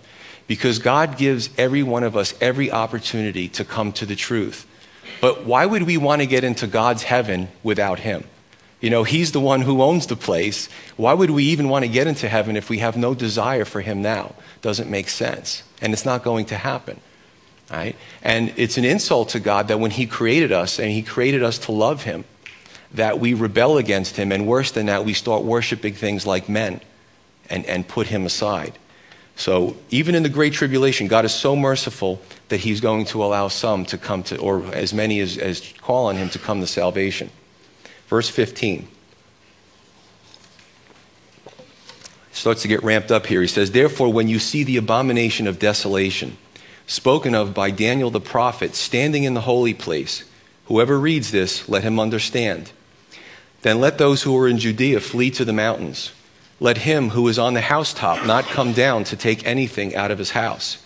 Because 0.46 0.78
God 0.78 1.16
gives 1.16 1.48
every 1.56 1.82
one 1.82 2.02
of 2.02 2.16
us 2.16 2.34
every 2.40 2.70
opportunity 2.70 3.48
to 3.50 3.64
come 3.64 3.92
to 3.92 4.04
the 4.04 4.16
truth. 4.16 4.66
But 5.20 5.44
why 5.44 5.66
would 5.66 5.82
we 5.82 5.96
want 5.96 6.22
to 6.22 6.26
get 6.26 6.44
into 6.44 6.66
God's 6.66 7.02
heaven 7.02 7.48
without 7.62 8.00
Him? 8.00 8.24
You 8.80 8.90
know, 8.90 9.04
He's 9.04 9.32
the 9.32 9.40
one 9.40 9.60
who 9.60 9.82
owns 9.82 10.06
the 10.06 10.16
place. 10.16 10.68
Why 10.96 11.12
would 11.12 11.30
we 11.30 11.44
even 11.44 11.68
want 11.68 11.84
to 11.84 11.90
get 11.90 12.06
into 12.06 12.28
heaven 12.28 12.56
if 12.56 12.70
we 12.70 12.78
have 12.78 12.96
no 12.96 13.14
desire 13.14 13.64
for 13.64 13.80
Him 13.80 14.00
now? 14.02 14.34
Doesn't 14.62 14.90
make 14.90 15.08
sense. 15.08 15.62
And 15.82 15.92
it's 15.92 16.04
not 16.04 16.22
going 16.22 16.46
to 16.46 16.56
happen. 16.56 17.00
Right? 17.70 17.94
And 18.22 18.52
it's 18.56 18.78
an 18.78 18.84
insult 18.84 19.30
to 19.30 19.40
God 19.40 19.68
that 19.68 19.78
when 19.78 19.90
He 19.90 20.06
created 20.06 20.50
us 20.50 20.78
and 20.78 20.90
He 20.90 21.02
created 21.02 21.42
us 21.42 21.58
to 21.58 21.72
love 21.72 22.02
Him, 22.02 22.24
that 22.94 23.20
we 23.20 23.34
rebel 23.34 23.78
against 23.78 24.16
Him, 24.16 24.32
and 24.32 24.46
worse 24.46 24.72
than 24.72 24.86
that, 24.86 25.04
we 25.04 25.12
start 25.12 25.44
worshiping 25.44 25.94
things 25.94 26.26
like 26.26 26.48
men 26.48 26.80
and, 27.48 27.64
and 27.66 27.86
put 27.86 28.08
Him 28.08 28.26
aside. 28.26 28.72
So 29.40 29.74
even 29.88 30.14
in 30.14 30.22
the 30.22 30.28
Great 30.28 30.52
Tribulation, 30.52 31.08
God 31.08 31.24
is 31.24 31.32
so 31.32 31.56
merciful 31.56 32.20
that 32.50 32.58
He's 32.58 32.82
going 32.82 33.06
to 33.06 33.24
allow 33.24 33.48
some 33.48 33.86
to 33.86 33.96
come 33.96 34.22
to, 34.24 34.36
or 34.36 34.66
as 34.74 34.92
many 34.92 35.18
as, 35.20 35.38
as 35.38 35.72
call 35.80 36.08
on 36.08 36.16
Him 36.16 36.28
to 36.30 36.38
come 36.38 36.60
to 36.60 36.66
salvation. 36.66 37.30
Verse 38.08 38.28
15. 38.28 38.86
Starts 42.32 42.60
to 42.60 42.68
get 42.68 42.84
ramped 42.84 43.10
up 43.10 43.24
here. 43.24 43.40
He 43.40 43.46
says, 43.46 43.70
Therefore, 43.70 44.12
when 44.12 44.28
you 44.28 44.38
see 44.38 44.62
the 44.62 44.76
abomination 44.76 45.46
of 45.46 45.58
desolation, 45.58 46.36
spoken 46.86 47.34
of 47.34 47.54
by 47.54 47.70
Daniel 47.70 48.10
the 48.10 48.20
prophet, 48.20 48.74
standing 48.74 49.24
in 49.24 49.32
the 49.32 49.40
holy 49.40 49.72
place, 49.72 50.22
whoever 50.66 51.00
reads 51.00 51.30
this, 51.30 51.66
let 51.66 51.82
him 51.82 51.98
understand. 51.98 52.72
Then 53.62 53.80
let 53.80 53.96
those 53.96 54.22
who 54.22 54.36
are 54.36 54.46
in 54.46 54.58
Judea 54.58 55.00
flee 55.00 55.30
to 55.30 55.46
the 55.46 55.54
mountains. 55.54 56.12
Let 56.60 56.78
him 56.78 57.08
who 57.10 57.26
is 57.28 57.38
on 57.38 57.54
the 57.54 57.62
housetop 57.62 58.26
not 58.26 58.44
come 58.44 58.74
down 58.74 59.04
to 59.04 59.16
take 59.16 59.46
anything 59.46 59.96
out 59.96 60.10
of 60.10 60.18
his 60.18 60.30
house. 60.30 60.84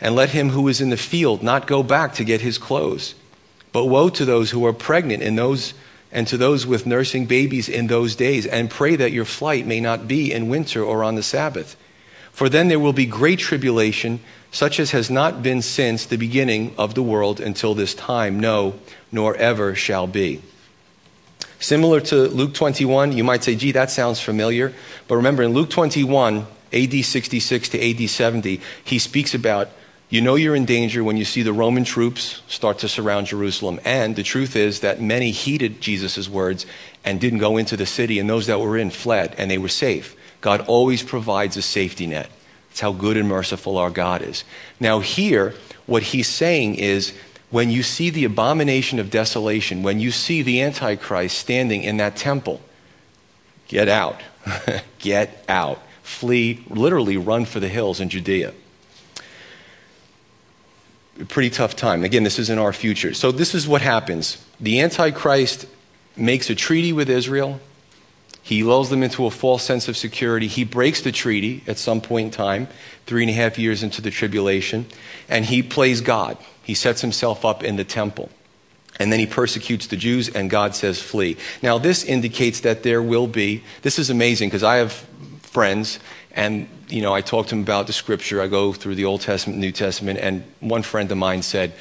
And 0.00 0.16
let 0.16 0.30
him 0.30 0.48
who 0.48 0.66
is 0.68 0.80
in 0.80 0.88
the 0.88 0.96
field 0.96 1.42
not 1.42 1.66
go 1.66 1.82
back 1.82 2.14
to 2.14 2.24
get 2.24 2.40
his 2.40 2.56
clothes. 2.56 3.14
But 3.70 3.84
woe 3.84 4.08
to 4.08 4.24
those 4.24 4.50
who 4.50 4.64
are 4.66 4.72
pregnant 4.72 5.22
in 5.22 5.36
those 5.36 5.74
and 6.10 6.26
to 6.26 6.36
those 6.36 6.66
with 6.66 6.86
nursing 6.86 7.26
babies 7.26 7.68
in 7.68 7.86
those 7.86 8.16
days, 8.16 8.44
and 8.44 8.68
pray 8.68 8.96
that 8.96 9.12
your 9.12 9.24
flight 9.24 9.64
may 9.64 9.78
not 9.78 10.08
be 10.08 10.32
in 10.32 10.48
winter 10.48 10.82
or 10.82 11.04
on 11.04 11.14
the 11.14 11.22
Sabbath. 11.22 11.76
For 12.32 12.48
then 12.48 12.66
there 12.66 12.80
will 12.80 12.92
be 12.92 13.06
great 13.06 13.38
tribulation, 13.38 14.20
such 14.50 14.80
as 14.80 14.90
has 14.90 15.08
not 15.08 15.42
been 15.42 15.62
since 15.62 16.04
the 16.04 16.16
beginning 16.16 16.74
of 16.76 16.94
the 16.94 17.02
world 17.02 17.40
until 17.40 17.74
this 17.74 17.94
time, 17.94 18.40
no, 18.40 18.74
nor 19.12 19.36
ever 19.36 19.74
shall 19.76 20.08
be. 20.08 20.42
Similar 21.60 22.00
to 22.00 22.26
Luke 22.28 22.54
21, 22.54 23.12
you 23.12 23.22
might 23.22 23.44
say, 23.44 23.54
gee, 23.54 23.72
that 23.72 23.90
sounds 23.90 24.18
familiar. 24.18 24.72
But 25.08 25.16
remember, 25.16 25.42
in 25.42 25.52
Luke 25.52 25.68
21, 25.68 26.46
AD 26.72 27.04
66 27.04 27.68
to 27.68 27.90
AD 27.90 28.08
70, 28.08 28.60
he 28.82 28.98
speaks 28.98 29.34
about 29.34 29.68
you 30.08 30.20
know 30.20 30.34
you're 30.34 30.56
in 30.56 30.64
danger 30.64 31.04
when 31.04 31.16
you 31.16 31.24
see 31.24 31.42
the 31.42 31.52
Roman 31.52 31.84
troops 31.84 32.42
start 32.48 32.78
to 32.80 32.88
surround 32.88 33.28
Jerusalem. 33.28 33.78
And 33.84 34.16
the 34.16 34.24
truth 34.24 34.56
is 34.56 34.80
that 34.80 35.00
many 35.00 35.30
heeded 35.30 35.80
Jesus' 35.80 36.28
words 36.28 36.66
and 37.04 37.20
didn't 37.20 37.38
go 37.38 37.58
into 37.58 37.76
the 37.76 37.86
city, 37.86 38.18
and 38.18 38.28
those 38.28 38.46
that 38.46 38.58
were 38.58 38.76
in 38.76 38.90
fled, 38.90 39.34
and 39.38 39.50
they 39.50 39.58
were 39.58 39.68
safe. 39.68 40.16
God 40.40 40.62
always 40.62 41.02
provides 41.02 41.56
a 41.56 41.62
safety 41.62 42.06
net. 42.06 42.28
It's 42.70 42.80
how 42.80 42.92
good 42.92 43.16
and 43.16 43.28
merciful 43.28 43.78
our 43.78 43.90
God 43.90 44.22
is. 44.22 44.44
Now, 44.80 45.00
here, 45.00 45.54
what 45.86 46.02
he's 46.02 46.28
saying 46.28 46.76
is 46.76 47.12
when 47.50 47.70
you 47.70 47.82
see 47.82 48.10
the 48.10 48.24
abomination 48.24 48.98
of 48.98 49.10
desolation, 49.10 49.82
when 49.82 50.00
you 50.00 50.10
see 50.10 50.42
the 50.42 50.62
Antichrist 50.62 51.36
standing 51.36 51.82
in 51.82 51.96
that 51.96 52.16
temple, 52.16 52.60
get 53.68 53.88
out. 53.88 54.20
get 54.98 55.44
out. 55.48 55.82
Flee, 56.02 56.64
literally 56.68 57.16
run 57.16 57.44
for 57.44 57.60
the 57.60 57.68
hills 57.68 58.00
in 58.00 58.08
Judea. 58.08 58.54
A 61.20 61.24
pretty 61.24 61.50
tough 61.50 61.76
time. 61.76 62.04
Again, 62.04 62.22
this 62.22 62.38
is 62.38 62.50
in 62.50 62.58
our 62.58 62.72
future. 62.72 63.14
So, 63.14 63.30
this 63.30 63.54
is 63.54 63.68
what 63.68 63.82
happens 63.82 64.42
the 64.60 64.80
Antichrist 64.80 65.66
makes 66.16 66.50
a 66.50 66.54
treaty 66.54 66.92
with 66.92 67.10
Israel. 67.10 67.60
He 68.42 68.64
lulls 68.64 68.90
them 68.90 69.02
into 69.02 69.26
a 69.26 69.30
false 69.30 69.62
sense 69.62 69.88
of 69.88 69.96
security. 69.96 70.46
He 70.46 70.64
breaks 70.64 71.02
the 71.02 71.12
treaty 71.12 71.62
at 71.66 71.78
some 71.78 72.00
point 72.00 72.26
in 72.26 72.30
time, 72.32 72.68
three 73.06 73.22
and 73.22 73.30
a 73.30 73.34
half 73.34 73.58
years 73.58 73.82
into 73.82 74.00
the 74.00 74.10
tribulation, 74.10 74.86
and 75.28 75.44
he 75.44 75.62
plays 75.62 76.00
God. 76.00 76.36
He 76.62 76.74
sets 76.74 77.00
himself 77.00 77.44
up 77.44 77.62
in 77.62 77.76
the 77.76 77.84
temple. 77.84 78.30
And 78.98 79.12
then 79.12 79.18
he 79.18 79.26
persecutes 79.26 79.86
the 79.86 79.96
Jews, 79.96 80.28
and 80.28 80.50
God 80.50 80.74
says, 80.74 81.00
flee. 81.00 81.36
Now, 81.62 81.78
this 81.78 82.04
indicates 82.04 82.60
that 82.60 82.82
there 82.82 83.02
will 83.02 83.26
be, 83.26 83.62
this 83.82 83.98
is 83.98 84.10
amazing 84.10 84.48
because 84.50 84.62
I 84.62 84.76
have 84.76 84.92
friends, 85.40 85.98
and, 86.32 86.68
you 86.88 87.02
know, 87.02 87.14
I 87.14 87.22
talk 87.22 87.46
to 87.46 87.50
them 87.50 87.62
about 87.62 87.86
the 87.86 87.92
scripture. 87.92 88.42
I 88.42 88.46
go 88.46 88.72
through 88.72 88.96
the 88.96 89.06
Old 89.06 89.22
Testament, 89.22 89.58
New 89.58 89.72
Testament, 89.72 90.18
and 90.20 90.44
one 90.60 90.82
friend 90.82 91.10
of 91.10 91.18
mine 91.18 91.42
said, 91.42 91.72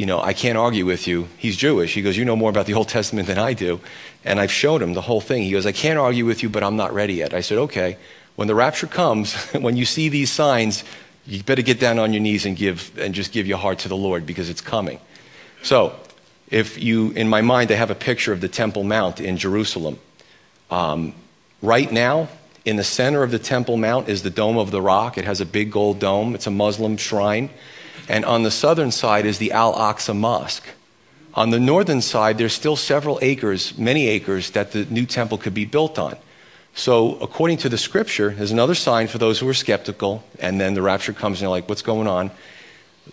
you 0.00 0.06
know, 0.06 0.18
I 0.18 0.32
can't 0.32 0.56
argue 0.56 0.86
with 0.86 1.06
you. 1.06 1.28
He's 1.36 1.58
Jewish. 1.58 1.92
He 1.92 2.00
goes, 2.00 2.16
You 2.16 2.24
know 2.24 2.34
more 2.34 2.48
about 2.48 2.64
the 2.64 2.72
Old 2.72 2.88
Testament 2.88 3.28
than 3.28 3.36
I 3.36 3.52
do. 3.52 3.80
And 4.24 4.40
I've 4.40 4.50
showed 4.50 4.80
him 4.80 4.94
the 4.94 5.02
whole 5.02 5.20
thing. 5.20 5.42
He 5.42 5.50
goes, 5.50 5.66
I 5.66 5.72
can't 5.72 5.98
argue 5.98 6.24
with 6.24 6.42
you, 6.42 6.48
but 6.48 6.64
I'm 6.64 6.74
not 6.74 6.94
ready 6.94 7.12
yet. 7.16 7.34
I 7.34 7.42
said, 7.42 7.58
Okay. 7.58 7.98
When 8.34 8.48
the 8.48 8.54
rapture 8.54 8.86
comes, 8.86 9.34
when 9.52 9.76
you 9.76 9.84
see 9.84 10.08
these 10.08 10.30
signs, 10.30 10.84
you 11.26 11.42
better 11.42 11.60
get 11.60 11.78
down 11.78 11.98
on 11.98 12.14
your 12.14 12.22
knees 12.22 12.46
and 12.46 12.56
give 12.56 12.98
and 12.98 13.14
just 13.14 13.30
give 13.30 13.46
your 13.46 13.58
heart 13.58 13.80
to 13.80 13.88
the 13.88 13.96
Lord 13.96 14.24
because 14.24 14.48
it's 14.48 14.62
coming. 14.62 14.98
So, 15.62 15.94
if 16.48 16.82
you, 16.82 17.10
in 17.10 17.28
my 17.28 17.42
mind, 17.42 17.70
I 17.70 17.74
have 17.74 17.90
a 17.90 17.94
picture 17.94 18.32
of 18.32 18.40
the 18.40 18.48
Temple 18.48 18.84
Mount 18.84 19.20
in 19.20 19.36
Jerusalem. 19.36 19.98
Um, 20.70 21.12
right 21.60 21.92
now, 21.92 22.30
in 22.64 22.76
the 22.76 22.84
center 22.84 23.22
of 23.22 23.32
the 23.32 23.38
Temple 23.38 23.76
Mount 23.76 24.08
is 24.08 24.22
the 24.22 24.30
Dome 24.30 24.56
of 24.56 24.70
the 24.70 24.80
Rock. 24.80 25.18
It 25.18 25.26
has 25.26 25.42
a 25.42 25.46
big 25.46 25.70
gold 25.70 25.98
dome. 25.98 26.34
It's 26.34 26.46
a 26.46 26.50
Muslim 26.50 26.96
shrine. 26.96 27.50
And 28.10 28.24
on 28.24 28.42
the 28.42 28.50
southern 28.50 28.90
side 28.90 29.24
is 29.24 29.38
the 29.38 29.52
Al 29.52 29.72
Aqsa 29.72 30.16
Mosque. 30.16 30.66
On 31.34 31.50
the 31.50 31.60
northern 31.60 32.00
side, 32.00 32.38
there's 32.38 32.52
still 32.52 32.74
several 32.74 33.20
acres, 33.22 33.78
many 33.78 34.08
acres, 34.08 34.50
that 34.50 34.72
the 34.72 34.84
new 34.86 35.06
temple 35.06 35.38
could 35.38 35.54
be 35.54 35.64
built 35.64 35.96
on. 35.96 36.16
So, 36.74 37.14
according 37.20 37.58
to 37.58 37.68
the 37.68 37.78
scripture, 37.78 38.30
there's 38.30 38.50
another 38.50 38.74
sign 38.74 39.06
for 39.06 39.18
those 39.18 39.38
who 39.38 39.48
are 39.48 39.54
skeptical, 39.54 40.24
and 40.40 40.60
then 40.60 40.74
the 40.74 40.82
rapture 40.82 41.12
comes 41.12 41.38
and 41.38 41.46
they're 41.46 41.50
like, 41.50 41.68
what's 41.68 41.82
going 41.82 42.08
on? 42.08 42.32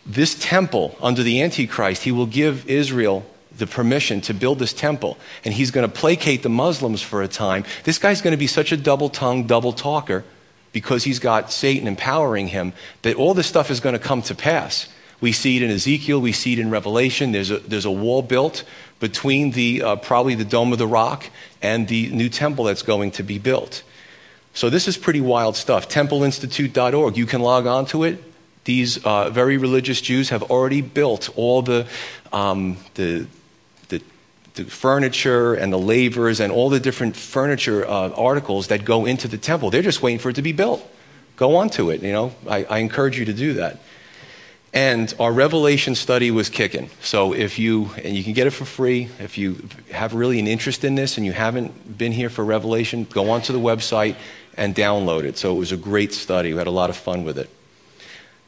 This 0.03 0.35
temple, 0.39 0.97
under 0.99 1.21
the 1.21 1.43
Antichrist, 1.43 2.01
he 2.01 2.11
will 2.11 2.25
give 2.25 2.67
Israel 2.67 3.23
the 3.55 3.67
permission 3.67 4.19
to 4.21 4.33
build 4.33 4.57
this 4.57 4.73
temple, 4.73 5.19
and 5.45 5.53
he's 5.53 5.69
going 5.69 5.87
to 5.87 5.95
placate 5.95 6.41
the 6.41 6.49
Muslims 6.49 7.03
for 7.03 7.21
a 7.21 7.27
time. 7.27 7.65
This 7.83 7.99
guy's 7.99 8.21
going 8.23 8.31
to 8.31 8.37
be 8.37 8.47
such 8.47 8.71
a 8.71 8.77
double 8.77 9.09
tongued, 9.09 9.47
double 9.47 9.73
talker 9.73 10.23
because 10.71 11.03
he's 11.03 11.19
got 11.19 11.51
Satan 11.51 11.87
empowering 11.87 12.47
him 12.47 12.73
that 13.01 13.15
all 13.15 13.33
this 13.33 13.47
stuff 13.47 13.71
is 13.71 13.79
going 13.79 13.93
to 13.93 13.99
come 13.99 14.21
to 14.23 14.35
pass. 14.35 14.87
We 15.19 15.31
see 15.31 15.57
it 15.57 15.63
in 15.63 15.71
Ezekiel, 15.71 16.21
we 16.21 16.31
see 16.31 16.53
it 16.53 16.59
in 16.59 16.69
Revelation. 16.69 17.31
There's 17.31 17.49
a, 17.49 17.57
there's 17.59 17.85
a 17.85 17.91
wall 17.91 18.21
built 18.21 18.63
between 18.99 19.51
the, 19.51 19.81
uh, 19.81 19.95
probably 19.95 20.35
the 20.35 20.45
Dome 20.45 20.71
of 20.71 20.79
the 20.79 20.87
Rock 20.87 21.29
and 21.61 21.87
the 21.87 22.09
new 22.09 22.29
temple 22.29 22.65
that's 22.65 22.83
going 22.83 23.11
to 23.11 23.23
be 23.23 23.39
built. 23.39 23.83
So 24.53 24.69
this 24.69 24.87
is 24.87 24.97
pretty 24.97 25.21
wild 25.21 25.55
stuff. 25.55 25.89
Templeinstitute.org, 25.89 27.17
you 27.17 27.25
can 27.25 27.41
log 27.41 27.67
on 27.67 27.85
to 27.87 28.03
it. 28.03 28.23
These 28.63 29.03
uh, 29.05 29.29
very 29.29 29.57
religious 29.57 30.01
Jews 30.01 30.29
have 30.29 30.43
already 30.43 30.81
built 30.81 31.29
all 31.35 31.61
the, 31.61 31.87
um, 32.33 32.77
the, 32.95 33.27
the 33.87 34.01
the 34.57 34.65
furniture 34.65 35.53
and 35.53 35.71
the 35.71 35.77
lavers 35.77 36.39
and 36.39 36.51
all 36.51 36.69
the 36.69 36.79
different 36.79 37.15
furniture 37.15 37.87
uh, 37.87 38.09
articles 38.09 38.67
that 38.67 38.83
go 38.83 39.05
into 39.05 39.27
the 39.27 39.37
temple. 39.37 39.69
They're 39.69 39.81
just 39.81 40.01
waiting 40.01 40.19
for 40.19 40.29
it 40.29 40.35
to 40.35 40.41
be 40.41 40.51
built. 40.51 40.85
Go 41.37 41.55
on 41.55 41.69
to 41.71 41.91
it, 41.91 42.01
you 42.01 42.11
know. 42.11 42.33
I, 42.49 42.63
I 42.65 42.77
encourage 42.79 43.17
you 43.17 43.25
to 43.25 43.33
do 43.33 43.53
that. 43.53 43.79
And 44.73 45.13
our 45.19 45.31
Revelation 45.31 45.95
study 45.95 46.29
was 46.29 46.49
kicking. 46.49 46.89
So 47.01 47.33
if 47.33 47.57
you, 47.57 47.89
and 48.03 48.15
you 48.15 48.23
can 48.23 48.33
get 48.33 48.47
it 48.47 48.51
for 48.51 48.65
free, 48.65 49.09
if 49.19 49.37
you 49.37 49.67
have 49.91 50.13
really 50.13 50.39
an 50.39 50.47
interest 50.47 50.83
in 50.83 50.95
this 50.95 51.17
and 51.17 51.25
you 51.25 51.31
haven't 51.31 51.97
been 51.97 52.11
here 52.11 52.29
for 52.29 52.43
Revelation, 52.43 53.05
go 53.05 53.29
onto 53.31 53.53
the 53.53 53.59
website 53.59 54.15
and 54.55 54.75
download 54.75 55.23
it. 55.23 55.37
So 55.37 55.55
it 55.55 55.59
was 55.59 55.71
a 55.71 55.77
great 55.77 56.13
study. 56.13 56.51
We 56.51 56.57
had 56.57 56.67
a 56.67 56.71
lot 56.71 56.89
of 56.89 56.97
fun 56.97 57.23
with 57.23 57.37
it. 57.37 57.49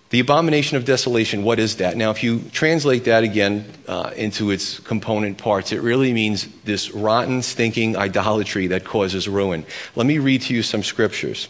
The 0.10 0.20
abomination 0.20 0.76
of 0.76 0.86
desolation, 0.86 1.44
what 1.44 1.60
is 1.60 1.78
that? 1.78 1.96
Now, 1.96 2.10
if 2.10 2.24
you 2.24 2.42
translate 2.52 3.04
that 3.06 3.24
again 3.24 3.72
uh, 3.88 4.12
into 4.16 4.50
its 4.50 4.80
component 4.80 5.38
parts, 5.38 5.72
it 5.72 5.82
really 5.84 6.14
means 6.14 6.48
this 6.64 6.92
rotten, 6.92 7.44
stinking 7.44 7.96
idolatry 7.96 8.66
that 8.68 8.84
causes 8.84 9.28
ruin. 9.28 9.66
Let 9.96 10.08
me 10.08 10.18
read 10.18 10.42
to 10.44 10.54
you 10.56 10.64
some 10.64 10.82
scriptures. 10.82 11.48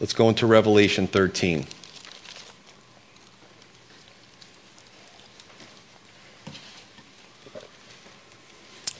Let's 0.00 0.12
go 0.12 0.28
into 0.28 0.46
Revelation 0.46 1.06
13. 1.06 1.66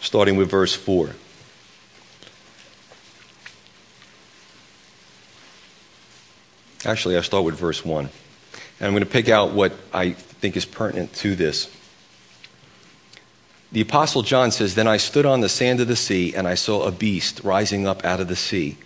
Starting 0.06 0.36
with 0.36 0.48
verse 0.48 0.72
4. 0.72 1.10
Actually, 6.84 7.16
I'll 7.16 7.24
start 7.24 7.44
with 7.44 7.56
verse 7.56 7.84
1. 7.84 8.04
And 8.04 8.86
I'm 8.86 8.92
going 8.92 9.02
to 9.02 9.10
pick 9.10 9.28
out 9.28 9.50
what 9.50 9.72
I 9.92 10.12
think 10.12 10.56
is 10.56 10.64
pertinent 10.64 11.12
to 11.14 11.34
this. 11.34 11.68
The 13.72 13.80
Apostle 13.80 14.22
John 14.22 14.52
says, 14.52 14.76
Then 14.76 14.86
I 14.86 14.96
stood 14.96 15.26
on 15.26 15.40
the 15.40 15.48
sand 15.48 15.80
of 15.80 15.88
the 15.88 15.96
sea, 15.96 16.36
and 16.36 16.46
I 16.46 16.54
saw 16.54 16.84
a 16.84 16.92
beast 16.92 17.40
rising 17.42 17.88
up 17.88 18.04
out 18.04 18.20
of 18.20 18.28
the 18.28 18.36
sea, 18.36 18.78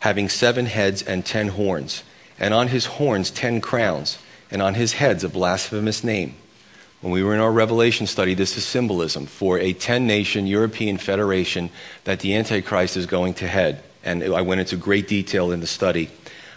having 0.00 0.30
seven 0.30 0.64
heads 0.64 1.02
and 1.02 1.26
ten 1.26 1.48
horns, 1.48 2.02
and 2.38 2.54
on 2.54 2.68
his 2.68 2.86
horns 2.86 3.30
ten 3.30 3.60
crowns, 3.60 4.16
and 4.50 4.62
on 4.62 4.72
his 4.72 4.94
heads 4.94 5.22
a 5.22 5.28
blasphemous 5.28 6.02
name. 6.02 6.34
When 7.02 7.12
we 7.12 7.24
were 7.24 7.34
in 7.34 7.40
our 7.40 7.50
Revelation 7.50 8.06
study, 8.06 8.34
this 8.34 8.56
is 8.56 8.64
symbolism 8.64 9.26
for 9.26 9.58
a 9.58 9.72
10 9.72 10.06
nation 10.06 10.46
European 10.46 10.98
federation 10.98 11.68
that 12.04 12.20
the 12.20 12.36
Antichrist 12.36 12.96
is 12.96 13.06
going 13.06 13.34
to 13.34 13.48
head. 13.48 13.82
And 14.04 14.22
I 14.22 14.42
went 14.42 14.60
into 14.60 14.76
great 14.76 15.08
detail 15.08 15.50
in 15.50 15.58
the 15.58 15.66
study. 15.66 16.10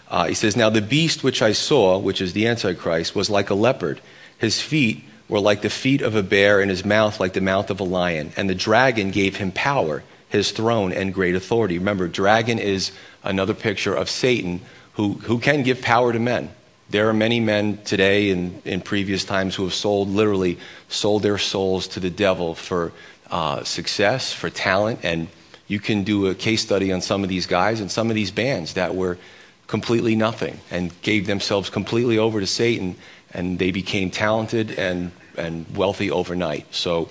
Uh, 0.08 0.26
he 0.26 0.34
says, 0.34 0.56
Now 0.56 0.70
the 0.70 0.80
beast 0.80 1.24
which 1.24 1.42
I 1.42 1.50
saw, 1.50 1.98
which 1.98 2.20
is 2.20 2.32
the 2.32 2.46
Antichrist, 2.46 3.16
was 3.16 3.28
like 3.28 3.50
a 3.50 3.56
leopard. 3.56 4.00
His 4.38 4.60
feet 4.60 5.02
were 5.28 5.40
like 5.40 5.62
the 5.62 5.70
feet 5.70 6.00
of 6.00 6.14
a 6.14 6.22
bear, 6.22 6.60
and 6.60 6.70
his 6.70 6.84
mouth 6.84 7.18
like 7.18 7.32
the 7.32 7.40
mouth 7.40 7.68
of 7.68 7.80
a 7.80 7.84
lion. 7.84 8.32
And 8.36 8.48
the 8.48 8.54
dragon 8.54 9.10
gave 9.10 9.34
him 9.34 9.50
power, 9.50 10.04
his 10.28 10.52
throne, 10.52 10.92
and 10.92 11.12
great 11.12 11.34
authority. 11.34 11.78
Remember, 11.78 12.06
dragon 12.06 12.60
is 12.60 12.92
another 13.24 13.54
picture 13.54 13.96
of 13.96 14.08
Satan 14.08 14.60
who, 14.92 15.14
who 15.14 15.40
can 15.40 15.64
give 15.64 15.82
power 15.82 16.12
to 16.12 16.20
men. 16.20 16.50
There 16.88 17.08
are 17.08 17.12
many 17.12 17.40
men 17.40 17.78
today 17.84 18.30
and 18.30 18.64
in 18.64 18.80
previous 18.80 19.24
times 19.24 19.56
who 19.56 19.64
have 19.64 19.74
sold, 19.74 20.08
literally, 20.08 20.58
sold 20.88 21.22
their 21.22 21.38
souls 21.38 21.88
to 21.88 22.00
the 22.00 22.10
devil 22.10 22.54
for 22.54 22.92
uh, 23.30 23.64
success, 23.64 24.32
for 24.32 24.50
talent. 24.50 25.00
And 25.02 25.28
you 25.66 25.80
can 25.80 26.04
do 26.04 26.28
a 26.28 26.34
case 26.34 26.62
study 26.62 26.92
on 26.92 27.00
some 27.00 27.24
of 27.24 27.28
these 27.28 27.46
guys 27.46 27.80
and 27.80 27.90
some 27.90 28.08
of 28.08 28.14
these 28.14 28.30
bands 28.30 28.74
that 28.74 28.94
were 28.94 29.18
completely 29.66 30.14
nothing 30.14 30.60
and 30.70 30.92
gave 31.02 31.26
themselves 31.26 31.70
completely 31.70 32.18
over 32.18 32.38
to 32.38 32.46
Satan, 32.46 32.94
and 33.34 33.58
they 33.58 33.72
became 33.72 34.10
talented 34.10 34.70
and, 34.78 35.10
and 35.36 35.66
wealthy 35.76 36.10
overnight. 36.10 36.72
So, 36.72 37.08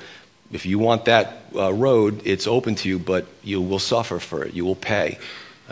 if 0.51 0.65
you 0.65 0.79
want 0.79 1.05
that 1.05 1.43
uh, 1.55 1.73
road, 1.73 2.21
it's 2.23 2.47
open 2.47 2.75
to 2.75 2.87
you, 2.87 2.99
but 2.99 3.25
you 3.43 3.59
will 3.59 3.79
suffer 3.79 4.19
for 4.19 4.43
it. 4.43 4.53
You 4.53 4.63
will 4.63 4.75
pay 4.75 5.17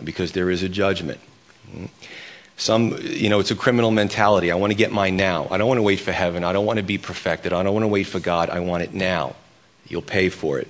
because 0.04 0.32
there 0.32 0.50
is 0.50 0.64
a 0.64 0.68
judgment. 0.68 1.22
Mm-hmm. 1.70 1.86
Some, 2.56 2.98
you 3.02 3.30
know, 3.30 3.40
it's 3.40 3.52
a 3.52 3.56
criminal 3.56 3.92
mentality. 3.92 4.52
I 4.52 4.56
want 4.56 4.72
to 4.72 4.78
get 4.78 4.92
mine 4.92 5.18
now. 5.18 5.48
I 5.50 5.58
don't 5.58 5.68
want 5.68 5.80
to 5.80 5.84
wait 5.84 6.00
for 6.00 6.12
heaven. 6.12 6.44
I 6.44 6.54
don't 6.54 6.66
want 6.66 6.78
to 6.78 6.84
be 6.84 6.98
perfected. 6.98 7.52
I 7.52 7.64
don't 7.64 7.74
want 7.74 7.84
to 7.84 7.88
wait 7.88 8.06
for 8.06 8.20
God. 8.20 8.50
I 8.50 8.60
want 8.60 8.84
it 8.84 8.94
now. 8.94 9.36
You'll 9.88 10.02
pay 10.02 10.30
for 10.30 10.60
it. 10.60 10.68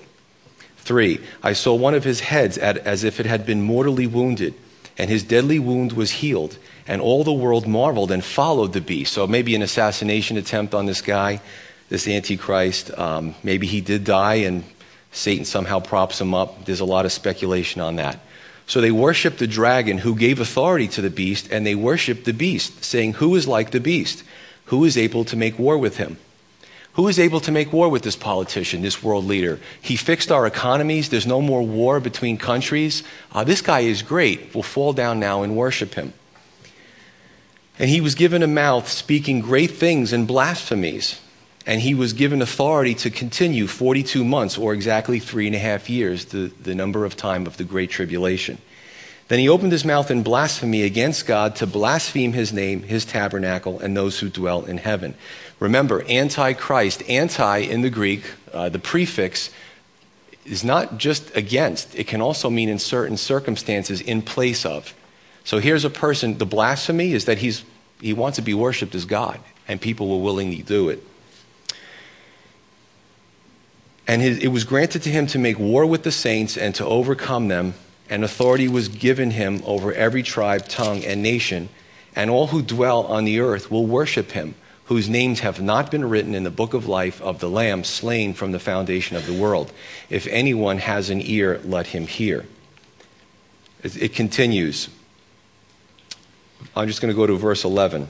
Three, 0.78 1.20
I 1.42 1.54
saw 1.54 1.76
one 1.76 1.94
of 1.94 2.04
his 2.04 2.22
heads 2.22 2.58
as 2.58 3.04
if 3.04 3.20
it 3.20 3.26
had 3.26 3.46
been 3.46 3.62
mortally 3.62 4.08
wounded 4.08 4.54
and 4.98 5.10
his 5.10 5.24
deadly 5.24 5.60
wound 5.60 5.94
was 5.94 6.12
healed. 6.12 6.58
And 6.88 7.02
all 7.02 7.24
the 7.24 7.34
world 7.34 7.66
marveled 7.66 8.12
and 8.12 8.24
followed 8.24 8.74
the 8.74 8.82
beast. 8.82 9.14
So 9.14 9.26
maybe 9.26 9.56
an 9.56 9.62
assassination 9.62 10.38
attempt 10.38 10.74
on 10.74 10.86
this 10.86 11.02
guy, 11.02 11.42
this 11.90 12.08
Antichrist. 12.08 12.98
Um, 12.98 13.36
maybe 13.44 13.68
he 13.68 13.80
did 13.80 14.04
die 14.04 14.36
and 14.36 14.64
Satan 15.12 15.46
somehow 15.46 15.80
props 15.80 16.20
him 16.20 16.34
up. 16.34 16.66
There's 16.66 16.82
a 16.82 16.86
lot 16.86 17.06
of 17.06 17.12
speculation 17.12 17.82
on 17.82 17.96
that. 17.98 18.20
So 18.66 18.80
they 18.80 18.92
worshiped 18.92 19.40
the 19.40 19.48
dragon 19.48 20.00
who 20.00 20.16
gave 20.16 20.40
authority 20.40 20.88
to 20.90 21.02
the 21.02 21.10
beast, 21.10 21.50
and 21.52 21.66
they 21.66 21.76
worshiped 21.76 22.26
the 22.26 22.34
beast, 22.34 22.84
saying, 22.84 23.14
Who 23.14 23.36
is 23.36 23.48
like 23.48 23.72
the 23.72 23.80
beast? 23.80 24.24
Who 24.66 24.86
is 24.86 24.98
able 24.98 25.26
to 25.26 25.36
make 25.36 25.60
war 25.60 25.78
with 25.78 25.98
him? 25.98 26.18
Who 26.94 27.08
is 27.08 27.20
able 27.20 27.40
to 27.42 27.52
make 27.52 27.74
war 27.74 27.90
with 27.90 28.04
this 28.04 28.16
politician, 28.16 28.82
this 28.82 29.02
world 29.02 29.26
leader? 29.26 29.60
He 29.82 29.96
fixed 29.96 30.32
our 30.32 30.46
economies. 30.46 31.10
There's 31.10 31.26
no 31.26 31.42
more 31.42 31.64
war 31.64 32.00
between 32.00 32.38
countries. 32.38 33.04
Uh, 33.32 33.44
this 33.44 33.62
guy 33.62 33.82
is 33.82 34.04
great. 34.04 34.54
We'll 34.54 34.64
fall 34.64 34.94
down 34.94 35.20
now 35.20 35.42
and 35.42 35.56
worship 35.56 35.96
him. 35.96 36.14
And 37.80 37.90
he 37.90 38.00
was 38.00 38.14
given 38.14 38.44
a 38.44 38.48
mouth 38.48 38.88
speaking 38.88 39.42
great 39.42 39.72
things 39.72 40.14
and 40.14 40.28
blasphemies. 40.28 41.20
And 41.66 41.82
he 41.82 41.96
was 41.96 42.14
given 42.14 42.42
authority 42.42 42.94
to 42.96 43.10
continue 43.10 43.68
42 43.68 44.26
months, 44.26 44.58
or 44.58 44.74
exactly 44.74 45.20
three 45.20 45.48
and 45.48 45.56
a 45.56 45.60
half 45.60 45.90
years, 45.90 46.26
the, 46.26 46.52
the 46.62 46.76
number 46.76 47.06
of 47.06 47.16
time 47.16 47.48
of 47.48 47.58
the 47.58 47.64
Great 47.64 47.90
Tribulation. 47.90 48.58
Then 49.30 49.40
he 49.40 49.48
opened 49.48 49.72
his 49.72 49.86
mouth 49.86 50.12
in 50.12 50.24
blasphemy 50.24 50.84
against 50.84 51.26
God 51.26 51.56
to 51.58 51.68
blaspheme 51.68 52.34
his 52.34 52.52
name, 52.52 52.84
his 52.84 53.06
tabernacle, 53.06 53.80
and 53.80 53.96
those 53.96 54.20
who 54.20 54.30
dwell 54.30 54.66
in 54.66 54.78
heaven. 54.78 55.16
Remember, 55.60 56.04
antichrist, 56.10 57.02
anti 57.10 57.60
in 57.60 57.82
the 57.82 57.90
Greek, 57.90 58.24
uh, 58.52 58.68
the 58.68 58.80
prefix 58.80 59.50
is 60.46 60.64
not 60.64 60.98
just 60.98 61.36
against, 61.38 61.96
it 61.96 62.06
can 62.06 62.22
also 62.22 62.50
mean 62.50 62.68
in 62.68 62.80
certain 62.80 63.16
circumstances 63.16 64.02
in 64.02 64.22
place 64.22 64.66
of. 64.66 64.94
So 65.46 65.60
here's 65.60 65.86
a 65.86 65.90
person, 65.90 66.38
the 66.38 66.46
blasphemy 66.46 67.14
is 67.14 67.26
that 67.26 67.38
he's, 67.38 67.64
he 68.02 68.14
wants 68.14 68.36
to 68.36 68.42
be 68.42 68.54
worshiped 68.54 68.94
as 68.94 69.06
God, 69.06 69.40
and 69.68 69.80
people 69.80 70.10
will 70.10 70.22
willingly 70.22 70.62
do 70.62 70.90
it. 70.90 71.02
And 74.08 74.22
his, 74.22 74.40
it 74.40 74.48
was 74.48 74.64
granted 74.64 75.04
to 75.04 75.10
him 75.10 75.28
to 75.28 75.40
make 75.40 75.58
war 75.58 75.86
with 75.86 76.04
the 76.04 76.12
saints 76.12 76.58
and 76.58 76.76
to 76.76 76.86
overcome 76.86 77.48
them, 77.48 77.74
and 78.10 78.24
authority 78.24 78.68
was 78.68 78.90
given 78.90 79.32
him 79.32 79.62
over 79.66 79.94
every 79.94 80.24
tribe, 80.24 80.68
tongue, 80.68 81.04
and 81.06 81.24
nation, 81.24 81.70
and 82.16 82.30
all 82.30 82.48
who 82.48 82.62
dwell 82.62 83.04
on 83.04 83.26
the 83.26 83.40
earth 83.40 83.72
will 83.72 83.86
worship 83.86 84.32
him 84.32 84.56
whose 84.86 85.10
names 85.10 85.40
have 85.40 85.62
not 85.62 85.90
been 85.90 86.08
written 86.08 86.36
in 86.36 86.44
the 86.44 86.52
book 86.52 86.74
of 86.74 86.88
life 86.88 87.22
of 87.22 87.40
the 87.40 87.50
Lamb 87.50 87.84
slain 87.84 88.34
from 88.34 88.52
the 88.52 88.60
foundation 88.60 89.16
of 89.16 89.26
the 89.26 89.34
world. 89.34 89.72
If 90.10 90.28
anyone 90.28 90.78
has 90.80 91.10
an 91.10 91.22
ear, 91.22 91.62
let 91.64 91.88
him 91.88 92.08
hear. 92.08 92.46
It 93.84 94.14
continues. 94.14 94.90
I'm 96.76 96.88
just 96.88 97.02
going 97.02 97.14
to 97.14 97.16
go 97.16 97.28
to 97.28 97.36
verse 97.38 97.64
11. 97.64 98.10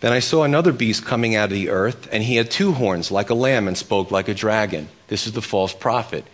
Then 0.00 0.12
I 0.12 0.20
saw 0.20 0.44
another 0.44 0.72
beast 0.72 1.04
coming 1.04 1.36
out 1.36 1.50
of 1.50 1.54
the 1.54 1.68
earth, 1.68 2.08
and 2.10 2.22
he 2.22 2.36
had 2.36 2.50
two 2.50 2.72
horns 2.72 3.10
like 3.10 3.30
a 3.30 3.34
lamb 3.34 3.68
and 3.68 3.76
spoke 3.76 4.10
like 4.10 4.28
a 4.28 4.34
dragon. 4.34 4.88
This 5.08 5.26
is 5.26 5.34
the 5.34 5.42
false 5.42 5.74
prophet. 5.74 6.24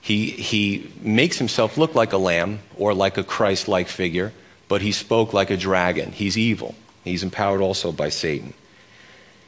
He, 0.00 0.30
he 0.30 0.92
makes 1.00 1.38
himself 1.38 1.78
look 1.78 1.94
like 1.94 2.12
a 2.12 2.18
lamb 2.18 2.58
or 2.76 2.92
like 2.92 3.16
a 3.16 3.22
Christ 3.22 3.68
like 3.68 3.86
figure, 3.86 4.32
but 4.68 4.82
he 4.82 4.90
spoke 4.90 5.32
like 5.32 5.50
a 5.50 5.56
dragon. 5.56 6.10
He's 6.10 6.36
evil. 6.36 6.74
He's 7.04 7.22
empowered 7.22 7.60
also 7.60 7.92
by 7.92 8.08
Satan. 8.08 8.54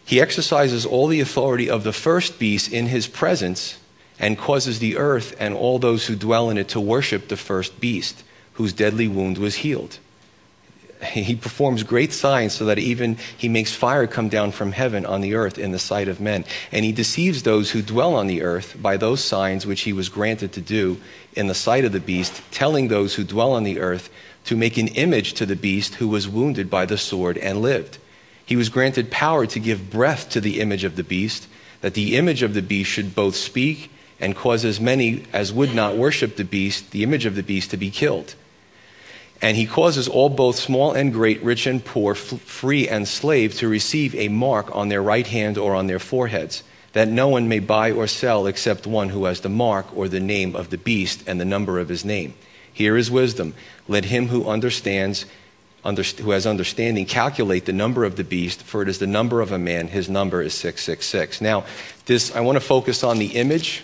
He 0.05 0.21
exercises 0.21 0.87
all 0.87 1.09
the 1.09 1.21
authority 1.21 1.69
of 1.69 1.83
the 1.83 1.93
first 1.93 2.39
beast 2.39 2.73
in 2.73 2.87
his 2.87 3.09
presence 3.09 3.79
and 4.21 4.39
causes 4.39 4.79
the 4.79 4.97
earth 4.97 5.35
and 5.41 5.55
all 5.55 5.81
those 5.81 6.07
who 6.07 6.15
dwell 6.15 6.51
in 6.51 6.59
it 6.59 6.69
to 6.69 6.81
worship 6.81 7.27
the 7.27 7.37
first 7.37 7.81
beast, 7.81 8.23
whose 8.53 8.73
deadly 8.73 9.09
wound 9.09 9.39
was 9.39 9.57
healed. 9.57 9.99
He 11.15 11.37
performs 11.37 11.83
great 11.83 12.13
signs 12.13 12.55
so 12.55 12.65
that 12.67 12.79
even 12.79 13.17
he 13.37 13.49
makes 13.49 13.75
fire 13.75 14.07
come 14.07 14.29
down 14.29 14.53
from 14.53 14.73
heaven 14.73 15.07
on 15.07 15.21
the 15.21 15.35
earth 15.35 15.59
in 15.59 15.73
the 15.73 15.79
sight 15.79 16.09
of 16.09 16.21
men. 16.21 16.45
And 16.73 16.85
he 16.85 16.93
deceives 16.93 17.43
those 17.43 17.71
who 17.71 17.83
dwell 17.83 18.15
on 18.15 18.27
the 18.27 18.43
earth 18.43 18.77
by 18.81 18.97
those 18.97 19.23
signs 19.23 19.67
which 19.67 19.83
he 19.83 19.93
was 19.93 20.09
granted 20.09 20.53
to 20.53 20.61
do 20.61 21.01
in 21.35 21.47
the 21.47 21.55
sight 21.55 21.85
of 21.85 21.93
the 21.93 22.01
beast, 22.01 22.43
telling 22.51 22.89
those 22.89 23.15
who 23.15 23.25
dwell 23.25 23.53
on 23.53 23.65
the 23.65 23.81
earth 23.81 24.11
to 24.45 24.57
make 24.57 24.77
an 24.77 24.89
image 24.89 25.35
to 25.35 25.47
the 25.47 25.57
beast 25.57 25.97
who 25.97 26.09
was 26.09 26.29
wounded 26.29 26.71
by 26.71 26.85
the 26.87 26.99
sword 26.99 27.39
and 27.39 27.61
lived. 27.61 27.99
He 28.47 28.57
was 28.57 28.69
granted 28.69 29.11
power 29.11 29.47
to 29.47 29.59
give 29.59 29.91
breath 29.91 30.29
to 30.31 30.41
the 30.41 30.61
image 30.61 30.85
of 30.85 30.97
the 30.97 31.05
beast, 31.05 31.49
that 31.81 31.95
the 31.95 32.17
image 32.17 32.43
of 32.43 32.55
the 32.55 32.63
beast 32.63 32.91
should 32.91 33.15
both 33.15 33.37
speak 33.37 33.91
and 34.21 34.37
cause 34.37 34.65
as 34.65 34.81
many 34.81 35.25
as 35.33 35.53
would 35.53 35.75
not 35.75 35.97
worship 35.97 36.37
the 36.37 36.45
beast, 36.45 36.91
the 36.91 37.03
image 37.03 37.27
of 37.27 37.35
the 37.35 37.43
beast, 37.43 37.71
to 37.71 37.77
be 37.77 37.91
killed. 37.91 38.35
And 39.43 39.57
he 39.57 39.67
causes 39.67 40.09
all, 40.09 40.29
both 40.31 40.57
small 40.57 40.93
and 40.93 41.13
great, 41.13 41.43
rich 41.43 41.67
and 41.67 41.85
poor, 41.85 42.15
free 42.15 42.89
and 42.89 43.07
slave, 43.07 43.55
to 43.57 43.69
receive 43.69 44.15
a 44.15 44.29
mark 44.29 44.75
on 44.75 44.89
their 44.89 45.03
right 45.03 45.27
hand 45.27 45.59
or 45.59 45.75
on 45.75 45.87
their 45.87 45.99
foreheads. 45.99 46.63
that 46.95 47.09
no 47.09 47.27
one 47.27 47.49
may 47.49 47.59
buy 47.59 47.91
or 47.91 48.07
sell 48.07 48.47
except 48.47 48.87
one 48.87 49.09
who 49.09 49.25
has 49.25 49.41
the 49.41 49.49
mark 49.49 49.85
or 49.97 50.09
the 50.09 50.21
name 50.21 50.55
of 50.55 50.71
the 50.71 50.79
beast 50.79 51.25
and 51.27 51.41
the 51.41 51.45
number 51.45 51.81
of 51.81 51.89
his 51.89 52.05
name. 52.05 52.33
Here 52.73 52.97
is 52.97 53.11
wisdom. 53.11 53.55
Let 53.89 54.05
him 54.05 54.29
who 54.29 54.49
understands, 54.49 55.27
under, 55.85 56.03
who 56.03 56.31
has 56.31 56.47
understanding, 56.47 57.05
calculate 57.05 57.67
the 57.67 57.73
number 57.73 58.05
of 58.05 58.17
the 58.17 58.25
beast, 58.25 58.63
for 58.63 58.81
it 58.81 58.89
is 58.89 58.99
the 59.01 59.07
number 59.07 59.41
of 59.41 59.53
a 59.53 59.59
man. 59.59 59.89
His 59.89 60.09
number 60.09 60.41
is 60.41 60.55
666. 60.55 61.41
Now, 61.41 61.65
this, 62.07 62.35
I 62.35 62.41
want 62.41 62.57
to 62.57 62.61
focus 62.61 63.05
on 63.05 63.19
the 63.19 63.27
image. 63.27 63.83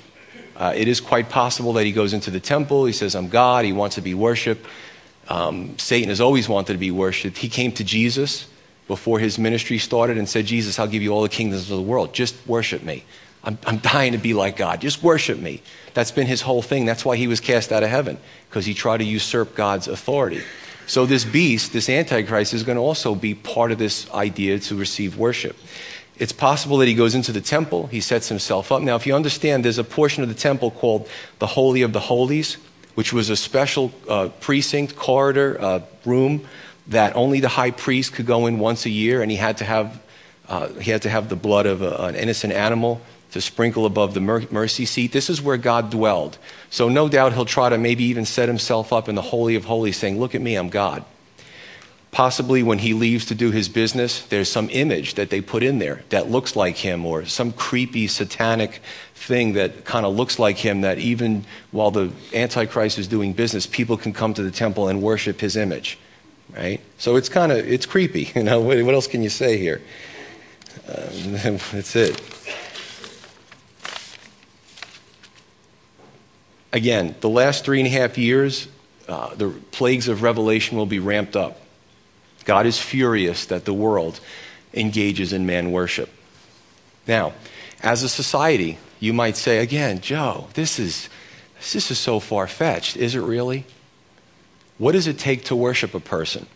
Uh, 0.57 0.72
it 0.76 0.88
is 0.88 1.01
quite 1.01 1.28
possible 1.28 1.72
that 1.74 1.86
he 1.86 1.92
goes 1.92 2.12
into 2.12 2.30
the 2.30 2.40
temple. 2.40 2.84
He 2.84 2.92
says, 2.92 3.14
I'm 3.14 3.28
God. 3.28 3.64
He 3.64 3.72
wants 3.72 3.94
to 3.96 4.03
be 4.03 4.14
worshiped. 4.14 4.66
Um, 5.31 5.78
Satan 5.78 6.09
has 6.09 6.20
always 6.20 6.49
wanted 6.49 6.72
to 6.72 6.78
be 6.78 6.91
worshiped. 6.91 7.39
He 7.39 7.49
came 7.49 7.72
to 7.72 7.85
Jesus 7.85 8.49
before 8.89 9.20
his 9.20 9.39
ministry 9.39 9.78
started 9.78 10.18
and 10.18 10.28
said, 10.28 10.45
Jesus, 10.45 10.78
I'll 10.78 10.89
give 10.89 11.03
you 11.03 11.12
all 11.12 11.22
the 11.22 11.28
kingdoms 11.28 11.70
of 11.70 11.76
the 11.76 11.83
world. 11.83 12.12
Just 12.12 12.35
worship 12.47 12.83
me. 12.83 13.05
I'm, 13.45 13.57
I'm 13.64 13.78
dying 13.78 14.12
to 14.12 14.18
be 14.18 14.35
like 14.35 14.57
God. 14.57 14.81
Just 14.81 15.03
worship 15.03 15.39
me. 15.39 15.62
That's 15.95 16.11
been 16.11 16.26
his 16.26 16.43
whole 16.43 16.61
thing. 16.61 16.85
That's 16.85 17.05
why 17.05 17.16
he 17.16 17.28
was 17.28 17.41
cast 17.41 17.72
out 17.72 17.83
of 17.83 17.89
heaven, 17.89 18.18
because 18.49 18.66
he 18.66 18.74
tried 18.74 18.99
to 18.99 19.05
usurp 19.05 19.55
God's 19.55 19.89
authority. 19.89 20.43
So, 20.87 21.07
this 21.07 21.24
beast, 21.24 21.72
this 21.72 21.89
Antichrist, 21.89 22.53
is 22.53 22.64
going 22.64 22.76
to 22.76 22.83
also 22.83 23.14
be 23.14 23.35
part 23.35 23.70
of 23.70 23.78
this 23.78 24.11
idea 24.11 24.59
to 24.59 24.74
receive 24.74 25.16
worship. 25.16 25.57
It's 26.18 26.33
possible 26.33 26.78
that 26.78 26.89
he 26.89 26.95
goes 26.95 27.14
into 27.14 27.33
the 27.33 27.41
temple, 27.41 27.87
he 27.87 28.01
sets 28.01 28.28
himself 28.28 28.72
up. 28.72 28.83
Now, 28.83 28.97
if 28.97 29.07
you 29.07 29.14
understand, 29.14 29.64
there's 29.64 29.78
a 29.78 29.85
portion 29.85 30.22
of 30.22 30.28
the 30.28 30.35
temple 30.35 30.72
called 30.72 31.09
the 31.39 31.47
Holy 31.47 31.83
of 31.83 31.93
the 31.93 32.01
Holies, 32.01 32.59
which 33.01 33.14
was 33.14 33.30
a 33.30 33.36
special 33.36 33.90
uh, 34.11 34.28
precinct, 34.40 34.94
corridor, 34.94 35.57
uh, 35.59 35.80
room 36.05 36.46
that 36.88 37.16
only 37.16 37.40
the 37.40 37.48
high 37.48 37.70
priest 37.70 38.12
could 38.12 38.26
go 38.26 38.46
in 38.46 38.59
once 38.59 38.84
a 38.84 38.90
year, 38.90 39.22
and 39.22 39.30
he 39.30 39.38
had 39.38 39.57
to 39.57 39.64
have, 39.64 40.03
uh, 40.51 40.68
he 40.74 40.90
had, 40.90 41.01
to 41.01 41.09
have 41.09 41.30
the 41.30 41.34
blood 41.34 41.64
of 41.64 41.80
a, 41.80 41.96
an 42.05 42.14
innocent 42.14 42.53
animal 42.53 43.01
to 43.30 43.40
sprinkle 43.40 43.86
above 43.86 44.12
the 44.12 44.20
mercy 44.20 44.84
seat. 44.84 45.12
This 45.12 45.30
is 45.30 45.40
where 45.40 45.57
God 45.57 45.88
dwelled. 45.90 46.36
So, 46.68 46.90
no 46.90 47.09
doubt 47.09 47.32
he'll 47.32 47.46
try 47.46 47.70
to 47.70 47.78
maybe 47.78 48.05
even 48.05 48.26
set 48.26 48.48
himself 48.48 48.92
up 48.92 49.09
in 49.09 49.14
the 49.14 49.22
Holy 49.22 49.55
of 49.55 49.64
Holies, 49.64 49.96
saying, 49.96 50.20
Look 50.20 50.34
at 50.34 50.42
me, 50.42 50.57
I'm 50.57 50.68
God. 50.68 51.03
Possibly 52.12 52.62
when 52.62 52.78
he 52.78 52.92
leaves 52.92 53.26
to 53.26 53.34
do 53.34 53.52
his 53.52 53.68
business, 53.68 54.26
there's 54.26 54.50
some 54.50 54.68
image 54.70 55.14
that 55.14 55.30
they 55.30 55.40
put 55.40 55.62
in 55.62 55.78
there 55.78 56.02
that 56.08 56.28
looks 56.28 56.56
like 56.56 56.76
him, 56.76 57.06
or 57.06 57.24
some 57.24 57.52
creepy 57.52 58.08
satanic 58.08 58.80
thing 59.14 59.52
that 59.52 59.84
kind 59.84 60.04
of 60.04 60.16
looks 60.16 60.38
like 60.38 60.58
him, 60.58 60.80
that 60.80 60.98
even 60.98 61.44
while 61.70 61.92
the 61.92 62.11
Antichrist 62.34 62.98
is 62.98 63.06
doing 63.06 63.32
business, 63.32 63.66
people 63.66 63.96
can 63.96 64.12
come 64.12 64.34
to 64.34 64.42
the 64.42 64.50
temple 64.50 64.88
and 64.88 65.00
worship 65.00 65.40
his 65.40 65.56
image 65.56 65.98
right? 66.56 66.80
So 66.98 67.16
it's 67.16 67.28
kind 67.28 67.52
of 67.52 67.58
it's 67.58 67.86
creepy. 67.86 68.30
You 68.40 68.44
know, 68.44 68.61
what, 68.61 68.94
else 68.94 69.06
can 69.06 69.22
you 69.22 69.28
say 69.28 69.58
here? 69.58 69.80
Um, 70.88 71.32
that's 71.72 71.96
it. 71.96 72.20
Again, 76.72 77.16
the 77.20 77.28
last 77.28 77.64
three 77.64 77.80
and 77.80 77.86
a 77.86 77.90
half 77.90 78.16
years, 78.16 78.68
uh, 79.08 79.34
the 79.34 79.50
plagues 79.72 80.06
of 80.06 80.22
Revelation 80.22 80.76
will 80.76 80.86
be 80.86 81.00
ramped 81.00 81.34
up. 81.34 81.61
God 82.51 82.66
is 82.66 82.80
furious 82.80 83.46
that 83.46 83.64
the 83.64 83.72
world 83.72 84.18
engages 84.74 85.32
in 85.32 85.46
man 85.46 85.70
worship. 85.70 86.11
Now, 87.07 87.32
as 87.80 88.03
a 88.03 88.09
society, 88.09 88.76
you 88.98 89.12
might 89.12 89.36
say 89.36 89.59
again, 89.59 90.01
Joe, 90.01 90.48
this 90.55 90.80
is 90.80 91.09
this 91.72 91.92
is 91.92 91.98
so 92.01 92.18
far 92.18 92.48
fetched. 92.48 92.96
Is 92.96 93.14
it 93.14 93.20
really? 93.20 93.66
What 94.78 94.92
does 94.92 95.07
it 95.07 95.16
take 95.16 95.44
to 95.44 95.55
worship 95.55 95.94
a 95.94 96.01
person? 96.01 96.48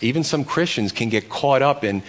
Even 0.00 0.22
some 0.22 0.44
Christians 0.44 0.92
can 0.92 1.08
get 1.08 1.28
caught 1.28 1.60
up 1.60 1.82
in 1.82 2.04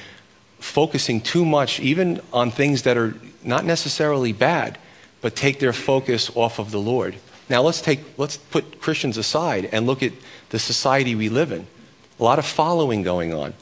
focusing 0.59 1.21
too 1.21 1.45
much, 1.45 1.79
even 1.79 2.21
on 2.31 2.51
things 2.51 2.83
that 2.83 2.97
are 2.97 3.15
not 3.43 3.65
necessarily 3.65 4.31
bad, 4.31 4.77
but 5.21 5.35
take 5.35 5.57
their 5.57 5.73
focus 5.73 6.29
off 6.35 6.59
of 6.59 6.69
the 6.69 6.79
Lord. 6.79 7.15
Now 7.49 7.63
let's 7.63 7.81
take 7.81 8.01
let's 8.19 8.37
put 8.37 8.79
Christians 8.79 9.17
aside 9.17 9.67
and 9.71 9.87
look 9.87 10.03
at 10.03 10.13
the 10.51 10.59
society 10.59 11.15
we 11.15 11.29
live 11.29 11.51
in. 11.51 11.65
A 12.19 12.23
lot 12.23 12.39
of 12.39 12.45
following 12.45 13.01
going 13.01 13.33
on. 13.33 13.53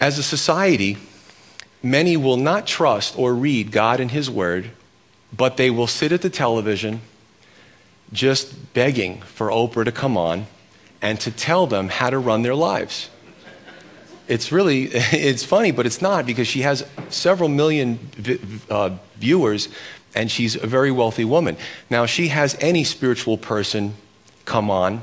As 0.00 0.18
a 0.18 0.22
society, 0.22 0.98
many 1.82 2.16
will 2.16 2.36
not 2.36 2.66
trust 2.66 3.18
or 3.18 3.34
read 3.34 3.70
God 3.70 4.00
and 4.00 4.10
His 4.10 4.28
Word, 4.30 4.70
but 5.32 5.56
they 5.56 5.70
will 5.70 5.86
sit 5.86 6.12
at 6.12 6.22
the 6.22 6.30
television 6.30 7.00
just 8.12 8.74
begging 8.74 9.20
for 9.22 9.48
Oprah 9.48 9.84
to 9.84 9.92
come 9.92 10.16
on 10.16 10.46
and 11.02 11.20
to 11.20 11.30
tell 11.30 11.66
them 11.66 11.88
how 11.88 12.10
to 12.10 12.18
run 12.18 12.42
their 12.42 12.54
lives. 12.54 13.10
It's 14.28 14.50
really, 14.50 14.84
it's 14.92 15.44
funny, 15.44 15.70
but 15.70 15.86
it's 15.86 16.02
not 16.02 16.26
because 16.26 16.48
she 16.48 16.62
has 16.62 16.86
several 17.08 17.48
million 17.48 17.98
uh, 18.70 18.96
viewers 19.16 19.68
and 20.14 20.30
she's 20.30 20.56
a 20.56 20.66
very 20.66 20.90
wealthy 20.90 21.24
woman. 21.24 21.56
Now, 21.90 22.06
she 22.06 22.28
has 22.28 22.56
any 22.60 22.84
spiritual 22.84 23.36
person 23.36 23.94
come 24.46 24.70
on, 24.70 25.02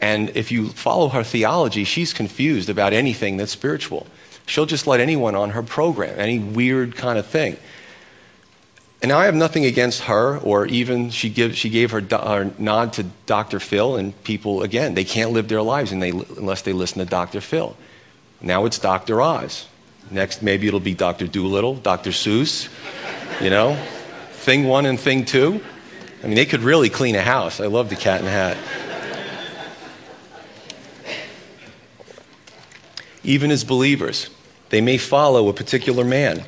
and 0.00 0.30
if 0.34 0.50
you 0.50 0.68
follow 0.68 1.08
her 1.08 1.22
theology, 1.22 1.84
she's 1.84 2.12
confused 2.12 2.70
about 2.70 2.92
anything 2.92 3.36
that's 3.36 3.52
spiritual. 3.52 4.06
She'll 4.46 4.66
just 4.66 4.86
let 4.86 5.00
anyone 5.00 5.34
on 5.34 5.50
her 5.50 5.62
program, 5.62 6.18
any 6.18 6.38
weird 6.38 6.96
kind 6.96 7.18
of 7.18 7.26
thing. 7.26 7.56
And 9.02 9.12
I 9.12 9.24
have 9.24 9.34
nothing 9.34 9.64
against 9.64 10.02
her, 10.02 10.38
or 10.38 10.66
even 10.66 11.08
she, 11.10 11.30
give, 11.30 11.56
she 11.56 11.70
gave 11.70 11.90
her, 11.90 12.00
do, 12.00 12.16
her, 12.16 12.50
nod 12.58 12.92
to 12.94 13.04
Dr. 13.26 13.58
Phil, 13.58 13.96
and 13.96 14.24
people, 14.24 14.62
again, 14.62 14.94
they 14.94 15.04
can't 15.04 15.32
live 15.32 15.48
their 15.48 15.62
lives 15.62 15.90
they, 15.90 16.10
unless 16.10 16.62
they 16.62 16.72
listen 16.72 16.98
to 16.98 17.06
Dr. 17.06 17.40
Phil. 17.40 17.76
Now 18.42 18.66
it's 18.66 18.78
Dr. 18.78 19.22
Oz. 19.22 19.66
Next, 20.10 20.42
maybe 20.42 20.66
it'll 20.66 20.80
be 20.80 20.94
Dr. 20.94 21.26
Dolittle, 21.26 21.76
Dr. 21.76 22.10
Seuss, 22.10 22.68
you 23.40 23.48
know, 23.48 23.74
thing 24.32 24.64
one 24.64 24.84
and 24.84 24.98
thing 24.98 25.24
two. 25.24 25.62
I 26.22 26.26
mean, 26.26 26.36
they 26.36 26.46
could 26.46 26.60
really 26.60 26.90
clean 26.90 27.14
a 27.14 27.22
house. 27.22 27.60
I 27.60 27.66
love 27.66 27.88
the 27.88 27.96
cat 27.96 28.20
in 28.20 28.26
the 28.26 28.32
hat. 28.32 28.58
Even 33.22 33.50
as 33.50 33.64
believers, 33.64 34.30
they 34.70 34.80
may 34.80 34.98
follow 34.98 35.48
a 35.48 35.52
particular 35.52 36.04
man 36.04 36.44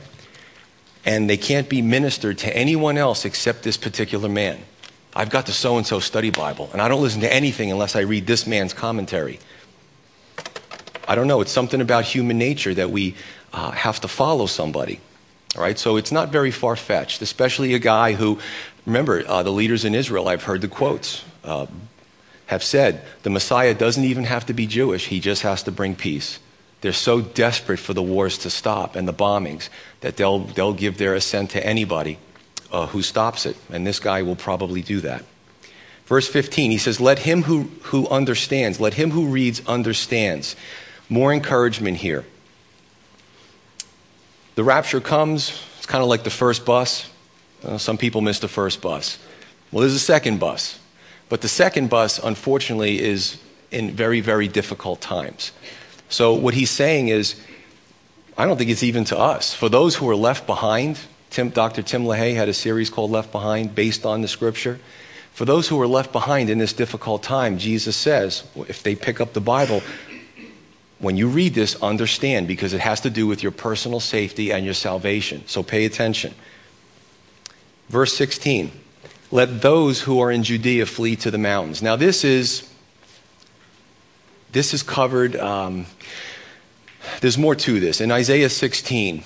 and 1.05 1.29
they 1.29 1.37
can't 1.37 1.69
be 1.69 1.83
ministered 1.83 2.39
to 2.39 2.57
anyone 2.57 2.97
else 2.97 3.25
except 3.25 3.63
this 3.63 3.77
particular 3.77 4.29
man. 4.29 4.59
I've 5.15 5.31
got 5.31 5.47
the 5.47 5.53
so 5.53 5.77
and 5.77 5.87
so 5.87 6.01
study 6.01 6.31
Bible, 6.31 6.71
and 6.73 6.81
I 6.81 6.89
don't 6.89 7.03
listen 7.03 7.21
to 7.21 7.33
anything 7.33 7.71
unless 7.71 7.97
I 7.97 8.01
read 8.01 8.27
this 8.27 8.47
man's 8.47 8.73
commentary. 8.73 9.41
I 11.07 11.15
don't 11.15 11.27
know, 11.27 11.41
it's 11.41 11.53
something 11.53 11.81
about 11.81 12.05
human 12.05 12.39
nature 12.39 12.73
that 12.75 12.91
we 12.91 13.17
uh, 13.53 13.73
have 13.73 14.01
to 14.01 14.09
follow 14.09 14.47
somebody. 14.47 15.01
All 15.57 15.63
right, 15.63 15.79
so 15.79 15.97
it's 15.97 16.13
not 16.13 16.31
very 16.31 16.51
far 16.51 16.77
fetched, 16.77 17.21
especially 17.21 17.75
a 17.75 17.79
guy 17.79 18.15
who, 18.15 18.39
remember, 18.87 19.23
uh, 19.27 19.43
the 19.43 19.51
leaders 19.51 19.85
in 19.85 19.95
Israel, 19.95 20.29
I've 20.29 20.45
heard 20.45 20.63
the 20.63 20.69
quotes, 20.69 21.25
uh, 21.45 21.67
have 22.47 22.63
said 22.63 23.03
the 23.23 23.31
Messiah 23.31 23.75
doesn't 23.75 24.05
even 24.05 24.25
have 24.25 24.47
to 24.47 24.55
be 24.55 24.67
Jewish, 24.67 25.09
he 25.09 25.21
just 25.21 25.43
has 25.43 25.63
to 25.65 25.73
bring 25.73 25.95
peace. 25.95 26.39
They're 26.83 26.93
so 26.93 27.21
desperate 27.21 27.79
for 27.79 27.95
the 27.95 28.03
wars 28.03 28.39
to 28.39 28.51
stop 28.51 28.97
and 28.97 29.09
the 29.09 29.15
bombings 29.15 29.69
that 30.01 30.17
they'll, 30.17 30.41
they'll 30.41 30.75
give 30.75 30.99
their 30.99 31.15
assent 31.15 31.51
to 31.53 31.65
anybody 31.65 32.19
uh, 32.71 32.89
who 32.89 33.03
stops 33.03 33.47
it. 33.47 33.57
And 33.71 33.87
this 33.87 34.01
guy 34.01 34.23
will 34.23 34.37
probably 34.37 34.83
do 34.83 35.01
that. 35.01 35.25
Verse 36.07 36.29
15, 36.29 36.73
he 36.73 36.79
says, 36.79 37.01
Let 37.01 37.21
him 37.21 37.45
who, 37.45 37.71
who 37.85 38.09
understands, 38.09 38.81
let 38.81 38.95
him 38.95 39.13
who 39.13 39.27
reads 39.29 39.67
understands. 39.67 40.57
More 41.09 41.33
encouragement 41.33 41.99
here. 41.99 42.25
The 44.57 44.65
rapture 44.65 45.01
comes, 45.01 45.63
it's 45.79 45.87
kind 45.87 46.03
of 46.03 46.09
like 46.09 46.25
the 46.25 46.31
first 46.31 46.67
bus. 46.67 47.09
Uh, 47.65 47.79
some 47.79 47.97
people 47.97 48.21
miss 48.21 48.41
the 48.41 48.49
first 48.49 48.83
bus. 48.83 49.19
Well, 49.71 49.83
there's 49.83 49.95
a 49.95 50.01
second 50.01 50.41
bus. 50.41 50.81
But 51.29 51.41
the 51.41 51.49
second 51.49 51.89
bus, 51.89 52.19
unfortunately, 52.19 53.01
is 53.01 53.39
in 53.71 53.93
very, 53.93 54.21
very 54.21 54.49
difficult 54.49 55.01
times. 55.01 55.53
So, 56.13 56.35
what 56.35 56.53
he's 56.53 56.71
saying 56.71 57.09
is, 57.09 57.41
I 58.37 58.45
don't 58.45 58.59
think 58.59 58.69
it's 58.69 58.83
even 58.83 59.05
to 59.05 59.19
us. 59.19 59.55
For 59.55 59.71
those 59.71 59.97
who 59.97 60.09
are 60.11 60.17
left 60.17 60.47
behind, 60.47 60.99
Tim, 61.31 61.49
Dr. 61.49 61.83
Tim 61.83 62.05
LaHaye 62.05 62.35
had 62.35 62.51
a 62.51 62.55
series 62.55 62.91
called 62.91 63.11
Left 63.11 63.33
Behind 63.33 63.75
based 63.75 64.05
on 64.05 64.21
the 64.21 64.29
scripture. 64.29 64.79
For 65.33 65.47
those 65.47 65.69
who 65.69 65.81
are 65.81 65.87
left 65.87 66.13
behind 66.13 66.51
in 66.51 66.59
this 66.59 66.75
difficult 66.75 67.23
time, 67.23 67.57
Jesus 67.57 67.97
says, 67.97 68.45
if 68.69 68.83
they 68.83 68.95
pick 68.95 69.23
up 69.23 69.33
the 69.33 69.41
Bible, 69.41 69.83
when 70.99 71.17
you 71.17 71.29
read 71.29 71.55
this, 71.55 71.81
understand 71.83 72.47
because 72.47 72.75
it 72.75 72.81
has 72.81 73.01
to 73.01 73.11
do 73.11 73.27
with 73.27 73.43
your 73.43 73.53
personal 73.53 73.99
safety 73.99 74.53
and 74.53 74.67
your 74.67 74.75
salvation. 74.75 75.45
So 75.47 75.63
pay 75.63 75.87
attention. 75.87 76.35
Verse 77.89 78.15
16 78.15 78.71
Let 79.31 79.63
those 79.63 80.03
who 80.03 80.21
are 80.21 80.31
in 80.31 80.43
Judea 80.43 80.85
flee 80.85 81.17
to 81.17 81.31
the 81.31 81.39
mountains. 81.39 81.81
Now, 81.81 81.97
this 81.97 82.23
is 82.23 82.71
this 84.53 84.75
is 84.75 84.83
covered, 84.83 85.35
um, 85.37 85.87
there's 87.21 87.39
more 87.39 87.55
to 87.55 87.81
this. 87.81 88.01
In 88.01 88.13
Isaiah 88.13 88.51
16, 88.51 89.25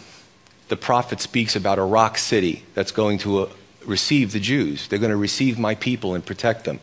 the 0.68 0.76
prophet 0.76 1.20
speaks 1.20 1.54
about 1.54 1.78
a 1.78 1.82
rock 1.82 2.16
city 2.16 2.64
that's 2.74 2.92
going 2.92 3.18
to 3.18 3.40
uh, 3.40 3.48
receive 3.84 4.32
the 4.32 4.40
Jews. 4.40 4.88
They're 4.88 4.98
going 4.98 5.10
to 5.10 5.16
receive 5.16 5.58
my 5.58 5.74
people 5.74 6.14
and 6.14 6.24
protect 6.24 6.64
them. 6.64 6.80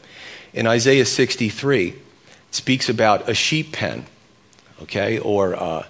In 0.53 0.67
Isaiah 0.67 1.05
63, 1.05 1.87
it 1.89 1.95
speaks 2.51 2.89
about 2.89 3.27
a 3.29 3.33
sheep 3.33 3.71
pen, 3.71 4.05
okay, 4.83 5.19
or 5.19 5.55
uh, 5.55 5.85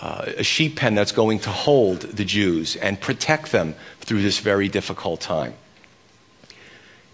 uh, 0.00 0.24
a 0.36 0.42
sheep 0.42 0.76
pen 0.76 0.94
that's 0.94 1.12
going 1.12 1.38
to 1.40 1.50
hold 1.50 2.02
the 2.02 2.24
Jews 2.24 2.76
and 2.76 3.00
protect 3.00 3.52
them 3.52 3.74
through 4.00 4.22
this 4.22 4.40
very 4.40 4.68
difficult 4.68 5.20
time. 5.20 5.54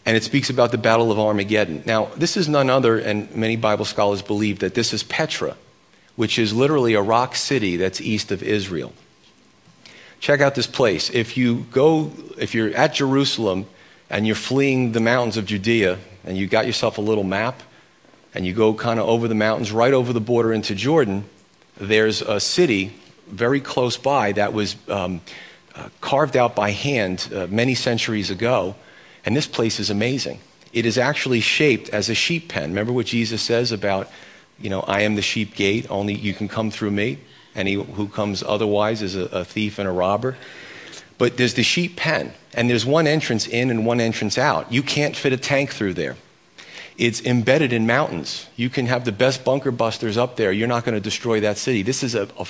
And 0.08 0.16
it 0.16 0.24
speaks 0.24 0.48
about 0.48 0.72
the 0.72 0.78
Battle 0.78 1.12
of 1.12 1.18
Armageddon. 1.18 1.82
Now, 1.84 2.06
this 2.16 2.38
is 2.38 2.48
none 2.48 2.70
other, 2.70 2.98
and 2.98 3.30
many 3.36 3.56
Bible 3.56 3.84
scholars 3.84 4.22
believe 4.22 4.60
that 4.60 4.72
this 4.72 4.94
is 4.94 5.02
Petra, 5.02 5.54
which 6.16 6.38
is 6.38 6.54
literally 6.54 6.94
a 6.94 7.02
rock 7.02 7.36
city 7.36 7.76
that's 7.76 8.00
east 8.00 8.32
of 8.32 8.42
Israel. 8.42 8.94
Check 10.18 10.40
out 10.40 10.54
this 10.54 10.66
place. 10.66 11.10
If 11.10 11.36
you 11.36 11.66
go, 11.72 12.10
if 12.38 12.54
you're 12.54 12.74
at 12.74 12.94
Jerusalem 12.94 13.66
and 14.08 14.26
you're 14.26 14.34
fleeing 14.34 14.92
the 14.92 15.00
mountains 15.00 15.36
of 15.36 15.44
Judea 15.44 15.98
and 16.24 16.38
you 16.38 16.46
got 16.46 16.64
yourself 16.64 16.96
a 16.96 17.02
little 17.02 17.22
map 17.22 17.62
and 18.34 18.46
you 18.46 18.54
go 18.54 18.72
kind 18.72 18.98
of 18.98 19.06
over 19.06 19.28
the 19.28 19.34
mountains, 19.34 19.72
right 19.72 19.92
over 19.92 20.14
the 20.14 20.22
border 20.22 20.54
into 20.54 20.74
Jordan, 20.74 21.26
there's 21.76 22.22
a 22.22 22.40
city 22.40 22.94
very 23.26 23.60
close 23.60 23.98
by 23.98 24.32
that 24.32 24.54
was 24.54 24.74
um, 24.88 25.20
uh, 25.74 25.90
carved 26.00 26.34
out 26.34 26.56
by 26.56 26.70
hand 26.70 27.28
uh, 27.30 27.46
many 27.50 27.74
centuries 27.74 28.30
ago. 28.30 28.74
And 29.24 29.36
this 29.36 29.46
place 29.46 29.80
is 29.80 29.90
amazing. 29.90 30.40
It 30.72 30.86
is 30.86 30.98
actually 30.98 31.40
shaped 31.40 31.88
as 31.90 32.08
a 32.08 32.14
sheep 32.14 32.48
pen. 32.48 32.70
Remember 32.70 32.92
what 32.92 33.06
Jesus 33.06 33.42
says 33.42 33.72
about, 33.72 34.10
you 34.60 34.70
know, 34.70 34.80
I 34.80 35.02
am 35.02 35.14
the 35.14 35.22
sheep 35.22 35.54
gate, 35.54 35.86
only 35.90 36.14
you 36.14 36.34
can 36.34 36.48
come 36.48 36.70
through 36.70 36.90
me. 36.90 37.18
Any 37.54 37.74
who 37.74 38.08
comes 38.08 38.42
otherwise 38.42 39.02
is 39.02 39.16
a, 39.16 39.24
a 39.24 39.44
thief 39.44 39.78
and 39.78 39.88
a 39.88 39.92
robber. 39.92 40.36
But 41.16 41.36
there's 41.36 41.54
the 41.54 41.64
sheep 41.64 41.96
pen, 41.96 42.32
and 42.54 42.70
there's 42.70 42.86
one 42.86 43.08
entrance 43.08 43.48
in 43.48 43.70
and 43.70 43.84
one 43.84 44.00
entrance 44.00 44.38
out. 44.38 44.72
You 44.72 44.82
can't 44.82 45.16
fit 45.16 45.32
a 45.32 45.36
tank 45.36 45.72
through 45.72 45.94
there. 45.94 46.16
It's 46.96 47.20
embedded 47.22 47.72
in 47.72 47.86
mountains. 47.86 48.46
You 48.56 48.70
can 48.70 48.86
have 48.86 49.04
the 49.04 49.12
best 49.12 49.44
bunker 49.44 49.70
busters 49.70 50.16
up 50.16 50.36
there. 50.36 50.52
You're 50.52 50.68
not 50.68 50.84
going 50.84 50.94
to 50.94 51.00
destroy 51.00 51.40
that 51.40 51.58
city. 51.58 51.82
This 51.82 52.02
is 52.02 52.14
a, 52.14 52.28
a 52.38 52.46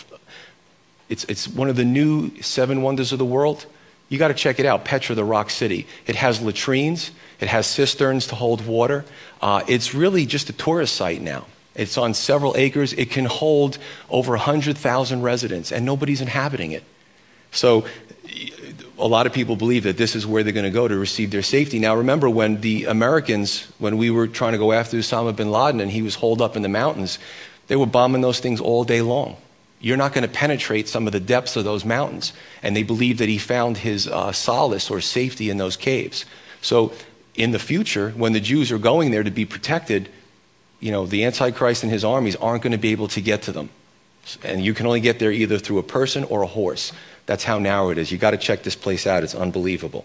it's, 1.09 1.25
it's 1.25 1.49
one 1.49 1.69
of 1.69 1.77
the 1.77 1.85
new 1.85 2.41
seven 2.43 2.83
wonders 2.83 3.13
of 3.13 3.19
the 3.19 3.25
world. 3.25 3.67
You 4.09 4.19
got 4.19 4.29
to 4.29 4.35
check 4.35 4.59
it 4.59 4.67
out, 4.67 4.85
Petra, 4.85 5.15
the 5.15 5.25
rock 5.25 5.51
city. 5.51 5.87
It 6.07 6.17
has 6.17 6.41
latrines. 6.41 7.11
It 7.41 7.49
has 7.49 7.67
cisterns 7.67 8.29
to 8.29 8.35
hold 8.35 8.67
water. 8.67 9.05
Uh, 9.41 9.63
it's 9.69 9.95
really 9.95 10.27
just 10.27 10.49
a 10.49 10.53
tourist 10.53 10.97
site 10.97 11.21
now. 11.21 11.47
It's 11.75 11.97
on 11.97 12.15
several 12.15 12.57
acres. 12.57 12.93
It 12.93 13.11
can 13.11 13.27
hold 13.27 13.79
over 14.11 14.33
100,000 14.33 15.23
residents, 15.23 15.71
and 15.71 15.85
nobody's 15.85 16.21
inhabiting 16.21 16.73
it. 16.73 16.83
So 17.53 17.85
a 18.99 19.07
lot 19.07 19.27
of 19.27 19.33
people 19.33 19.57
believe 19.57 19.85
that 19.85 19.97
this 19.97 20.17
is 20.17 20.27
where 20.27 20.43
they're 20.43 20.53
going 20.53 20.65
to 20.65 20.71
go 20.71 20.89
to 20.89 20.97
receive 20.97 21.31
their 21.31 21.43
safety. 21.43 21.79
Now, 21.79 21.97
remember 21.97 22.29
when 22.29 22.61
the 22.61 22.87
Americans, 22.87 23.71
when 23.79 23.97
we 23.97 24.11
were 24.11 24.27
trying 24.27 24.53
to 24.53 24.59
go 24.59 24.73
after 24.73 24.97
Osama 24.97 25.35
bin 25.35 25.51
Laden 25.51 25.81
and 25.81 25.91
he 25.91 26.03
was 26.03 26.17
holed 26.17 26.43
up 26.43 26.57
in 26.57 26.63
the 26.63 26.69
mountains, 26.69 27.19
they 27.69 27.77
were 27.77 27.87
bombing 27.87 28.23
those 28.23 28.41
things 28.41 28.61
all 28.61 28.85
day 28.85 29.03
long. 29.03 29.37
You're 29.81 29.97
not 29.97 30.13
going 30.13 30.23
to 30.23 30.33
penetrate 30.33 30.89
some 30.89 31.07
of 31.07 31.13
the 31.13 31.21
depths 31.21 31.57
of 31.57 31.65
those 31.65 31.85
mountains. 31.85 32.33
And 32.63 32.75
they 32.75 32.83
believe 32.83 33.19
that 33.19 33.29
he 33.29 33.39
found 33.39 33.79
his 33.79 34.09
uh, 34.09 34.33
solace 34.33 34.91
or 34.91 35.01
safety 35.01 35.51
in 35.51 35.57
those 35.57 35.77
caves. 35.77 36.25
So, 36.61 36.93
in 37.35 37.53
the 37.53 37.59
future, 37.61 38.11
when 38.11 38.33
the 38.33 38.41
Jews 38.41 38.73
are 38.73 38.79
going 38.79 39.13
there 39.13 39.23
to 39.23 39.31
be 39.31 39.45
protected, 39.45 40.09
you 40.81 40.91
know, 40.91 41.07
the 41.07 41.25
Antichrist 41.25 41.85
and 41.85 41.93
his 41.93 42.05
armies 42.05 42.35
aren't 42.35 42.63
going 42.63 42.73
to 42.73 42.79
be 42.79 42.91
able 42.91 43.07
to 43.09 43.21
get 43.21 43.43
to 43.43 43.53
them. 43.53 43.71
And 44.43 44.65
you 44.65 44.75
can 44.75 44.87
only 44.87 45.01
get 45.01 45.21
there 45.21 45.31
either 45.31 45.59
through 45.59 45.79
a 45.79 45.85
person 45.85 46.25
or 46.25 46.43
a 46.43 46.47
horse. 46.47 46.93
That's 47.27 47.45
how 47.45 47.59
narrow 47.59 47.91
it 47.91 47.99
is. 47.99 48.11
You've 48.11 48.21
got 48.21 48.33
to 48.33 48.37
check 48.37 48.65
this 48.65 48.75
place 48.75 49.07
out. 49.07 49.23
It's 49.23 49.35
unbelievable. 49.35 50.05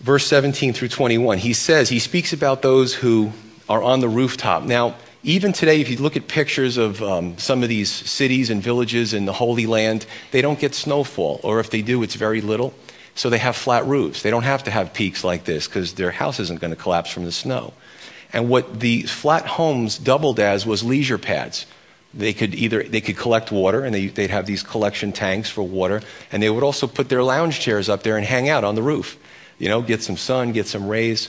Verse 0.00 0.26
17 0.26 0.72
through 0.72 0.88
21, 0.88 1.38
he 1.38 1.52
says, 1.52 1.88
he 1.88 1.98
speaks 1.98 2.32
about 2.32 2.62
those 2.62 2.94
who 2.94 3.32
are 3.68 3.82
on 3.82 4.00
the 4.00 4.08
rooftop. 4.08 4.62
Now, 4.62 4.94
even 5.22 5.52
today, 5.52 5.80
if 5.80 5.90
you 5.90 5.98
look 5.98 6.16
at 6.16 6.28
pictures 6.28 6.76
of 6.78 7.02
um, 7.02 7.36
some 7.36 7.62
of 7.62 7.68
these 7.68 7.90
cities 7.90 8.48
and 8.48 8.62
villages 8.62 9.12
in 9.12 9.26
the 9.26 9.32
Holy 9.32 9.66
Land, 9.66 10.06
they 10.30 10.40
don't 10.40 10.58
get 10.58 10.74
snowfall, 10.74 11.40
or 11.42 11.60
if 11.60 11.70
they 11.70 11.82
do, 11.82 12.02
it's 12.02 12.14
very 12.14 12.40
little. 12.40 12.72
So 13.14 13.28
they 13.28 13.38
have 13.38 13.56
flat 13.56 13.84
roofs. 13.86 14.22
They 14.22 14.30
don't 14.30 14.44
have 14.44 14.64
to 14.64 14.70
have 14.70 14.94
peaks 14.94 15.22
like 15.22 15.44
this 15.44 15.68
because 15.68 15.94
their 15.94 16.10
house 16.10 16.40
isn't 16.40 16.60
going 16.60 16.70
to 16.70 16.76
collapse 16.76 17.10
from 17.10 17.24
the 17.24 17.32
snow. 17.32 17.74
And 18.32 18.48
what 18.48 18.80
the 18.80 19.02
flat 19.02 19.46
homes 19.46 19.98
doubled 19.98 20.40
as 20.40 20.64
was 20.64 20.82
leisure 20.82 21.18
pads. 21.18 21.66
They 22.14 22.32
could 22.32 22.54
either 22.54 22.82
they 22.82 23.00
could 23.00 23.16
collect 23.16 23.52
water, 23.52 23.84
and 23.84 23.94
they, 23.94 24.06
they'd 24.06 24.30
have 24.30 24.46
these 24.46 24.62
collection 24.62 25.12
tanks 25.12 25.50
for 25.50 25.62
water, 25.62 26.02
and 26.32 26.42
they 26.42 26.50
would 26.50 26.64
also 26.64 26.86
put 26.86 27.08
their 27.08 27.22
lounge 27.22 27.60
chairs 27.60 27.88
up 27.88 28.02
there 28.02 28.16
and 28.16 28.26
hang 28.26 28.48
out 28.48 28.64
on 28.64 28.74
the 28.74 28.82
roof. 28.82 29.18
You 29.58 29.68
know, 29.68 29.82
get 29.82 30.02
some 30.02 30.16
sun, 30.16 30.52
get 30.52 30.66
some 30.66 30.88
rays. 30.88 31.28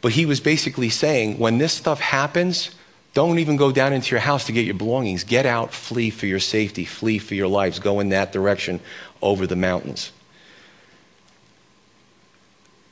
But 0.00 0.12
he 0.12 0.26
was 0.26 0.40
basically 0.40 0.90
saying, 0.90 1.38
when 1.38 1.58
this 1.58 1.72
stuff 1.72 2.00
happens, 2.00 2.70
don't 3.14 3.38
even 3.38 3.56
go 3.56 3.72
down 3.72 3.92
into 3.92 4.10
your 4.10 4.20
house 4.20 4.46
to 4.46 4.52
get 4.52 4.64
your 4.64 4.74
belongings. 4.74 5.24
Get 5.24 5.44
out, 5.44 5.72
flee 5.72 6.10
for 6.10 6.26
your 6.26 6.40
safety, 6.40 6.84
flee 6.84 7.18
for 7.18 7.34
your 7.34 7.48
lives. 7.48 7.78
Go 7.78 8.00
in 8.00 8.08
that 8.08 8.32
direction 8.32 8.80
over 9.20 9.46
the 9.46 9.56
mountains. 9.56 10.12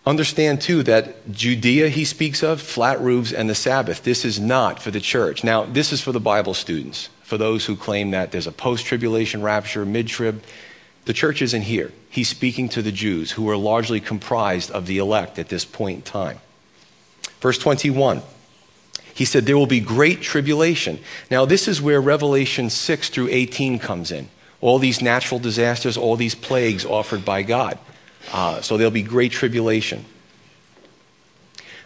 Understand 0.06 0.60
too 0.60 0.82
that 0.82 1.30
Judea 1.30 1.88
he 1.88 2.04
speaks 2.04 2.42
of, 2.42 2.60
flat 2.60 3.00
roofs, 3.00 3.32
and 3.32 3.48
the 3.48 3.54
Sabbath. 3.54 4.02
This 4.02 4.24
is 4.24 4.40
not 4.40 4.82
for 4.82 4.90
the 4.90 5.00
church. 5.00 5.44
Now, 5.44 5.64
this 5.64 5.92
is 5.92 6.00
for 6.00 6.12
the 6.12 6.20
Bible 6.20 6.54
students 6.54 7.08
for 7.22 7.38
those 7.38 7.66
who 7.66 7.76
claim 7.76 8.10
that 8.10 8.32
there's 8.32 8.48
a 8.48 8.52
post 8.52 8.86
tribulation 8.86 9.40
rapture, 9.40 9.86
mid 9.86 10.08
trib. 10.08 10.42
The 11.04 11.12
church 11.12 11.40
isn't 11.40 11.62
here. 11.62 11.92
He's 12.10 12.28
speaking 12.28 12.68
to 12.70 12.82
the 12.82 12.92
Jews 12.92 13.30
who 13.30 13.48
are 13.48 13.56
largely 13.56 14.00
comprised 14.00 14.70
of 14.70 14.86
the 14.86 14.98
elect 14.98 15.38
at 15.38 15.48
this 15.48 15.64
point 15.64 15.96
in 15.96 16.02
time. 16.02 16.40
Verse 17.40 17.56
21. 17.56 18.22
He 19.14 19.24
said, 19.24 19.46
There 19.46 19.56
will 19.56 19.66
be 19.66 19.80
great 19.80 20.22
tribulation. 20.22 20.98
Now, 21.30 21.44
this 21.44 21.68
is 21.68 21.80
where 21.80 22.00
Revelation 22.00 22.70
6 22.70 23.08
through 23.08 23.28
18 23.30 23.78
comes 23.78 24.10
in. 24.10 24.28
All 24.60 24.78
these 24.78 25.00
natural 25.00 25.40
disasters, 25.40 25.96
all 25.96 26.16
these 26.16 26.34
plagues 26.34 26.84
offered 26.84 27.24
by 27.24 27.42
God. 27.42 27.78
Uh, 28.32 28.60
so 28.60 28.76
there'll 28.76 28.90
be 28.90 29.02
great 29.02 29.32
tribulation. 29.32 30.04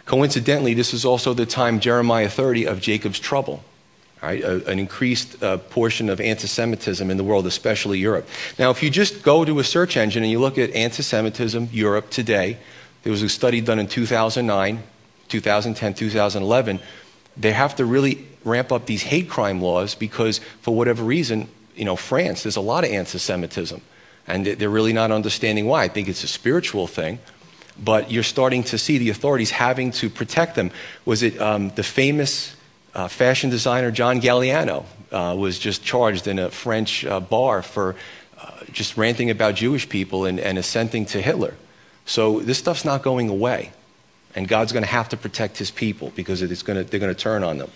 Coincidentally, 0.05 0.73
this 0.73 0.93
is 0.93 1.05
also 1.05 1.33
the 1.33 1.45
time, 1.45 1.79
Jeremiah 1.79 2.29
30, 2.29 2.65
of 2.65 2.81
Jacob's 2.81 3.19
trouble 3.19 3.63
right? 4.25 4.43
A, 4.43 4.65
an 4.67 4.79
increased 4.79 5.41
uh, 5.43 5.57
portion 5.57 6.09
of 6.09 6.19
anti 6.19 6.47
Semitism 6.47 7.09
in 7.09 7.17
the 7.17 7.23
world, 7.23 7.45
especially 7.45 7.99
Europe. 7.99 8.27
Now, 8.57 8.71
if 8.71 8.81
you 8.81 8.89
just 8.89 9.21
go 9.23 9.45
to 9.45 9.59
a 9.59 9.63
search 9.63 9.97
engine 9.97 10.23
and 10.23 10.31
you 10.31 10.39
look 10.39 10.57
at 10.57 10.71
anti 10.71 11.03
Semitism, 11.03 11.69
Europe 11.71 12.09
today, 12.09 12.57
there 13.03 13.11
was 13.11 13.21
a 13.21 13.29
study 13.29 13.61
done 13.61 13.77
in 13.79 13.87
2009, 13.87 14.81
2010, 15.27 15.93
2011. 15.93 16.79
They 17.37 17.51
have 17.51 17.75
to 17.75 17.85
really 17.85 18.25
ramp 18.43 18.71
up 18.71 18.85
these 18.85 19.03
hate 19.03 19.29
crime 19.29 19.61
laws 19.61 19.95
because, 19.95 20.39
for 20.61 20.75
whatever 20.75 21.03
reason, 21.03 21.49
you 21.75 21.85
know, 21.85 21.95
France, 21.95 22.43
there's 22.43 22.55
a 22.55 22.61
lot 22.61 22.83
of 22.83 22.91
anti 22.91 23.17
Semitism. 23.17 23.81
And 24.27 24.45
they're 24.45 24.69
really 24.69 24.93
not 24.93 25.11
understanding 25.11 25.67
why. 25.67 25.83
I 25.83 25.87
think 25.87 26.07
it's 26.07 26.23
a 26.23 26.27
spiritual 26.27 26.87
thing 26.87 27.19
but 27.83 28.11
you're 28.11 28.23
starting 28.23 28.63
to 28.63 28.77
see 28.77 28.97
the 28.97 29.09
authorities 29.09 29.51
having 29.51 29.91
to 29.91 30.09
protect 30.09 30.55
them. 30.55 30.71
Was 31.03 31.23
it 31.23 31.39
um, 31.41 31.69
the 31.71 31.83
famous 31.83 32.55
uh, 32.93 33.07
fashion 33.07 33.49
designer 33.49 33.91
John 33.91 34.21
Galliano 34.21 34.85
uh, 35.11 35.35
was 35.37 35.59
just 35.59 35.83
charged 35.83 36.27
in 36.27 36.39
a 36.39 36.49
French 36.49 37.05
uh, 37.05 37.19
bar 37.19 37.61
for 37.61 37.95
uh, 38.39 38.51
just 38.71 38.97
ranting 38.97 39.29
about 39.29 39.55
Jewish 39.55 39.87
people 39.89 40.25
and, 40.25 40.39
and 40.39 40.57
assenting 40.57 41.05
to 41.07 41.21
Hitler. 41.21 41.53
So 42.05 42.39
this 42.39 42.57
stuff's 42.57 42.85
not 42.85 43.01
going 43.03 43.29
away. 43.29 43.71
And 44.35 44.47
God's 44.47 44.73
going 44.73 44.83
to 44.83 44.89
have 44.89 45.09
to 45.09 45.17
protect 45.17 45.57
his 45.57 45.71
people 45.71 46.11
because 46.15 46.41
to, 46.41 46.47
they're 46.47 46.99
going 46.99 47.13
to 47.13 47.15
turn 47.15 47.43
on 47.43 47.57
them. 47.57 47.71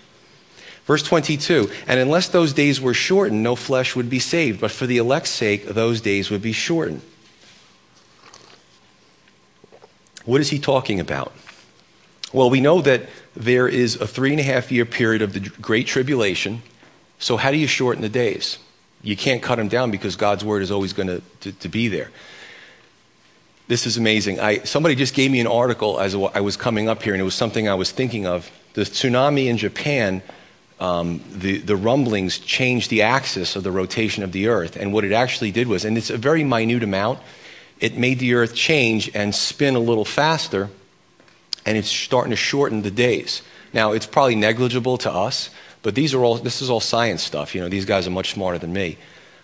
Verse 0.84 1.02
22 1.02 1.70
And 1.86 2.00
unless 2.00 2.28
those 2.28 2.52
days 2.52 2.80
were 2.80 2.94
shortened, 2.94 3.42
no 3.42 3.56
flesh 3.56 3.96
would 3.96 4.10
be 4.10 4.18
saved. 4.18 4.60
But 4.60 4.70
for 4.70 4.86
the 4.86 4.98
elect's 4.98 5.30
sake, 5.30 5.66
those 5.66 6.00
days 6.00 6.30
would 6.30 6.42
be 6.42 6.52
shortened. 6.52 7.02
What 10.24 10.40
is 10.40 10.50
he 10.50 10.58
talking 10.58 11.00
about? 11.00 11.32
Well, 12.32 12.50
we 12.50 12.60
know 12.60 12.80
that 12.82 13.08
there 13.34 13.66
is 13.66 13.96
a 13.96 14.06
three 14.06 14.30
and 14.30 14.40
a 14.40 14.44
half 14.44 14.70
year 14.70 14.84
period 14.84 15.22
of 15.22 15.32
the 15.32 15.40
Great 15.40 15.86
Tribulation. 15.86 16.62
So, 17.18 17.36
how 17.36 17.50
do 17.50 17.56
you 17.56 17.66
shorten 17.66 18.02
the 18.02 18.08
days? 18.08 18.58
You 19.02 19.16
can't 19.16 19.42
cut 19.42 19.56
them 19.56 19.68
down 19.68 19.90
because 19.90 20.16
God's 20.16 20.44
word 20.44 20.62
is 20.62 20.70
always 20.70 20.92
going 20.92 21.22
to, 21.40 21.52
to 21.52 21.68
be 21.68 21.88
there. 21.88 22.10
This 23.70 23.86
is 23.86 23.96
amazing. 23.96 24.40
I, 24.40 24.64
somebody 24.64 24.96
just 24.96 25.14
gave 25.14 25.30
me 25.30 25.38
an 25.38 25.46
article 25.46 26.00
as 26.00 26.16
I 26.16 26.40
was 26.40 26.56
coming 26.56 26.88
up 26.88 27.04
here, 27.04 27.12
and 27.12 27.20
it 27.20 27.24
was 27.24 27.36
something 27.36 27.68
I 27.68 27.74
was 27.74 27.92
thinking 27.92 28.26
of. 28.26 28.50
The 28.74 28.80
tsunami 28.80 29.46
in 29.46 29.58
Japan, 29.58 30.22
um, 30.80 31.22
the, 31.30 31.58
the 31.58 31.76
rumblings 31.76 32.40
changed 32.40 32.90
the 32.90 33.02
axis 33.02 33.54
of 33.54 33.62
the 33.62 33.70
rotation 33.70 34.24
of 34.24 34.32
the 34.32 34.48
Earth. 34.48 34.74
And 34.74 34.92
what 34.92 35.04
it 35.04 35.12
actually 35.12 35.52
did 35.52 35.68
was, 35.68 35.84
and 35.84 35.96
it's 35.96 36.10
a 36.10 36.18
very 36.18 36.42
minute 36.42 36.82
amount, 36.82 37.20
it 37.78 37.96
made 37.96 38.18
the 38.18 38.34
Earth 38.34 38.56
change 38.56 39.08
and 39.14 39.32
spin 39.32 39.76
a 39.76 39.78
little 39.78 40.04
faster 40.04 40.68
and 41.64 41.78
it's 41.78 41.88
starting 41.88 42.30
to 42.30 42.36
shorten 42.36 42.82
the 42.82 42.90
days. 42.90 43.40
Now, 43.72 43.92
it's 43.92 44.04
probably 44.04 44.34
negligible 44.34 44.98
to 44.98 45.12
us, 45.12 45.48
but 45.82 45.94
these 45.94 46.12
are 46.12 46.24
all, 46.24 46.38
this 46.38 46.60
is 46.60 46.70
all 46.70 46.80
science 46.80 47.22
stuff. 47.22 47.54
You 47.54 47.60
know, 47.60 47.68
these 47.68 47.84
guys 47.84 48.08
are 48.08 48.10
much 48.10 48.32
smarter 48.32 48.58
than 48.58 48.72
me. 48.72 48.98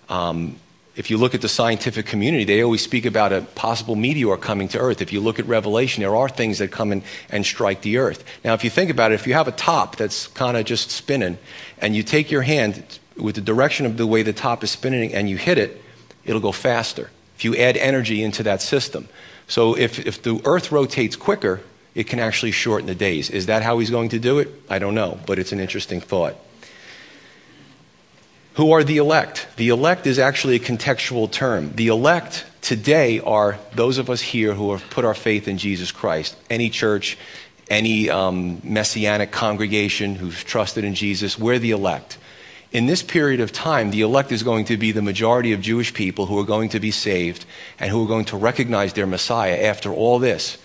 Um, 0.08 0.56
if 0.96 1.10
you 1.10 1.18
look 1.18 1.34
at 1.34 1.42
the 1.42 1.48
scientific 1.48 2.06
community, 2.06 2.44
they 2.44 2.62
always 2.62 2.82
speak 2.82 3.04
about 3.04 3.32
a 3.32 3.42
possible 3.54 3.94
meteor 3.94 4.36
coming 4.38 4.68
to 4.68 4.78
Earth. 4.78 5.02
If 5.02 5.12
you 5.12 5.20
look 5.20 5.38
at 5.38 5.46
Revelation, 5.46 6.00
there 6.00 6.16
are 6.16 6.28
things 6.28 6.58
that 6.58 6.70
come 6.70 6.90
in 6.90 7.02
and 7.28 7.44
strike 7.44 7.82
the 7.82 7.98
Earth. 7.98 8.24
Now, 8.42 8.54
if 8.54 8.64
you 8.64 8.70
think 8.70 8.90
about 8.90 9.12
it, 9.12 9.16
if 9.16 9.26
you 9.26 9.34
have 9.34 9.46
a 9.46 9.52
top 9.52 9.96
that's 9.96 10.26
kind 10.28 10.56
of 10.56 10.64
just 10.64 10.90
spinning, 10.90 11.36
and 11.78 11.94
you 11.94 12.02
take 12.02 12.30
your 12.30 12.42
hand, 12.42 12.98
with 13.16 13.34
the 13.34 13.40
direction 13.40 13.86
of 13.86 13.96
the 13.96 14.06
way 14.06 14.22
the 14.22 14.32
top 14.32 14.64
is 14.64 14.70
spinning 14.70 15.14
and 15.14 15.28
you 15.28 15.36
hit 15.36 15.58
it, 15.58 15.82
it'll 16.24 16.40
go 16.40 16.52
faster. 16.52 17.10
If 17.36 17.44
you 17.44 17.54
add 17.56 17.76
energy 17.76 18.22
into 18.22 18.42
that 18.44 18.62
system. 18.62 19.08
So 19.48 19.76
if, 19.76 20.04
if 20.06 20.22
the 20.22 20.40
Earth 20.44 20.72
rotates 20.72 21.16
quicker, 21.16 21.60
it 21.94 22.04
can 22.04 22.18
actually 22.18 22.52
shorten 22.52 22.86
the 22.86 22.94
days. 22.94 23.30
Is 23.30 23.46
that 23.46 23.62
how 23.62 23.78
he's 23.78 23.90
going 23.90 24.10
to 24.10 24.18
do 24.18 24.38
it? 24.38 24.48
I 24.68 24.78
don't 24.78 24.94
know, 24.94 25.18
but 25.26 25.38
it's 25.38 25.52
an 25.52 25.60
interesting 25.60 26.00
thought. 26.00 26.36
Who 28.56 28.72
are 28.72 28.82
the 28.82 28.96
elect? 28.96 29.48
The 29.56 29.68
elect 29.68 30.06
is 30.06 30.18
actually 30.18 30.56
a 30.56 30.60
contextual 30.60 31.30
term. 31.30 31.72
The 31.74 31.88
elect 31.88 32.46
today 32.62 33.20
are 33.20 33.58
those 33.74 33.98
of 33.98 34.08
us 34.08 34.22
here 34.22 34.54
who 34.54 34.72
have 34.72 34.88
put 34.88 35.04
our 35.04 35.12
faith 35.12 35.46
in 35.46 35.58
Jesus 35.58 35.92
Christ. 35.92 36.34
Any 36.48 36.70
church, 36.70 37.18
any 37.68 38.08
um, 38.08 38.62
messianic 38.64 39.30
congregation 39.30 40.14
who's 40.14 40.42
trusted 40.42 40.84
in 40.84 40.94
Jesus, 40.94 41.38
we're 41.38 41.58
the 41.58 41.72
elect. 41.72 42.16
In 42.72 42.86
this 42.86 43.02
period 43.02 43.40
of 43.40 43.52
time, 43.52 43.90
the 43.90 44.00
elect 44.00 44.32
is 44.32 44.42
going 44.42 44.64
to 44.66 44.78
be 44.78 44.90
the 44.90 45.02
majority 45.02 45.52
of 45.52 45.60
Jewish 45.60 45.92
people 45.92 46.24
who 46.24 46.38
are 46.38 46.44
going 46.44 46.70
to 46.70 46.80
be 46.80 46.90
saved 46.90 47.44
and 47.78 47.90
who 47.90 48.04
are 48.04 48.08
going 48.08 48.24
to 48.26 48.38
recognize 48.38 48.94
their 48.94 49.06
Messiah 49.06 49.64
after 49.64 49.92
all 49.92 50.18
this. 50.18 50.56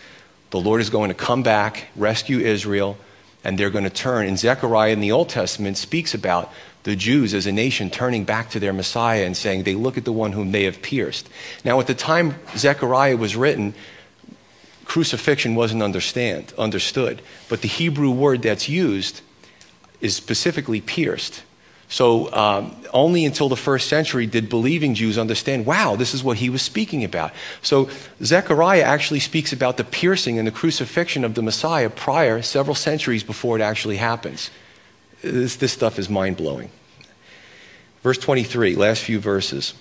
The 0.51 0.61
Lord 0.61 0.79
is 0.79 0.89
going 0.89 1.09
to 1.09 1.13
come 1.13 1.43
back, 1.43 1.87
rescue 1.97 2.39
Israel, 2.39 2.97
and 3.43 3.57
they're 3.57 3.69
going 3.69 3.83
to 3.83 3.89
turn. 3.89 4.27
And 4.27 4.39
Zechariah 4.39 4.93
in 4.93 5.01
the 5.01 5.11
Old 5.11 5.27
Testament 5.27 5.77
speaks 5.77 6.13
about 6.13 6.53
the 6.83 6.95
Jews 6.95 7.33
as 7.33 7.45
a 7.45 7.51
nation 7.51 7.89
turning 7.89 8.23
back 8.23 8.49
to 8.51 8.59
their 8.59 8.73
Messiah 8.73 9.25
and 9.25 9.37
saying 9.37 9.63
they 9.63 9.75
look 9.75 9.97
at 9.97 10.05
the 10.05 10.11
one 10.11 10.31
whom 10.31 10.51
they 10.51 10.63
have 10.63 10.81
pierced. 10.81 11.29
Now, 11.63 11.79
at 11.79 11.87
the 11.87 11.93
time 11.93 12.35
Zechariah 12.55 13.17
was 13.17 13.35
written, 13.35 13.73
crucifixion 14.85 15.55
wasn't 15.55 15.83
understand, 15.83 16.53
understood, 16.57 17.21
but 17.49 17.61
the 17.61 17.67
Hebrew 17.67 18.11
word 18.11 18.41
that's 18.41 18.67
used 18.67 19.21
is 20.01 20.15
specifically 20.15 20.81
pierced. 20.81 21.43
So, 21.87 22.33
um, 22.33 22.75
only 22.93 23.25
until 23.25 23.49
the 23.49 23.57
first 23.57 23.89
century 23.89 24.25
did 24.25 24.47
believing 24.47 24.95
Jews 24.95 25.17
understand, 25.17 25.65
wow, 25.65 25.97
this 25.97 26.13
is 26.13 26.23
what 26.23 26.37
he 26.37 26.49
was 26.49 26.61
speaking 26.61 27.03
about. 27.03 27.33
So, 27.61 27.89
Zechariah 28.23 28.81
actually 28.81 29.19
speaks 29.19 29.51
about 29.51 29.75
the 29.75 29.83
piercing 29.83 30.39
and 30.39 30.47
the 30.47 30.53
crucifixion 30.53 31.25
of 31.25 31.35
the 31.35 31.41
Messiah 31.41 31.89
prior, 31.89 32.41
several 32.41 32.75
centuries 32.75 33.25
before 33.25 33.57
it 33.59 33.61
actually 33.61 33.97
happens. 33.97 34.49
This, 35.21 35.55
this 35.55 35.71
stuff 35.71 35.99
is 35.99 36.09
mind 36.09 36.37
blowing. 36.37 36.69
Verse 38.03 38.17
23, 38.17 38.75
last 38.75 39.03
few 39.03 39.19
verses. 39.19 39.73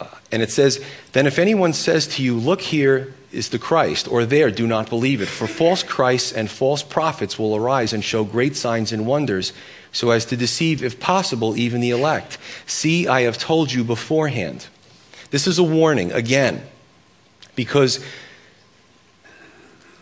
Uh, 0.00 0.06
and 0.32 0.42
it 0.42 0.50
says, 0.50 0.82
Then 1.12 1.26
if 1.26 1.38
anyone 1.38 1.72
says 1.72 2.06
to 2.08 2.22
you, 2.22 2.36
Look, 2.36 2.62
here 2.62 3.14
is 3.32 3.50
the 3.50 3.58
Christ, 3.58 4.08
or 4.08 4.24
there, 4.24 4.50
do 4.50 4.66
not 4.66 4.88
believe 4.88 5.20
it. 5.20 5.28
For 5.28 5.46
false 5.46 5.82
Christs 5.82 6.32
and 6.32 6.50
false 6.50 6.82
prophets 6.82 7.38
will 7.38 7.54
arise 7.54 7.92
and 7.92 8.02
show 8.02 8.24
great 8.24 8.56
signs 8.56 8.92
and 8.92 9.06
wonders, 9.06 9.52
so 9.92 10.10
as 10.10 10.24
to 10.26 10.36
deceive, 10.36 10.82
if 10.82 10.98
possible, 10.98 11.56
even 11.56 11.80
the 11.80 11.90
elect. 11.90 12.38
See, 12.66 13.06
I 13.06 13.22
have 13.22 13.36
told 13.36 13.72
you 13.72 13.84
beforehand. 13.84 14.66
This 15.30 15.46
is 15.46 15.58
a 15.58 15.62
warning, 15.62 16.12
again, 16.12 16.62
because 17.54 18.02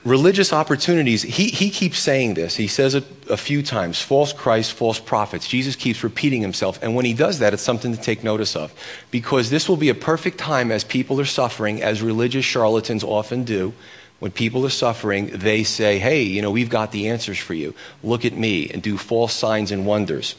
religious 0.05 0.53
opportunities, 0.53 1.23
he, 1.23 1.49
he 1.49 1.71
keeps 1.71 1.99
saying 1.99 2.35
this. 2.35 2.57
He 2.57 2.69
says 2.69 2.95
it 2.95 3.05
a 3.31 3.37
few 3.37 3.63
times 3.63 4.01
false 4.01 4.33
Christ, 4.33 4.73
false 4.73 5.01
prophets. 5.01 5.49
Jesus 5.49 5.77
keeps 5.77 6.05
repeating 6.05 6.43
himself. 6.43 6.79
And 6.83 6.95
when 6.95 7.05
he 7.05 7.15
does 7.15 7.39
that, 7.39 7.55
it's 7.55 7.63
something 7.63 7.95
to 7.95 8.01
take 8.01 8.23
notice 8.23 8.55
of. 8.55 8.73
Because 9.11 9.51
this 9.51 9.69
will 9.69 9.77
be 9.77 9.89
a 9.89 9.95
perfect 9.95 10.39
time 10.39 10.71
as 10.71 10.85
people 10.85 11.21
are 11.21 11.25
suffering, 11.25 11.83
as 11.83 12.03
religious 12.03 12.45
charlatans 12.45 13.03
often 13.03 13.45
do. 13.45 13.73
When 14.21 14.31
people 14.31 14.65
are 14.65 14.71
suffering, 14.71 15.27
they 15.27 15.65
say, 15.65 15.99
hey, 15.99 16.23
you 16.23 16.41
know, 16.41 16.51
we've 16.51 16.71
got 16.71 16.93
the 16.93 17.09
answers 17.09 17.39
for 17.39 17.55
you. 17.55 17.75
Look 18.03 18.25
at 18.25 18.33
me, 18.33 18.71
and 18.71 18.83
do 18.83 18.97
false 18.97 19.33
signs 19.33 19.71
and 19.71 19.85
wonders. 19.85 20.37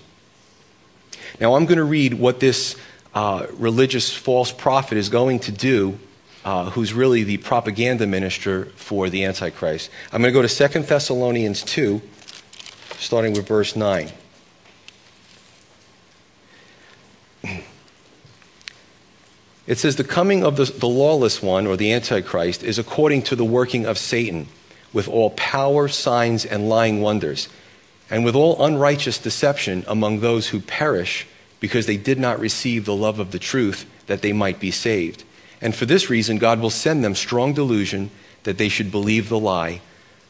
Now, 1.39 1.55
I'm 1.55 1.65
going 1.65 1.77
to 1.77 1.83
read 1.83 2.13
what 2.13 2.39
this 2.39 2.75
uh, 3.13 3.47
religious 3.53 4.13
false 4.13 4.51
prophet 4.51 4.97
is 4.97 5.09
going 5.09 5.39
to 5.39 5.51
do 5.51 5.99
uh, 6.45 6.69
who's 6.69 6.93
really 6.93 7.23
the 7.23 7.37
propaganda 7.37 8.05
minister 8.05 8.65
for 8.75 9.09
the 9.09 9.25
Antichrist. 9.25 9.89
I'm 10.13 10.21
going 10.21 10.31
to 10.31 10.39
go 10.39 10.47
to 10.47 10.69
2 10.69 10.81
Thessalonians 10.83 11.63
2, 11.63 11.99
starting 12.99 13.33
with 13.33 13.47
verse 13.47 13.75
9. 13.75 14.11
It 19.67 19.79
says, 19.79 19.95
The 19.95 20.03
coming 20.03 20.43
of 20.43 20.57
the, 20.57 20.65
the 20.65 20.87
lawless 20.87 21.41
one, 21.41 21.65
or 21.65 21.75
the 21.75 21.91
Antichrist, 21.91 22.61
is 22.61 22.77
according 22.77 23.23
to 23.23 23.35
the 23.35 23.43
working 23.43 23.87
of 23.87 23.97
Satan, 23.97 24.47
with 24.93 25.07
all 25.07 25.31
power, 25.31 25.87
signs, 25.87 26.45
and 26.45 26.69
lying 26.69 27.01
wonders, 27.01 27.49
and 28.11 28.23
with 28.23 28.35
all 28.35 28.63
unrighteous 28.63 29.17
deception 29.17 29.83
among 29.87 30.19
those 30.19 30.49
who 30.49 30.59
perish 30.59 31.25
because 31.59 31.87
they 31.87 31.97
did 31.97 32.19
not 32.19 32.39
receive 32.39 32.85
the 32.85 32.95
love 32.95 33.17
of 33.17 33.31
the 33.31 33.39
truth 33.39 33.87
that 34.05 34.21
they 34.21 34.33
might 34.33 34.59
be 34.59 34.69
saved. 34.69 35.23
And 35.61 35.75
for 35.75 35.85
this 35.85 36.09
reason, 36.09 36.37
God 36.37 36.59
will 36.59 36.69
send 36.69 37.03
them 37.03 37.15
strong 37.15 37.53
delusion 37.53 38.11
that 38.43 38.57
they 38.57 38.69
should 38.69 38.91
believe 38.91 39.29
the 39.29 39.39
lie, 39.39 39.81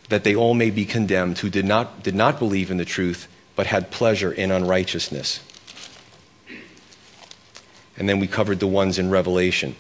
that 0.10 0.24
they 0.24 0.36
all 0.36 0.54
may 0.54 0.70
be 0.70 0.86
condemned 0.86 1.40
who 1.40 1.50
did 1.50 1.66
not, 1.66 2.04
did 2.04 2.16
not 2.16 2.40
believe 2.40 2.72
in 2.72 2.78
the 2.78 2.86
truth, 2.86 3.28
but 3.56 3.68
had 3.68 3.92
pleasure 3.92 4.32
in 4.32 4.52
unrighteousness. 4.52 5.40
And 7.98 8.10
then 8.10 8.20
we 8.20 8.28
covered 8.28 8.60
the 8.60 8.68
ones 8.68 9.00
in 9.00 9.10
Revelation. 9.10 9.76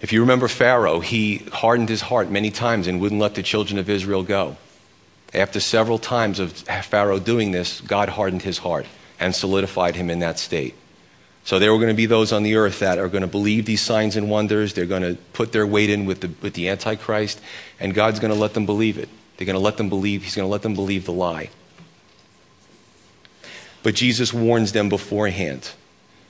If 0.00 0.12
you 0.12 0.20
remember 0.20 0.48
Pharaoh, 0.48 1.00
he 1.00 1.38
hardened 1.52 1.88
his 1.88 2.02
heart 2.02 2.30
many 2.30 2.50
times 2.50 2.86
and 2.86 3.00
wouldn't 3.00 3.20
let 3.20 3.34
the 3.34 3.42
children 3.42 3.78
of 3.78 3.88
Israel 3.88 4.22
go. 4.22 4.56
After 5.32 5.60
several 5.60 5.98
times 5.98 6.38
of 6.40 6.52
Pharaoh 6.52 7.18
doing 7.18 7.52
this, 7.52 7.80
God 7.80 8.10
hardened 8.10 8.42
his 8.42 8.58
heart 8.58 8.86
and 9.18 9.34
solidified 9.34 9.96
him 9.96 10.10
in 10.10 10.18
that 10.18 10.38
state. 10.38 10.74
So 11.44 11.58
there 11.58 11.72
are 11.72 11.76
going 11.76 11.88
to 11.88 11.94
be 11.94 12.06
those 12.06 12.32
on 12.32 12.44
the 12.44 12.54
earth 12.54 12.78
that 12.78 12.98
are 12.98 13.08
going 13.08 13.22
to 13.22 13.28
believe 13.28 13.66
these 13.66 13.80
signs 13.80 14.16
and 14.16 14.30
wonders. 14.30 14.74
They're 14.74 14.86
going 14.86 15.02
to 15.02 15.16
put 15.32 15.52
their 15.52 15.66
weight 15.66 15.90
in 15.90 16.06
with 16.06 16.20
the, 16.20 16.30
with 16.40 16.54
the 16.54 16.68
Antichrist, 16.68 17.40
and 17.80 17.94
God's 17.94 18.20
going 18.20 18.32
to 18.32 18.38
let 18.38 18.54
them 18.54 18.64
believe 18.64 18.96
it. 18.96 19.08
They're 19.36 19.46
going 19.46 19.54
to 19.54 19.60
let 19.60 19.76
them 19.76 19.88
believe, 19.88 20.22
He's 20.22 20.36
going 20.36 20.46
to 20.46 20.52
let 20.52 20.62
them 20.62 20.74
believe 20.74 21.04
the 21.04 21.12
lie. 21.12 21.50
But 23.82 23.96
Jesus 23.96 24.32
warns 24.32 24.72
them 24.72 24.88
beforehand. 24.88 25.72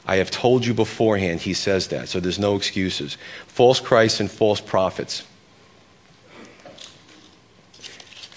I 0.07 0.17
have 0.17 0.31
told 0.31 0.65
you 0.65 0.75
beforehand, 0.75 1.41
he 1.41 1.55
says 1.55 1.89
that, 1.89 2.09
so 2.09 2.19
there's 2.19 2.39
no 2.39 2.57
excuses. 2.57 3.17
False 3.47 3.79
Christs 3.79 4.19
and 4.19 4.31
false 4.31 4.61
prophets. 4.61 5.25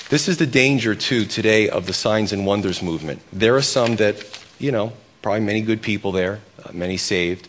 This 0.10 0.28
is 0.28 0.38
the 0.38 0.46
danger, 0.46 0.94
too, 0.94 1.26
today 1.26 1.68
of 1.70 1.88
the 1.88 1.94
signs 1.94 2.32
and 2.32 2.46
wonders 2.46 2.84
movement. 2.84 3.22
There 3.34 3.56
are 3.56 3.64
some 3.64 3.96
that, 3.96 4.24
you 4.60 4.72
know, 4.72 4.94
probably 5.26 5.42
many 5.42 5.62
good 5.62 5.82
people 5.82 6.12
there, 6.12 6.40
uh, 6.64 6.72
many 6.72 6.98
saved. 6.98 7.48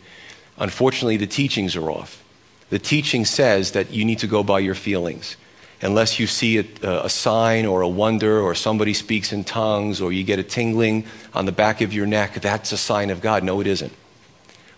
Unfortunately, 0.56 1.18
the 1.18 1.26
teachings 1.26 1.76
are 1.76 1.90
off. 1.90 2.24
The 2.70 2.78
teaching 2.78 3.26
says 3.26 3.72
that 3.72 3.90
you 3.90 4.02
need 4.06 4.20
to 4.20 4.26
go 4.26 4.42
by 4.42 4.60
your 4.60 4.74
feelings. 4.74 5.36
Unless 5.82 6.18
you 6.18 6.26
see 6.26 6.56
a, 6.56 6.64
a, 6.82 7.10
sign 7.10 7.66
or 7.66 7.82
a 7.82 7.88
wonder 7.88 8.40
or 8.40 8.54
somebody 8.54 8.94
speaks 8.94 9.30
in 9.30 9.44
tongues 9.44 10.00
or 10.00 10.10
you 10.10 10.24
get 10.24 10.38
a 10.38 10.42
tingling 10.42 11.04
on 11.34 11.44
the 11.44 11.52
back 11.52 11.82
of 11.82 11.92
your 11.92 12.06
neck, 12.06 12.40
that's 12.40 12.72
a 12.72 12.78
sign 12.78 13.10
of 13.10 13.20
God. 13.20 13.44
No, 13.44 13.60
it 13.60 13.66
isn't. 13.66 13.92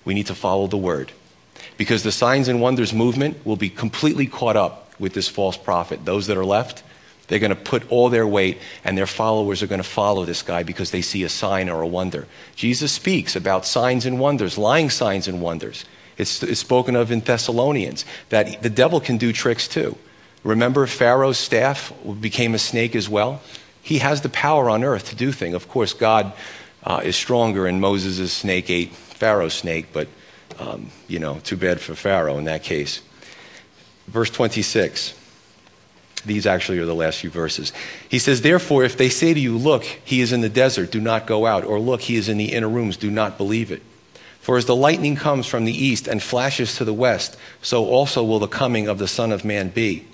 We 0.05 0.13
need 0.13 0.27
to 0.27 0.35
follow 0.35 0.67
the 0.67 0.77
word. 0.77 1.13
Because 1.77 2.03
the 2.03 2.11
signs 2.11 2.49
and 2.49 2.61
wonders 2.61 2.93
movement 2.93 3.47
will 3.47 3.55
be 3.55 3.71
completely 3.71 4.27
caught 4.27 4.57
up 4.57 4.93
with 4.99 5.15
this 5.15 5.29
false 5.29 5.57
prophet. 5.57 6.05
Those 6.05 6.27
that 6.27 6.37
are 6.37 6.45
left, 6.45 6.83
they're 7.29 7.39
going 7.39 7.51
to 7.51 7.57
put 7.57 7.91
all 7.91 8.09
their 8.09 8.27
weight, 8.27 8.59
and 8.85 8.97
their 8.97 9.07
followers 9.07 9.63
are 9.63 9.67
going 9.67 9.83
to 9.83 9.89
follow 9.89 10.25
this 10.25 10.43
guy 10.43 10.63
because 10.63 10.91
they 10.91 11.03
see 11.03 11.23
a 11.23 11.29
sign 11.29 11.69
or 11.69 11.83
a 11.83 11.87
wonder. 11.87 12.27
Jesus 12.57 12.91
speaks 12.91 13.37
about 13.37 13.67
signs 13.67 14.07
and 14.07 14.19
wonders, 14.19 14.59
lying 14.59 14.91
signs 14.91 15.29
and 15.29 15.41
wonders. 15.41 15.85
It's, 16.17 16.43
it's 16.43 16.61
spoken 16.61 16.97
of 16.97 17.13
in 17.13 17.21
Thessalonians 17.21 18.05
that 18.31 18.63
the 18.63 18.71
devil 18.71 19.01
can 19.01 19.19
do 19.19 19.33
tricks 19.33 19.69
too. 19.69 19.97
Remember, 20.43 20.87
Pharaoh's 20.87 21.39
staff 21.39 21.93
became 22.21 22.55
a 22.55 22.59
snake 22.59 22.97
as 22.97 23.09
well? 23.09 23.41
He 23.83 23.99
has 23.99 24.23
the 24.23 24.29
power 24.29 24.71
on 24.71 24.83
earth 24.83 25.11
to 25.11 25.17
do 25.17 25.31
things. 25.31 25.55
Of 25.55 25.69
course, 25.69 25.93
God 25.93 26.33
uh, 26.83 27.03
is 27.05 27.17
stronger, 27.17 27.67
and 27.67 27.81
Moses' 27.81 28.33
snake 28.33 28.71
ate 28.71 28.95
Pharaoh's 28.95 29.55
snake, 29.55 29.87
but, 29.93 30.09
um, 30.59 30.91
you 31.09 31.19
know, 31.19 31.41
too 31.41 31.57
bad 31.57 31.81
for 31.81 31.95
Pharaoh 31.95 32.39
in 32.39 32.45
that 32.45 32.63
case. 32.63 33.03
Verse 34.07 34.31
26. 34.31 35.18
These 36.21 36.47
actually 36.47 36.79
are 36.79 36.87
the 36.87 36.95
last 36.95 37.21
few 37.21 37.31
verses. 37.31 37.73
He 38.09 38.19
says, 38.19 38.43
Therefore, 38.43 38.85
if 38.85 38.97
they 38.97 39.09
say 39.09 39.35
to 39.35 39.41
you, 39.41 39.57
Look, 39.57 39.85
he 39.85 40.21
is 40.21 40.33
in 40.33 40.41
the 40.41 40.49
desert, 40.49 40.91
do 40.91 41.01
not 41.01 41.27
go 41.27 41.47
out, 41.47 41.65
or 41.65 41.79
Look, 41.81 42.03
he 42.03 42.17
is 42.17 42.29
in 42.29 42.39
the 42.39 42.53
inner 42.53 42.69
rooms, 42.69 42.97
do 42.97 43.11
not 43.11 43.39
believe 43.39 43.71
it. 43.71 43.83
For 44.41 44.57
as 44.57 44.65
the 44.65 44.77
lightning 44.77 45.17
comes 45.17 45.47
from 45.47 45.65
the 45.65 45.73
east 45.73 46.09
and 46.09 46.23
flashes 46.23 46.77
to 46.77 46.85
the 46.85 46.95
west, 46.95 47.37
so 47.61 47.85
also 47.85 48.25
will 48.25 48.39
the 48.39 48.47
coming 48.47 48.89
of 48.89 48.99
the 48.99 49.09
Son 49.09 49.33
of 49.33 49.45
Man 49.45 49.69
be. 49.69 50.07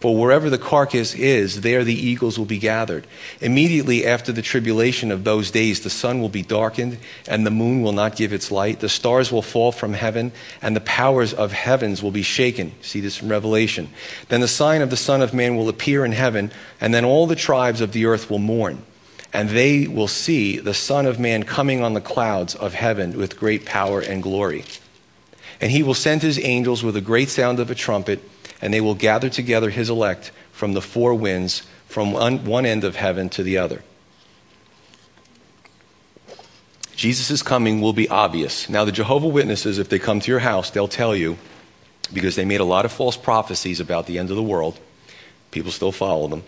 For 0.00 0.16
wherever 0.16 0.48
the 0.48 0.58
carcass 0.58 1.12
is, 1.14 1.62
there 1.62 1.82
the 1.82 1.92
eagles 1.92 2.38
will 2.38 2.46
be 2.46 2.58
gathered. 2.58 3.04
Immediately 3.40 4.06
after 4.06 4.30
the 4.30 4.42
tribulation 4.42 5.10
of 5.10 5.24
those 5.24 5.50
days, 5.50 5.80
the 5.80 5.90
sun 5.90 6.20
will 6.20 6.28
be 6.28 6.42
darkened, 6.42 6.98
and 7.26 7.44
the 7.44 7.50
moon 7.50 7.82
will 7.82 7.92
not 7.92 8.14
give 8.14 8.32
its 8.32 8.52
light. 8.52 8.78
The 8.78 8.88
stars 8.88 9.32
will 9.32 9.42
fall 9.42 9.72
from 9.72 9.94
heaven, 9.94 10.30
and 10.62 10.76
the 10.76 10.80
powers 10.80 11.34
of 11.34 11.50
heavens 11.50 12.00
will 12.00 12.12
be 12.12 12.22
shaken. 12.22 12.74
See 12.80 13.00
this 13.00 13.16
from 13.16 13.28
Revelation. 13.28 13.88
Then 14.28 14.40
the 14.40 14.46
sign 14.46 14.82
of 14.82 14.90
the 14.90 14.96
Son 14.96 15.20
of 15.20 15.34
Man 15.34 15.56
will 15.56 15.68
appear 15.68 16.04
in 16.04 16.12
heaven, 16.12 16.52
and 16.80 16.94
then 16.94 17.04
all 17.04 17.26
the 17.26 17.34
tribes 17.34 17.80
of 17.80 17.90
the 17.90 18.06
earth 18.06 18.30
will 18.30 18.38
mourn. 18.38 18.84
and 19.32 19.50
they 19.50 19.86
will 19.86 20.08
see 20.08 20.58
the 20.58 20.74
Son 20.74 21.04
of 21.06 21.18
Man 21.18 21.42
coming 21.42 21.82
on 21.82 21.94
the 21.94 22.00
clouds 22.00 22.54
of 22.54 22.74
heaven 22.74 23.16
with 23.16 23.38
great 23.38 23.66
power 23.66 24.00
and 24.00 24.22
glory. 24.22 24.64
And 25.60 25.70
he 25.70 25.82
will 25.82 25.94
send 25.94 26.22
his 26.22 26.38
angels 26.42 26.82
with 26.82 26.96
a 26.96 27.00
great 27.00 27.28
sound 27.28 27.60
of 27.60 27.70
a 27.70 27.74
trumpet, 27.74 28.22
and 28.60 28.72
they 28.72 28.80
will 28.80 28.94
gather 28.94 29.28
together 29.28 29.70
his 29.70 29.90
elect 29.90 30.32
from 30.52 30.72
the 30.72 30.82
four 30.82 31.14
winds, 31.14 31.62
from 31.86 32.12
one, 32.12 32.66
end 32.66 32.84
of 32.84 32.96
heaven 32.96 33.28
to 33.30 33.42
the 33.42 33.58
other. 33.58 33.82
Jesus' 36.96 37.42
coming 37.42 37.80
will 37.80 37.92
be 37.92 38.08
obvious. 38.08 38.68
Now, 38.68 38.84
the 38.84 38.92
Jehovah 38.92 39.28
Witnesses, 39.28 39.78
if 39.78 39.88
they 39.88 40.00
come 40.00 40.18
to 40.18 40.30
your 40.30 40.40
house, 40.40 40.70
they'll 40.70 40.88
tell 40.88 41.14
you, 41.14 41.38
because 42.12 42.34
they 42.34 42.44
made 42.44 42.60
a 42.60 42.64
lot 42.64 42.84
of 42.84 42.90
false 42.90 43.16
prophecies 43.16 43.78
about 43.78 44.06
the 44.06 44.18
end 44.18 44.30
of 44.30 44.36
the 44.36 44.42
world, 44.42 44.78
people 45.52 45.70
still 45.70 45.92
follow 45.92 46.26
them, 46.26 46.42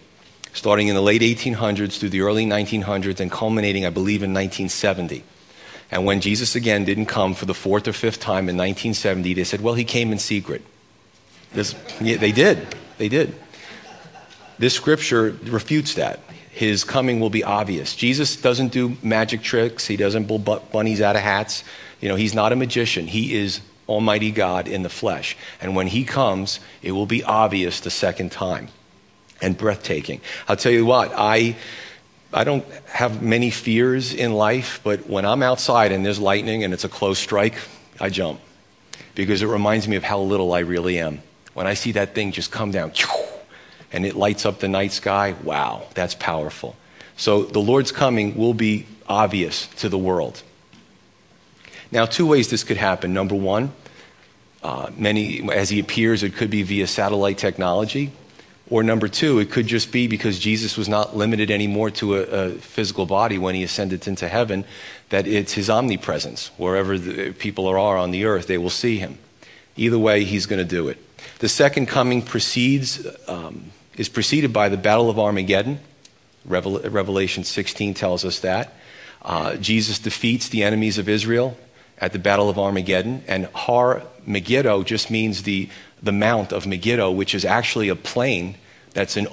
starting 0.53 0.89
in 0.89 0.97
the 0.97 1.01
late 1.01 1.23
1800s 1.23 2.01
through 2.01 2.09
the 2.09 2.23
early 2.23 2.45
1900s 2.45 3.21
and 3.21 3.31
culminating, 3.31 3.87
I 3.87 3.91
believe, 3.91 4.25
in 4.25 4.35
1970. 4.35 5.23
And 5.93 6.05
when 6.05 6.21
Jesus 6.21 6.57
again 6.57 6.85
didn't 6.85 7.07
come 7.07 7.35
for 7.35 7.47
the 7.47 7.55
fourth 7.55 7.87
or 7.87 7.93
fifth 7.93 8.21
time 8.21 8.49
in 8.49 8.57
1970, 8.57 9.35
they 9.35 9.45
said, 9.45 9.61
well, 9.61 9.75
he 9.75 9.85
came 9.85 10.13
in 10.13 10.19
secret. 10.19 10.65
This, 11.53 11.74
yeah, 12.01 12.16
they 12.16 12.32
did. 12.32 12.74
They 12.98 13.09
did. 13.09 13.34
This 14.59 14.74
scripture 14.74 15.36
refutes 15.44 15.94
that. 15.94 16.20
His 16.51 16.84
coming 16.84 17.20
will 17.20 17.30
be 17.30 17.44
obvious. 17.44 17.96
Jesus 17.96 18.36
doesn't 18.36 18.72
do 18.72 18.96
magic 19.03 19.42
tricks. 19.42 19.86
He 19.86 19.96
doesn't 19.96 20.26
pull 20.26 20.38
bunnies 20.38 21.01
out 21.01 21.16
of 21.16 21.22
hats. 21.22 21.64
You 22.01 22.09
know, 22.09 22.16
he's 22.16 22.34
not 22.34 22.53
a 22.53 22.57
magician. 22.57 23.07
He 23.07 23.34
is 23.34 23.61
Almighty 23.88 24.30
God 24.30 24.68
in 24.68 24.82
the 24.82 24.88
flesh. 24.88 25.36
And 25.61 25.74
when 25.74 25.86
he 25.86 26.05
comes, 26.05 26.61
it 26.82 26.92
will 26.92 27.07
be 27.07 27.24
obvious 27.24 27.80
the 27.80 27.90
second 27.90 28.32
time 28.32 28.68
and 29.40 29.57
breathtaking. 29.57 30.20
I'll 30.48 30.57
tell 30.57 30.72
you 30.72 30.84
what, 30.84 31.12
I 31.16 31.57
I 32.32 32.44
don't 32.44 32.64
have 32.86 33.22
many 33.22 33.51
fears 33.51 34.14
in 34.14 34.32
life, 34.32 34.80
but 34.84 35.09
when 35.09 35.24
I'm 35.24 35.42
outside 35.42 35.90
and 35.90 36.07
there's 36.07 36.20
lightning 36.20 36.62
and 36.62 36.72
it's 36.72 36.84
a 36.84 36.88
close 36.88 37.18
strike, 37.18 37.55
I 37.98 38.09
jump 38.09 38.40
because 39.16 39.42
it 39.42 39.48
reminds 39.48 39.88
me 39.88 39.96
of 39.96 40.05
how 40.05 40.20
little 40.20 40.53
I 40.53 40.61
really 40.61 41.01
am. 41.01 41.22
When 41.55 41.66
I 41.66 41.74
see 41.74 41.92
that 41.92 42.14
thing 42.14 42.32
just 42.32 42.51
come 42.51 42.70
down 42.70 42.92
and 43.92 44.07
it 44.07 44.14
lights 44.14 44.46
up 44.46 44.61
the 44.61 44.68
night 44.68 44.92
sky, 44.92 45.34
wow, 45.42 45.82
that's 45.94 46.14
powerful. 46.14 46.76
So 47.16 47.42
the 47.42 47.61
Lord's 47.61 47.92
coming 47.92 48.36
will 48.36 48.55
be 48.55 48.86
obvious 49.07 49.66
to 49.78 49.88
the 49.88 49.98
world. 49.98 50.42
Now, 51.92 52.07
two 52.07 52.26
ways 52.26 52.48
this 52.48 52.62
could 52.62 52.76
happen. 52.76 53.12
Number 53.12 53.34
one, 53.34 53.72
uh, 54.62 54.90
many, 54.96 55.51
as 55.53 55.70
he 55.70 55.80
appears, 55.80 56.22
it 56.22 56.34
could 56.34 56.51
be 56.51 56.62
via 56.62 56.86
satellite 56.86 57.38
technology. 57.38 58.12
Or 58.68 58.84
number 58.84 59.09
two, 59.09 59.40
it 59.40 59.51
could 59.51 59.66
just 59.66 59.90
be 59.90 60.07
because 60.07 60.38
Jesus 60.38 60.76
was 60.76 60.88
not 60.88 61.16
limited 61.16 61.51
anymore 61.51 61.90
to 61.92 62.18
a, 62.18 62.20
a 62.20 62.51
physical 62.51 63.05
body 63.05 63.36
when 63.36 63.57
he 63.57 63.64
ascended 63.64 64.07
into 64.07 64.28
heaven, 64.28 64.64
that 65.09 65.26
it's 65.26 65.55
his 65.55 65.68
omnipresence. 65.68 66.53
Wherever 66.57 66.96
people 67.32 67.66
are 67.66 67.96
on 67.96 68.12
the 68.12 68.24
earth, 68.26 68.46
they 68.46 68.59
will 68.59 68.70
see 68.70 68.98
him. 68.98 69.18
Either 69.81 69.99
way, 69.99 70.24
he's 70.24 70.47
going 70.47 70.59
to 70.59 70.68
do 70.68 70.89
it. 70.89 70.99
The 71.39 71.49
second 71.49 71.87
coming 71.87 72.22
precedes, 72.22 73.07
um, 73.26 73.72
is 73.97 74.09
preceded 74.09 74.53
by 74.53 74.68
the 74.68 74.76
Battle 74.76 75.09
of 75.09 75.18
Armageddon. 75.18 75.81
Revel- 76.45 76.81
Revelation 76.81 77.45
16 77.45 77.95
tells 77.95 78.24
us 78.24 78.41
that. 78.41 78.74
Uh, 79.22 79.57
Jesus 79.57 79.99
defeats 79.99 80.49
the 80.49 80.62
enemies 80.62 80.99
of 80.99 81.09
Israel 81.09 81.57
at 81.99 82.12
the 82.12 82.18
Battle 82.18 82.49
of 82.49 82.59
Armageddon, 82.59 83.22
and 83.26 83.47
Har 83.47 84.03
Megiddo 84.26 84.83
just 84.83 85.11
means 85.11 85.43
the 85.43 85.68
the 86.03 86.12
Mount 86.12 86.53
of 86.53 86.66
Megiddo, 86.66 87.11
which 87.11 87.35
is 87.35 87.45
actually 87.45 87.91
a 87.91 87.97
plain 87.97 88.57
that's 88.95 89.16
an 89.16 89.28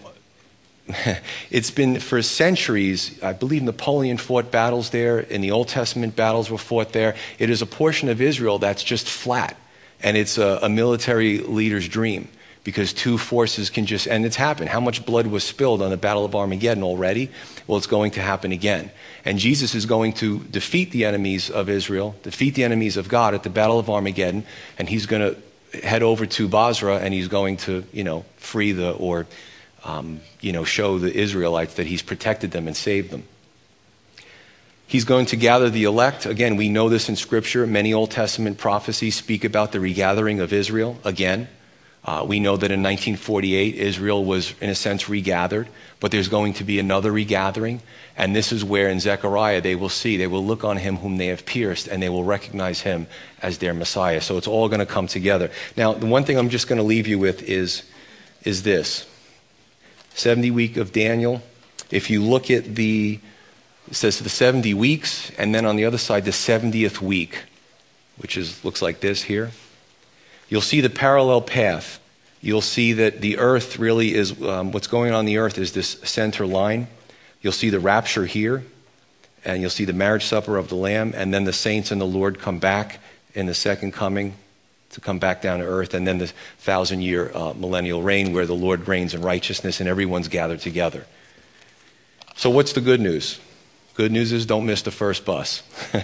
it's 1.49 1.71
been 1.71 1.99
for 1.99 2.21
centuries, 2.21 3.21
I 3.21 3.33
believe 3.33 3.63
Napoleon 3.63 4.17
fought 4.17 4.51
battles 4.51 4.91
there, 4.91 5.19
in 5.19 5.41
the 5.41 5.51
Old 5.51 5.67
Testament 5.67 6.15
battles 6.15 6.49
were 6.49 6.57
fought 6.57 6.93
there. 6.93 7.15
It 7.39 7.49
is 7.49 7.61
a 7.61 7.65
portion 7.65 8.07
of 8.07 8.21
Israel 8.21 8.57
that's 8.59 8.83
just 8.83 9.07
flat, 9.07 9.57
and 10.01 10.17
it's 10.17 10.37
a, 10.37 10.59
a 10.61 10.69
military 10.69 11.39
leader's 11.39 11.87
dream 11.87 12.27
because 12.63 12.91
two 12.91 13.17
forces 13.17 13.69
can 13.69 13.85
just, 13.85 14.07
and 14.07 14.25
it's 14.25 14.35
happened. 14.35 14.69
How 14.69 14.81
much 14.81 15.05
blood 15.05 15.27
was 15.27 15.43
spilled 15.43 15.81
on 15.81 15.89
the 15.89 15.95
Battle 15.95 16.25
of 16.25 16.35
Armageddon 16.35 16.83
already? 16.83 17.31
Well, 17.65 17.77
it's 17.77 17.87
going 17.87 18.11
to 18.11 18.21
happen 18.21 18.51
again. 18.51 18.91
And 19.23 19.39
Jesus 19.39 19.73
is 19.73 19.85
going 19.85 20.13
to 20.13 20.39
defeat 20.39 20.91
the 20.91 21.05
enemies 21.05 21.49
of 21.49 21.69
Israel, 21.69 22.15
defeat 22.23 22.55
the 22.55 22.65
enemies 22.65 22.97
of 22.97 23.07
God 23.07 23.33
at 23.33 23.43
the 23.43 23.49
Battle 23.49 23.79
of 23.79 23.89
Armageddon, 23.89 24.43
and 24.77 24.89
he's 24.89 25.05
going 25.05 25.33
to 25.33 25.79
head 25.79 26.03
over 26.03 26.25
to 26.25 26.47
Bozrah 26.47 26.97
and 26.97 27.13
he's 27.13 27.27
going 27.27 27.57
to, 27.57 27.85
you 27.93 28.03
know, 28.03 28.25
free 28.35 28.73
the, 28.73 28.91
or, 28.91 29.27
um, 29.85 30.19
you 30.41 30.51
know, 30.51 30.63
show 30.63 30.99
the 30.99 31.13
Israelites 31.13 31.75
that 31.75 31.87
he's 31.87 32.01
protected 32.01 32.51
them 32.51 32.67
and 32.67 32.75
saved 32.75 33.11
them. 33.11 33.23
He's 34.87 35.03
going 35.03 35.25
to 35.27 35.35
gather 35.35 35.69
the 35.69 35.83
elect. 35.83 36.25
Again, 36.25 36.55
we 36.55 36.69
know 36.69 36.87
this 36.87 37.09
in 37.09 37.17
Scripture. 37.17 37.67
Many 37.67 37.93
Old 37.93 38.09
Testament 38.09 38.57
prophecies 38.57 39.15
speak 39.15 39.43
about 39.43 39.73
the 39.73 39.81
regathering 39.81 40.39
of 40.39 40.53
Israel 40.53 40.97
again. 41.03 41.49
Uh, 42.05 42.23
we 42.25 42.39
know 42.39 42.55
that 42.55 42.71
in 42.71 42.81
1948, 42.81 43.75
Israel 43.75 44.23
was, 44.23 44.53
in 44.61 44.69
a 44.69 44.75
sense, 44.75 45.09
regathered, 45.09 45.67
but 45.99 46.09
there's 46.09 46.29
going 46.29 46.53
to 46.53 46.63
be 46.63 46.79
another 46.79 47.11
regathering. 47.11 47.81
And 48.15 48.33
this 48.33 48.53
is 48.53 48.63
where 48.63 48.87
in 48.87 49.01
Zechariah 49.01 49.59
they 49.59 49.75
will 49.75 49.89
see, 49.89 50.15
they 50.15 50.25
will 50.25 50.45
look 50.45 50.63
on 50.63 50.77
him 50.77 50.95
whom 50.95 51.17
they 51.17 51.27
have 51.27 51.45
pierced, 51.45 51.89
and 51.89 52.01
they 52.01 52.07
will 52.07 52.23
recognize 52.23 52.79
him 52.79 53.07
as 53.41 53.57
their 53.57 53.73
Messiah. 53.73 54.21
So 54.21 54.37
it's 54.37 54.47
all 54.47 54.69
going 54.69 54.79
to 54.79 54.85
come 54.85 55.07
together. 55.07 55.51
Now, 55.75 55.91
the 55.91 56.05
one 56.05 56.23
thing 56.23 56.37
I'm 56.37 56.47
just 56.47 56.69
going 56.69 56.77
to 56.77 56.83
leave 56.83 57.07
you 57.07 57.19
with 57.19 57.43
is, 57.43 57.83
is 58.43 58.63
this 58.63 59.05
70 60.13 60.49
week 60.51 60.77
of 60.77 60.93
Daniel. 60.93 61.41
If 61.91 62.09
you 62.09 62.23
look 62.23 62.49
at 62.49 62.73
the, 62.73 63.19
it 63.89 63.95
says 63.95 64.19
the 64.19 64.29
70 64.29 64.73
weeks, 64.73 65.31
and 65.37 65.55
then 65.55 65.65
on 65.65 65.75
the 65.77 65.85
other 65.85 65.97
side, 65.97 66.25
the 66.25 66.31
70th 66.31 67.01
week, 67.01 67.43
which 68.17 68.37
is, 68.37 68.63
looks 68.65 68.81
like 68.81 68.99
this 68.99 69.23
here. 69.23 69.51
You'll 70.49 70.61
see 70.61 70.81
the 70.81 70.89
parallel 70.89 71.41
path. 71.41 71.99
You'll 72.41 72.61
see 72.61 72.93
that 72.93 73.21
the 73.21 73.37
earth 73.37 73.79
really 73.79 74.13
is, 74.13 74.41
um, 74.41 74.71
what's 74.71 74.87
going 74.87 75.13
on 75.13 75.25
the 75.25 75.37
earth 75.37 75.57
is 75.57 75.71
this 75.71 75.99
center 76.03 76.45
line. 76.45 76.87
You'll 77.41 77.53
see 77.53 77.69
the 77.69 77.79
rapture 77.79 78.25
here, 78.25 78.63
and 79.45 79.61
you'll 79.61 79.69
see 79.69 79.85
the 79.85 79.93
marriage 79.93 80.25
supper 80.25 80.57
of 80.57 80.67
the 80.67 80.75
Lamb, 80.75 81.13
and 81.15 81.33
then 81.33 81.45
the 81.45 81.53
saints 81.53 81.91
and 81.91 82.01
the 82.01 82.05
Lord 82.05 82.39
come 82.39 82.59
back 82.59 82.99
in 83.33 83.45
the 83.45 83.53
second 83.53 83.93
coming 83.93 84.35
to 84.89 85.01
come 85.01 85.19
back 85.19 85.41
down 85.41 85.59
to 85.59 85.65
earth, 85.65 85.93
and 85.93 86.07
then 86.07 86.17
the 86.17 86.27
thousand 86.59 87.01
year 87.01 87.31
uh, 87.33 87.53
millennial 87.53 88.01
reign 88.01 88.33
where 88.33 88.45
the 88.45 88.55
Lord 88.55 88.87
reigns 88.87 89.13
in 89.13 89.21
righteousness 89.21 89.79
and 89.79 89.87
everyone's 89.87 90.27
gathered 90.27 90.59
together. 90.59 91.05
So, 92.35 92.49
what's 92.49 92.73
the 92.73 92.81
good 92.81 92.99
news? 92.99 93.39
Good 93.97 94.13
news 94.13 94.31
is 94.31 94.45
don't 94.45 94.65
miss 94.65 94.83
the 94.83 94.91
first 94.91 95.25
bus. 95.25 95.61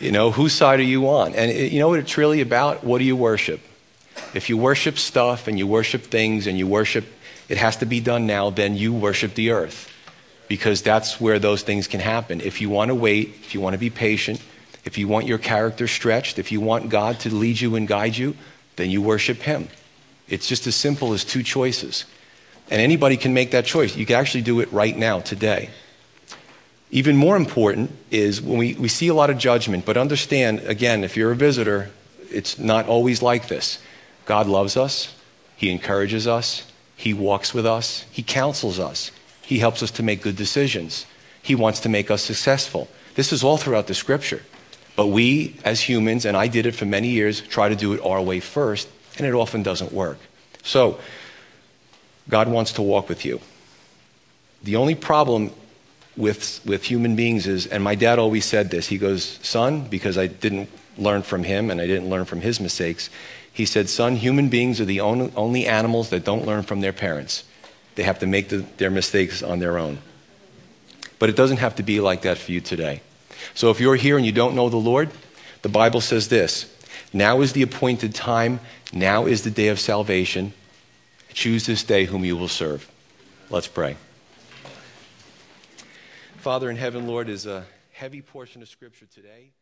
You 0.00 0.12
know, 0.12 0.30
whose 0.30 0.52
side 0.52 0.78
are 0.78 0.84
you 0.84 1.08
on? 1.08 1.34
And 1.34 1.50
it, 1.50 1.72
you 1.72 1.80
know 1.80 1.88
what 1.88 1.98
it's 1.98 2.16
really 2.16 2.40
about? 2.40 2.84
What 2.84 2.98
do 2.98 3.04
you 3.04 3.16
worship? 3.16 3.60
If 4.32 4.48
you 4.48 4.56
worship 4.56 4.96
stuff 4.98 5.48
and 5.48 5.58
you 5.58 5.66
worship 5.66 6.02
things 6.02 6.46
and 6.46 6.56
you 6.56 6.66
worship, 6.66 7.04
it 7.48 7.58
has 7.58 7.76
to 7.78 7.86
be 7.86 8.00
done 8.00 8.26
now, 8.26 8.50
then 8.50 8.76
you 8.76 8.92
worship 8.92 9.34
the 9.34 9.50
earth. 9.50 9.92
Because 10.46 10.82
that's 10.82 11.20
where 11.20 11.38
those 11.38 11.62
things 11.62 11.88
can 11.88 12.00
happen. 12.00 12.40
If 12.40 12.60
you 12.60 12.70
want 12.70 12.90
to 12.90 12.94
wait, 12.94 13.28
if 13.42 13.54
you 13.54 13.60
want 13.60 13.74
to 13.74 13.78
be 13.78 13.90
patient, 13.90 14.40
if 14.84 14.98
you 14.98 15.08
want 15.08 15.26
your 15.26 15.38
character 15.38 15.88
stretched, 15.88 16.38
if 16.38 16.52
you 16.52 16.60
want 16.60 16.90
God 16.90 17.18
to 17.20 17.34
lead 17.34 17.60
you 17.60 17.74
and 17.74 17.88
guide 17.88 18.16
you, 18.16 18.36
then 18.76 18.90
you 18.90 19.02
worship 19.02 19.38
Him. 19.38 19.68
It's 20.28 20.46
just 20.46 20.66
as 20.66 20.76
simple 20.76 21.12
as 21.12 21.24
two 21.24 21.42
choices. 21.42 22.04
And 22.70 22.80
anybody 22.80 23.16
can 23.16 23.32
make 23.34 23.52
that 23.52 23.64
choice. 23.64 23.96
You 23.96 24.04
can 24.04 24.16
actually 24.16 24.42
do 24.42 24.60
it 24.60 24.72
right 24.72 24.96
now, 24.96 25.20
today. 25.20 25.70
Even 26.90 27.16
more 27.16 27.36
important 27.36 27.90
is 28.10 28.40
when 28.40 28.58
we, 28.58 28.74
we 28.74 28.88
see 28.88 29.08
a 29.08 29.14
lot 29.14 29.30
of 29.30 29.38
judgment, 29.38 29.84
but 29.84 29.96
understand, 29.96 30.60
again, 30.60 31.04
if 31.04 31.16
you're 31.16 31.32
a 31.32 31.36
visitor, 31.36 31.90
it's 32.30 32.58
not 32.58 32.86
always 32.86 33.20
like 33.22 33.48
this. 33.48 33.78
God 34.24 34.46
loves 34.46 34.76
us, 34.76 35.14
He 35.56 35.70
encourages 35.70 36.26
us, 36.26 36.70
He 36.96 37.12
walks 37.12 37.52
with 37.52 37.66
us, 37.66 38.04
He 38.10 38.22
counsels 38.22 38.78
us, 38.78 39.10
He 39.42 39.58
helps 39.58 39.82
us 39.82 39.90
to 39.92 40.02
make 40.02 40.22
good 40.22 40.36
decisions, 40.36 41.04
He 41.42 41.54
wants 41.54 41.80
to 41.80 41.88
make 41.88 42.10
us 42.10 42.22
successful. 42.22 42.88
This 43.14 43.32
is 43.32 43.44
all 43.44 43.56
throughout 43.58 43.86
the 43.86 43.94
scripture. 43.94 44.42
But 44.96 45.08
we, 45.08 45.56
as 45.64 45.80
humans, 45.80 46.24
and 46.24 46.36
I 46.36 46.48
did 46.48 46.66
it 46.66 46.74
for 46.74 46.84
many 46.84 47.08
years, 47.08 47.40
try 47.40 47.68
to 47.68 47.76
do 47.76 47.92
it 47.92 48.00
our 48.02 48.20
way 48.20 48.40
first, 48.40 48.88
and 49.16 49.26
it 49.26 49.32
often 49.32 49.62
doesn't 49.62 49.92
work. 49.92 50.18
So, 50.64 50.98
God 52.28 52.48
wants 52.48 52.72
to 52.72 52.82
walk 52.82 53.08
with 53.08 53.24
you. 53.24 53.40
The 54.62 54.76
only 54.76 54.94
problem 54.94 55.52
with, 56.16 56.60
with 56.64 56.84
human 56.84 57.16
beings 57.16 57.46
is, 57.46 57.66
and 57.66 57.82
my 57.82 57.94
dad 57.94 58.18
always 58.18 58.44
said 58.44 58.70
this, 58.70 58.88
he 58.88 58.98
goes, 58.98 59.38
son, 59.42 59.86
because 59.88 60.18
I 60.18 60.26
didn't 60.26 60.68
learn 60.98 61.22
from 61.22 61.44
him 61.44 61.70
and 61.70 61.80
I 61.80 61.86
didn't 61.86 62.10
learn 62.10 62.24
from 62.24 62.40
his 62.40 62.60
mistakes, 62.60 63.08
he 63.52 63.64
said, 63.64 63.88
son, 63.88 64.16
human 64.16 64.48
beings 64.48 64.80
are 64.80 64.84
the 64.84 65.00
only, 65.00 65.32
only 65.36 65.66
animals 65.66 66.10
that 66.10 66.24
don't 66.24 66.46
learn 66.46 66.64
from 66.64 66.80
their 66.80 66.92
parents. 66.92 67.44
They 67.94 68.02
have 68.02 68.18
to 68.20 68.26
make 68.26 68.48
the, 68.48 68.58
their 68.76 68.90
mistakes 68.90 69.42
on 69.42 69.58
their 69.58 69.78
own. 69.78 69.98
But 71.18 71.28
it 71.28 71.36
doesn't 71.36 71.56
have 71.56 71.76
to 71.76 71.82
be 71.82 72.00
like 72.00 72.22
that 72.22 72.38
for 72.38 72.52
you 72.52 72.60
today. 72.60 73.00
So 73.54 73.70
if 73.70 73.80
you're 73.80 73.96
here 73.96 74.16
and 74.16 74.26
you 74.26 74.32
don't 74.32 74.54
know 74.54 74.68
the 74.68 74.76
Lord, 74.76 75.10
the 75.62 75.68
Bible 75.68 76.00
says 76.00 76.28
this 76.28 76.72
Now 77.12 77.40
is 77.40 77.52
the 77.52 77.62
appointed 77.62 78.14
time, 78.14 78.60
now 78.92 79.26
is 79.26 79.42
the 79.42 79.50
day 79.50 79.68
of 79.68 79.80
salvation. 79.80 80.52
Choose 81.32 81.66
this 81.66 81.84
day 81.84 82.04
whom 82.04 82.24
you 82.24 82.36
will 82.36 82.48
serve. 82.48 82.90
Let's 83.50 83.68
pray. 83.68 83.96
Father 86.38 86.70
in 86.70 86.76
heaven, 86.76 87.06
Lord, 87.06 87.28
is 87.28 87.46
a 87.46 87.64
heavy 87.92 88.22
portion 88.22 88.62
of 88.62 88.68
Scripture 88.68 89.06
today. 89.06 89.52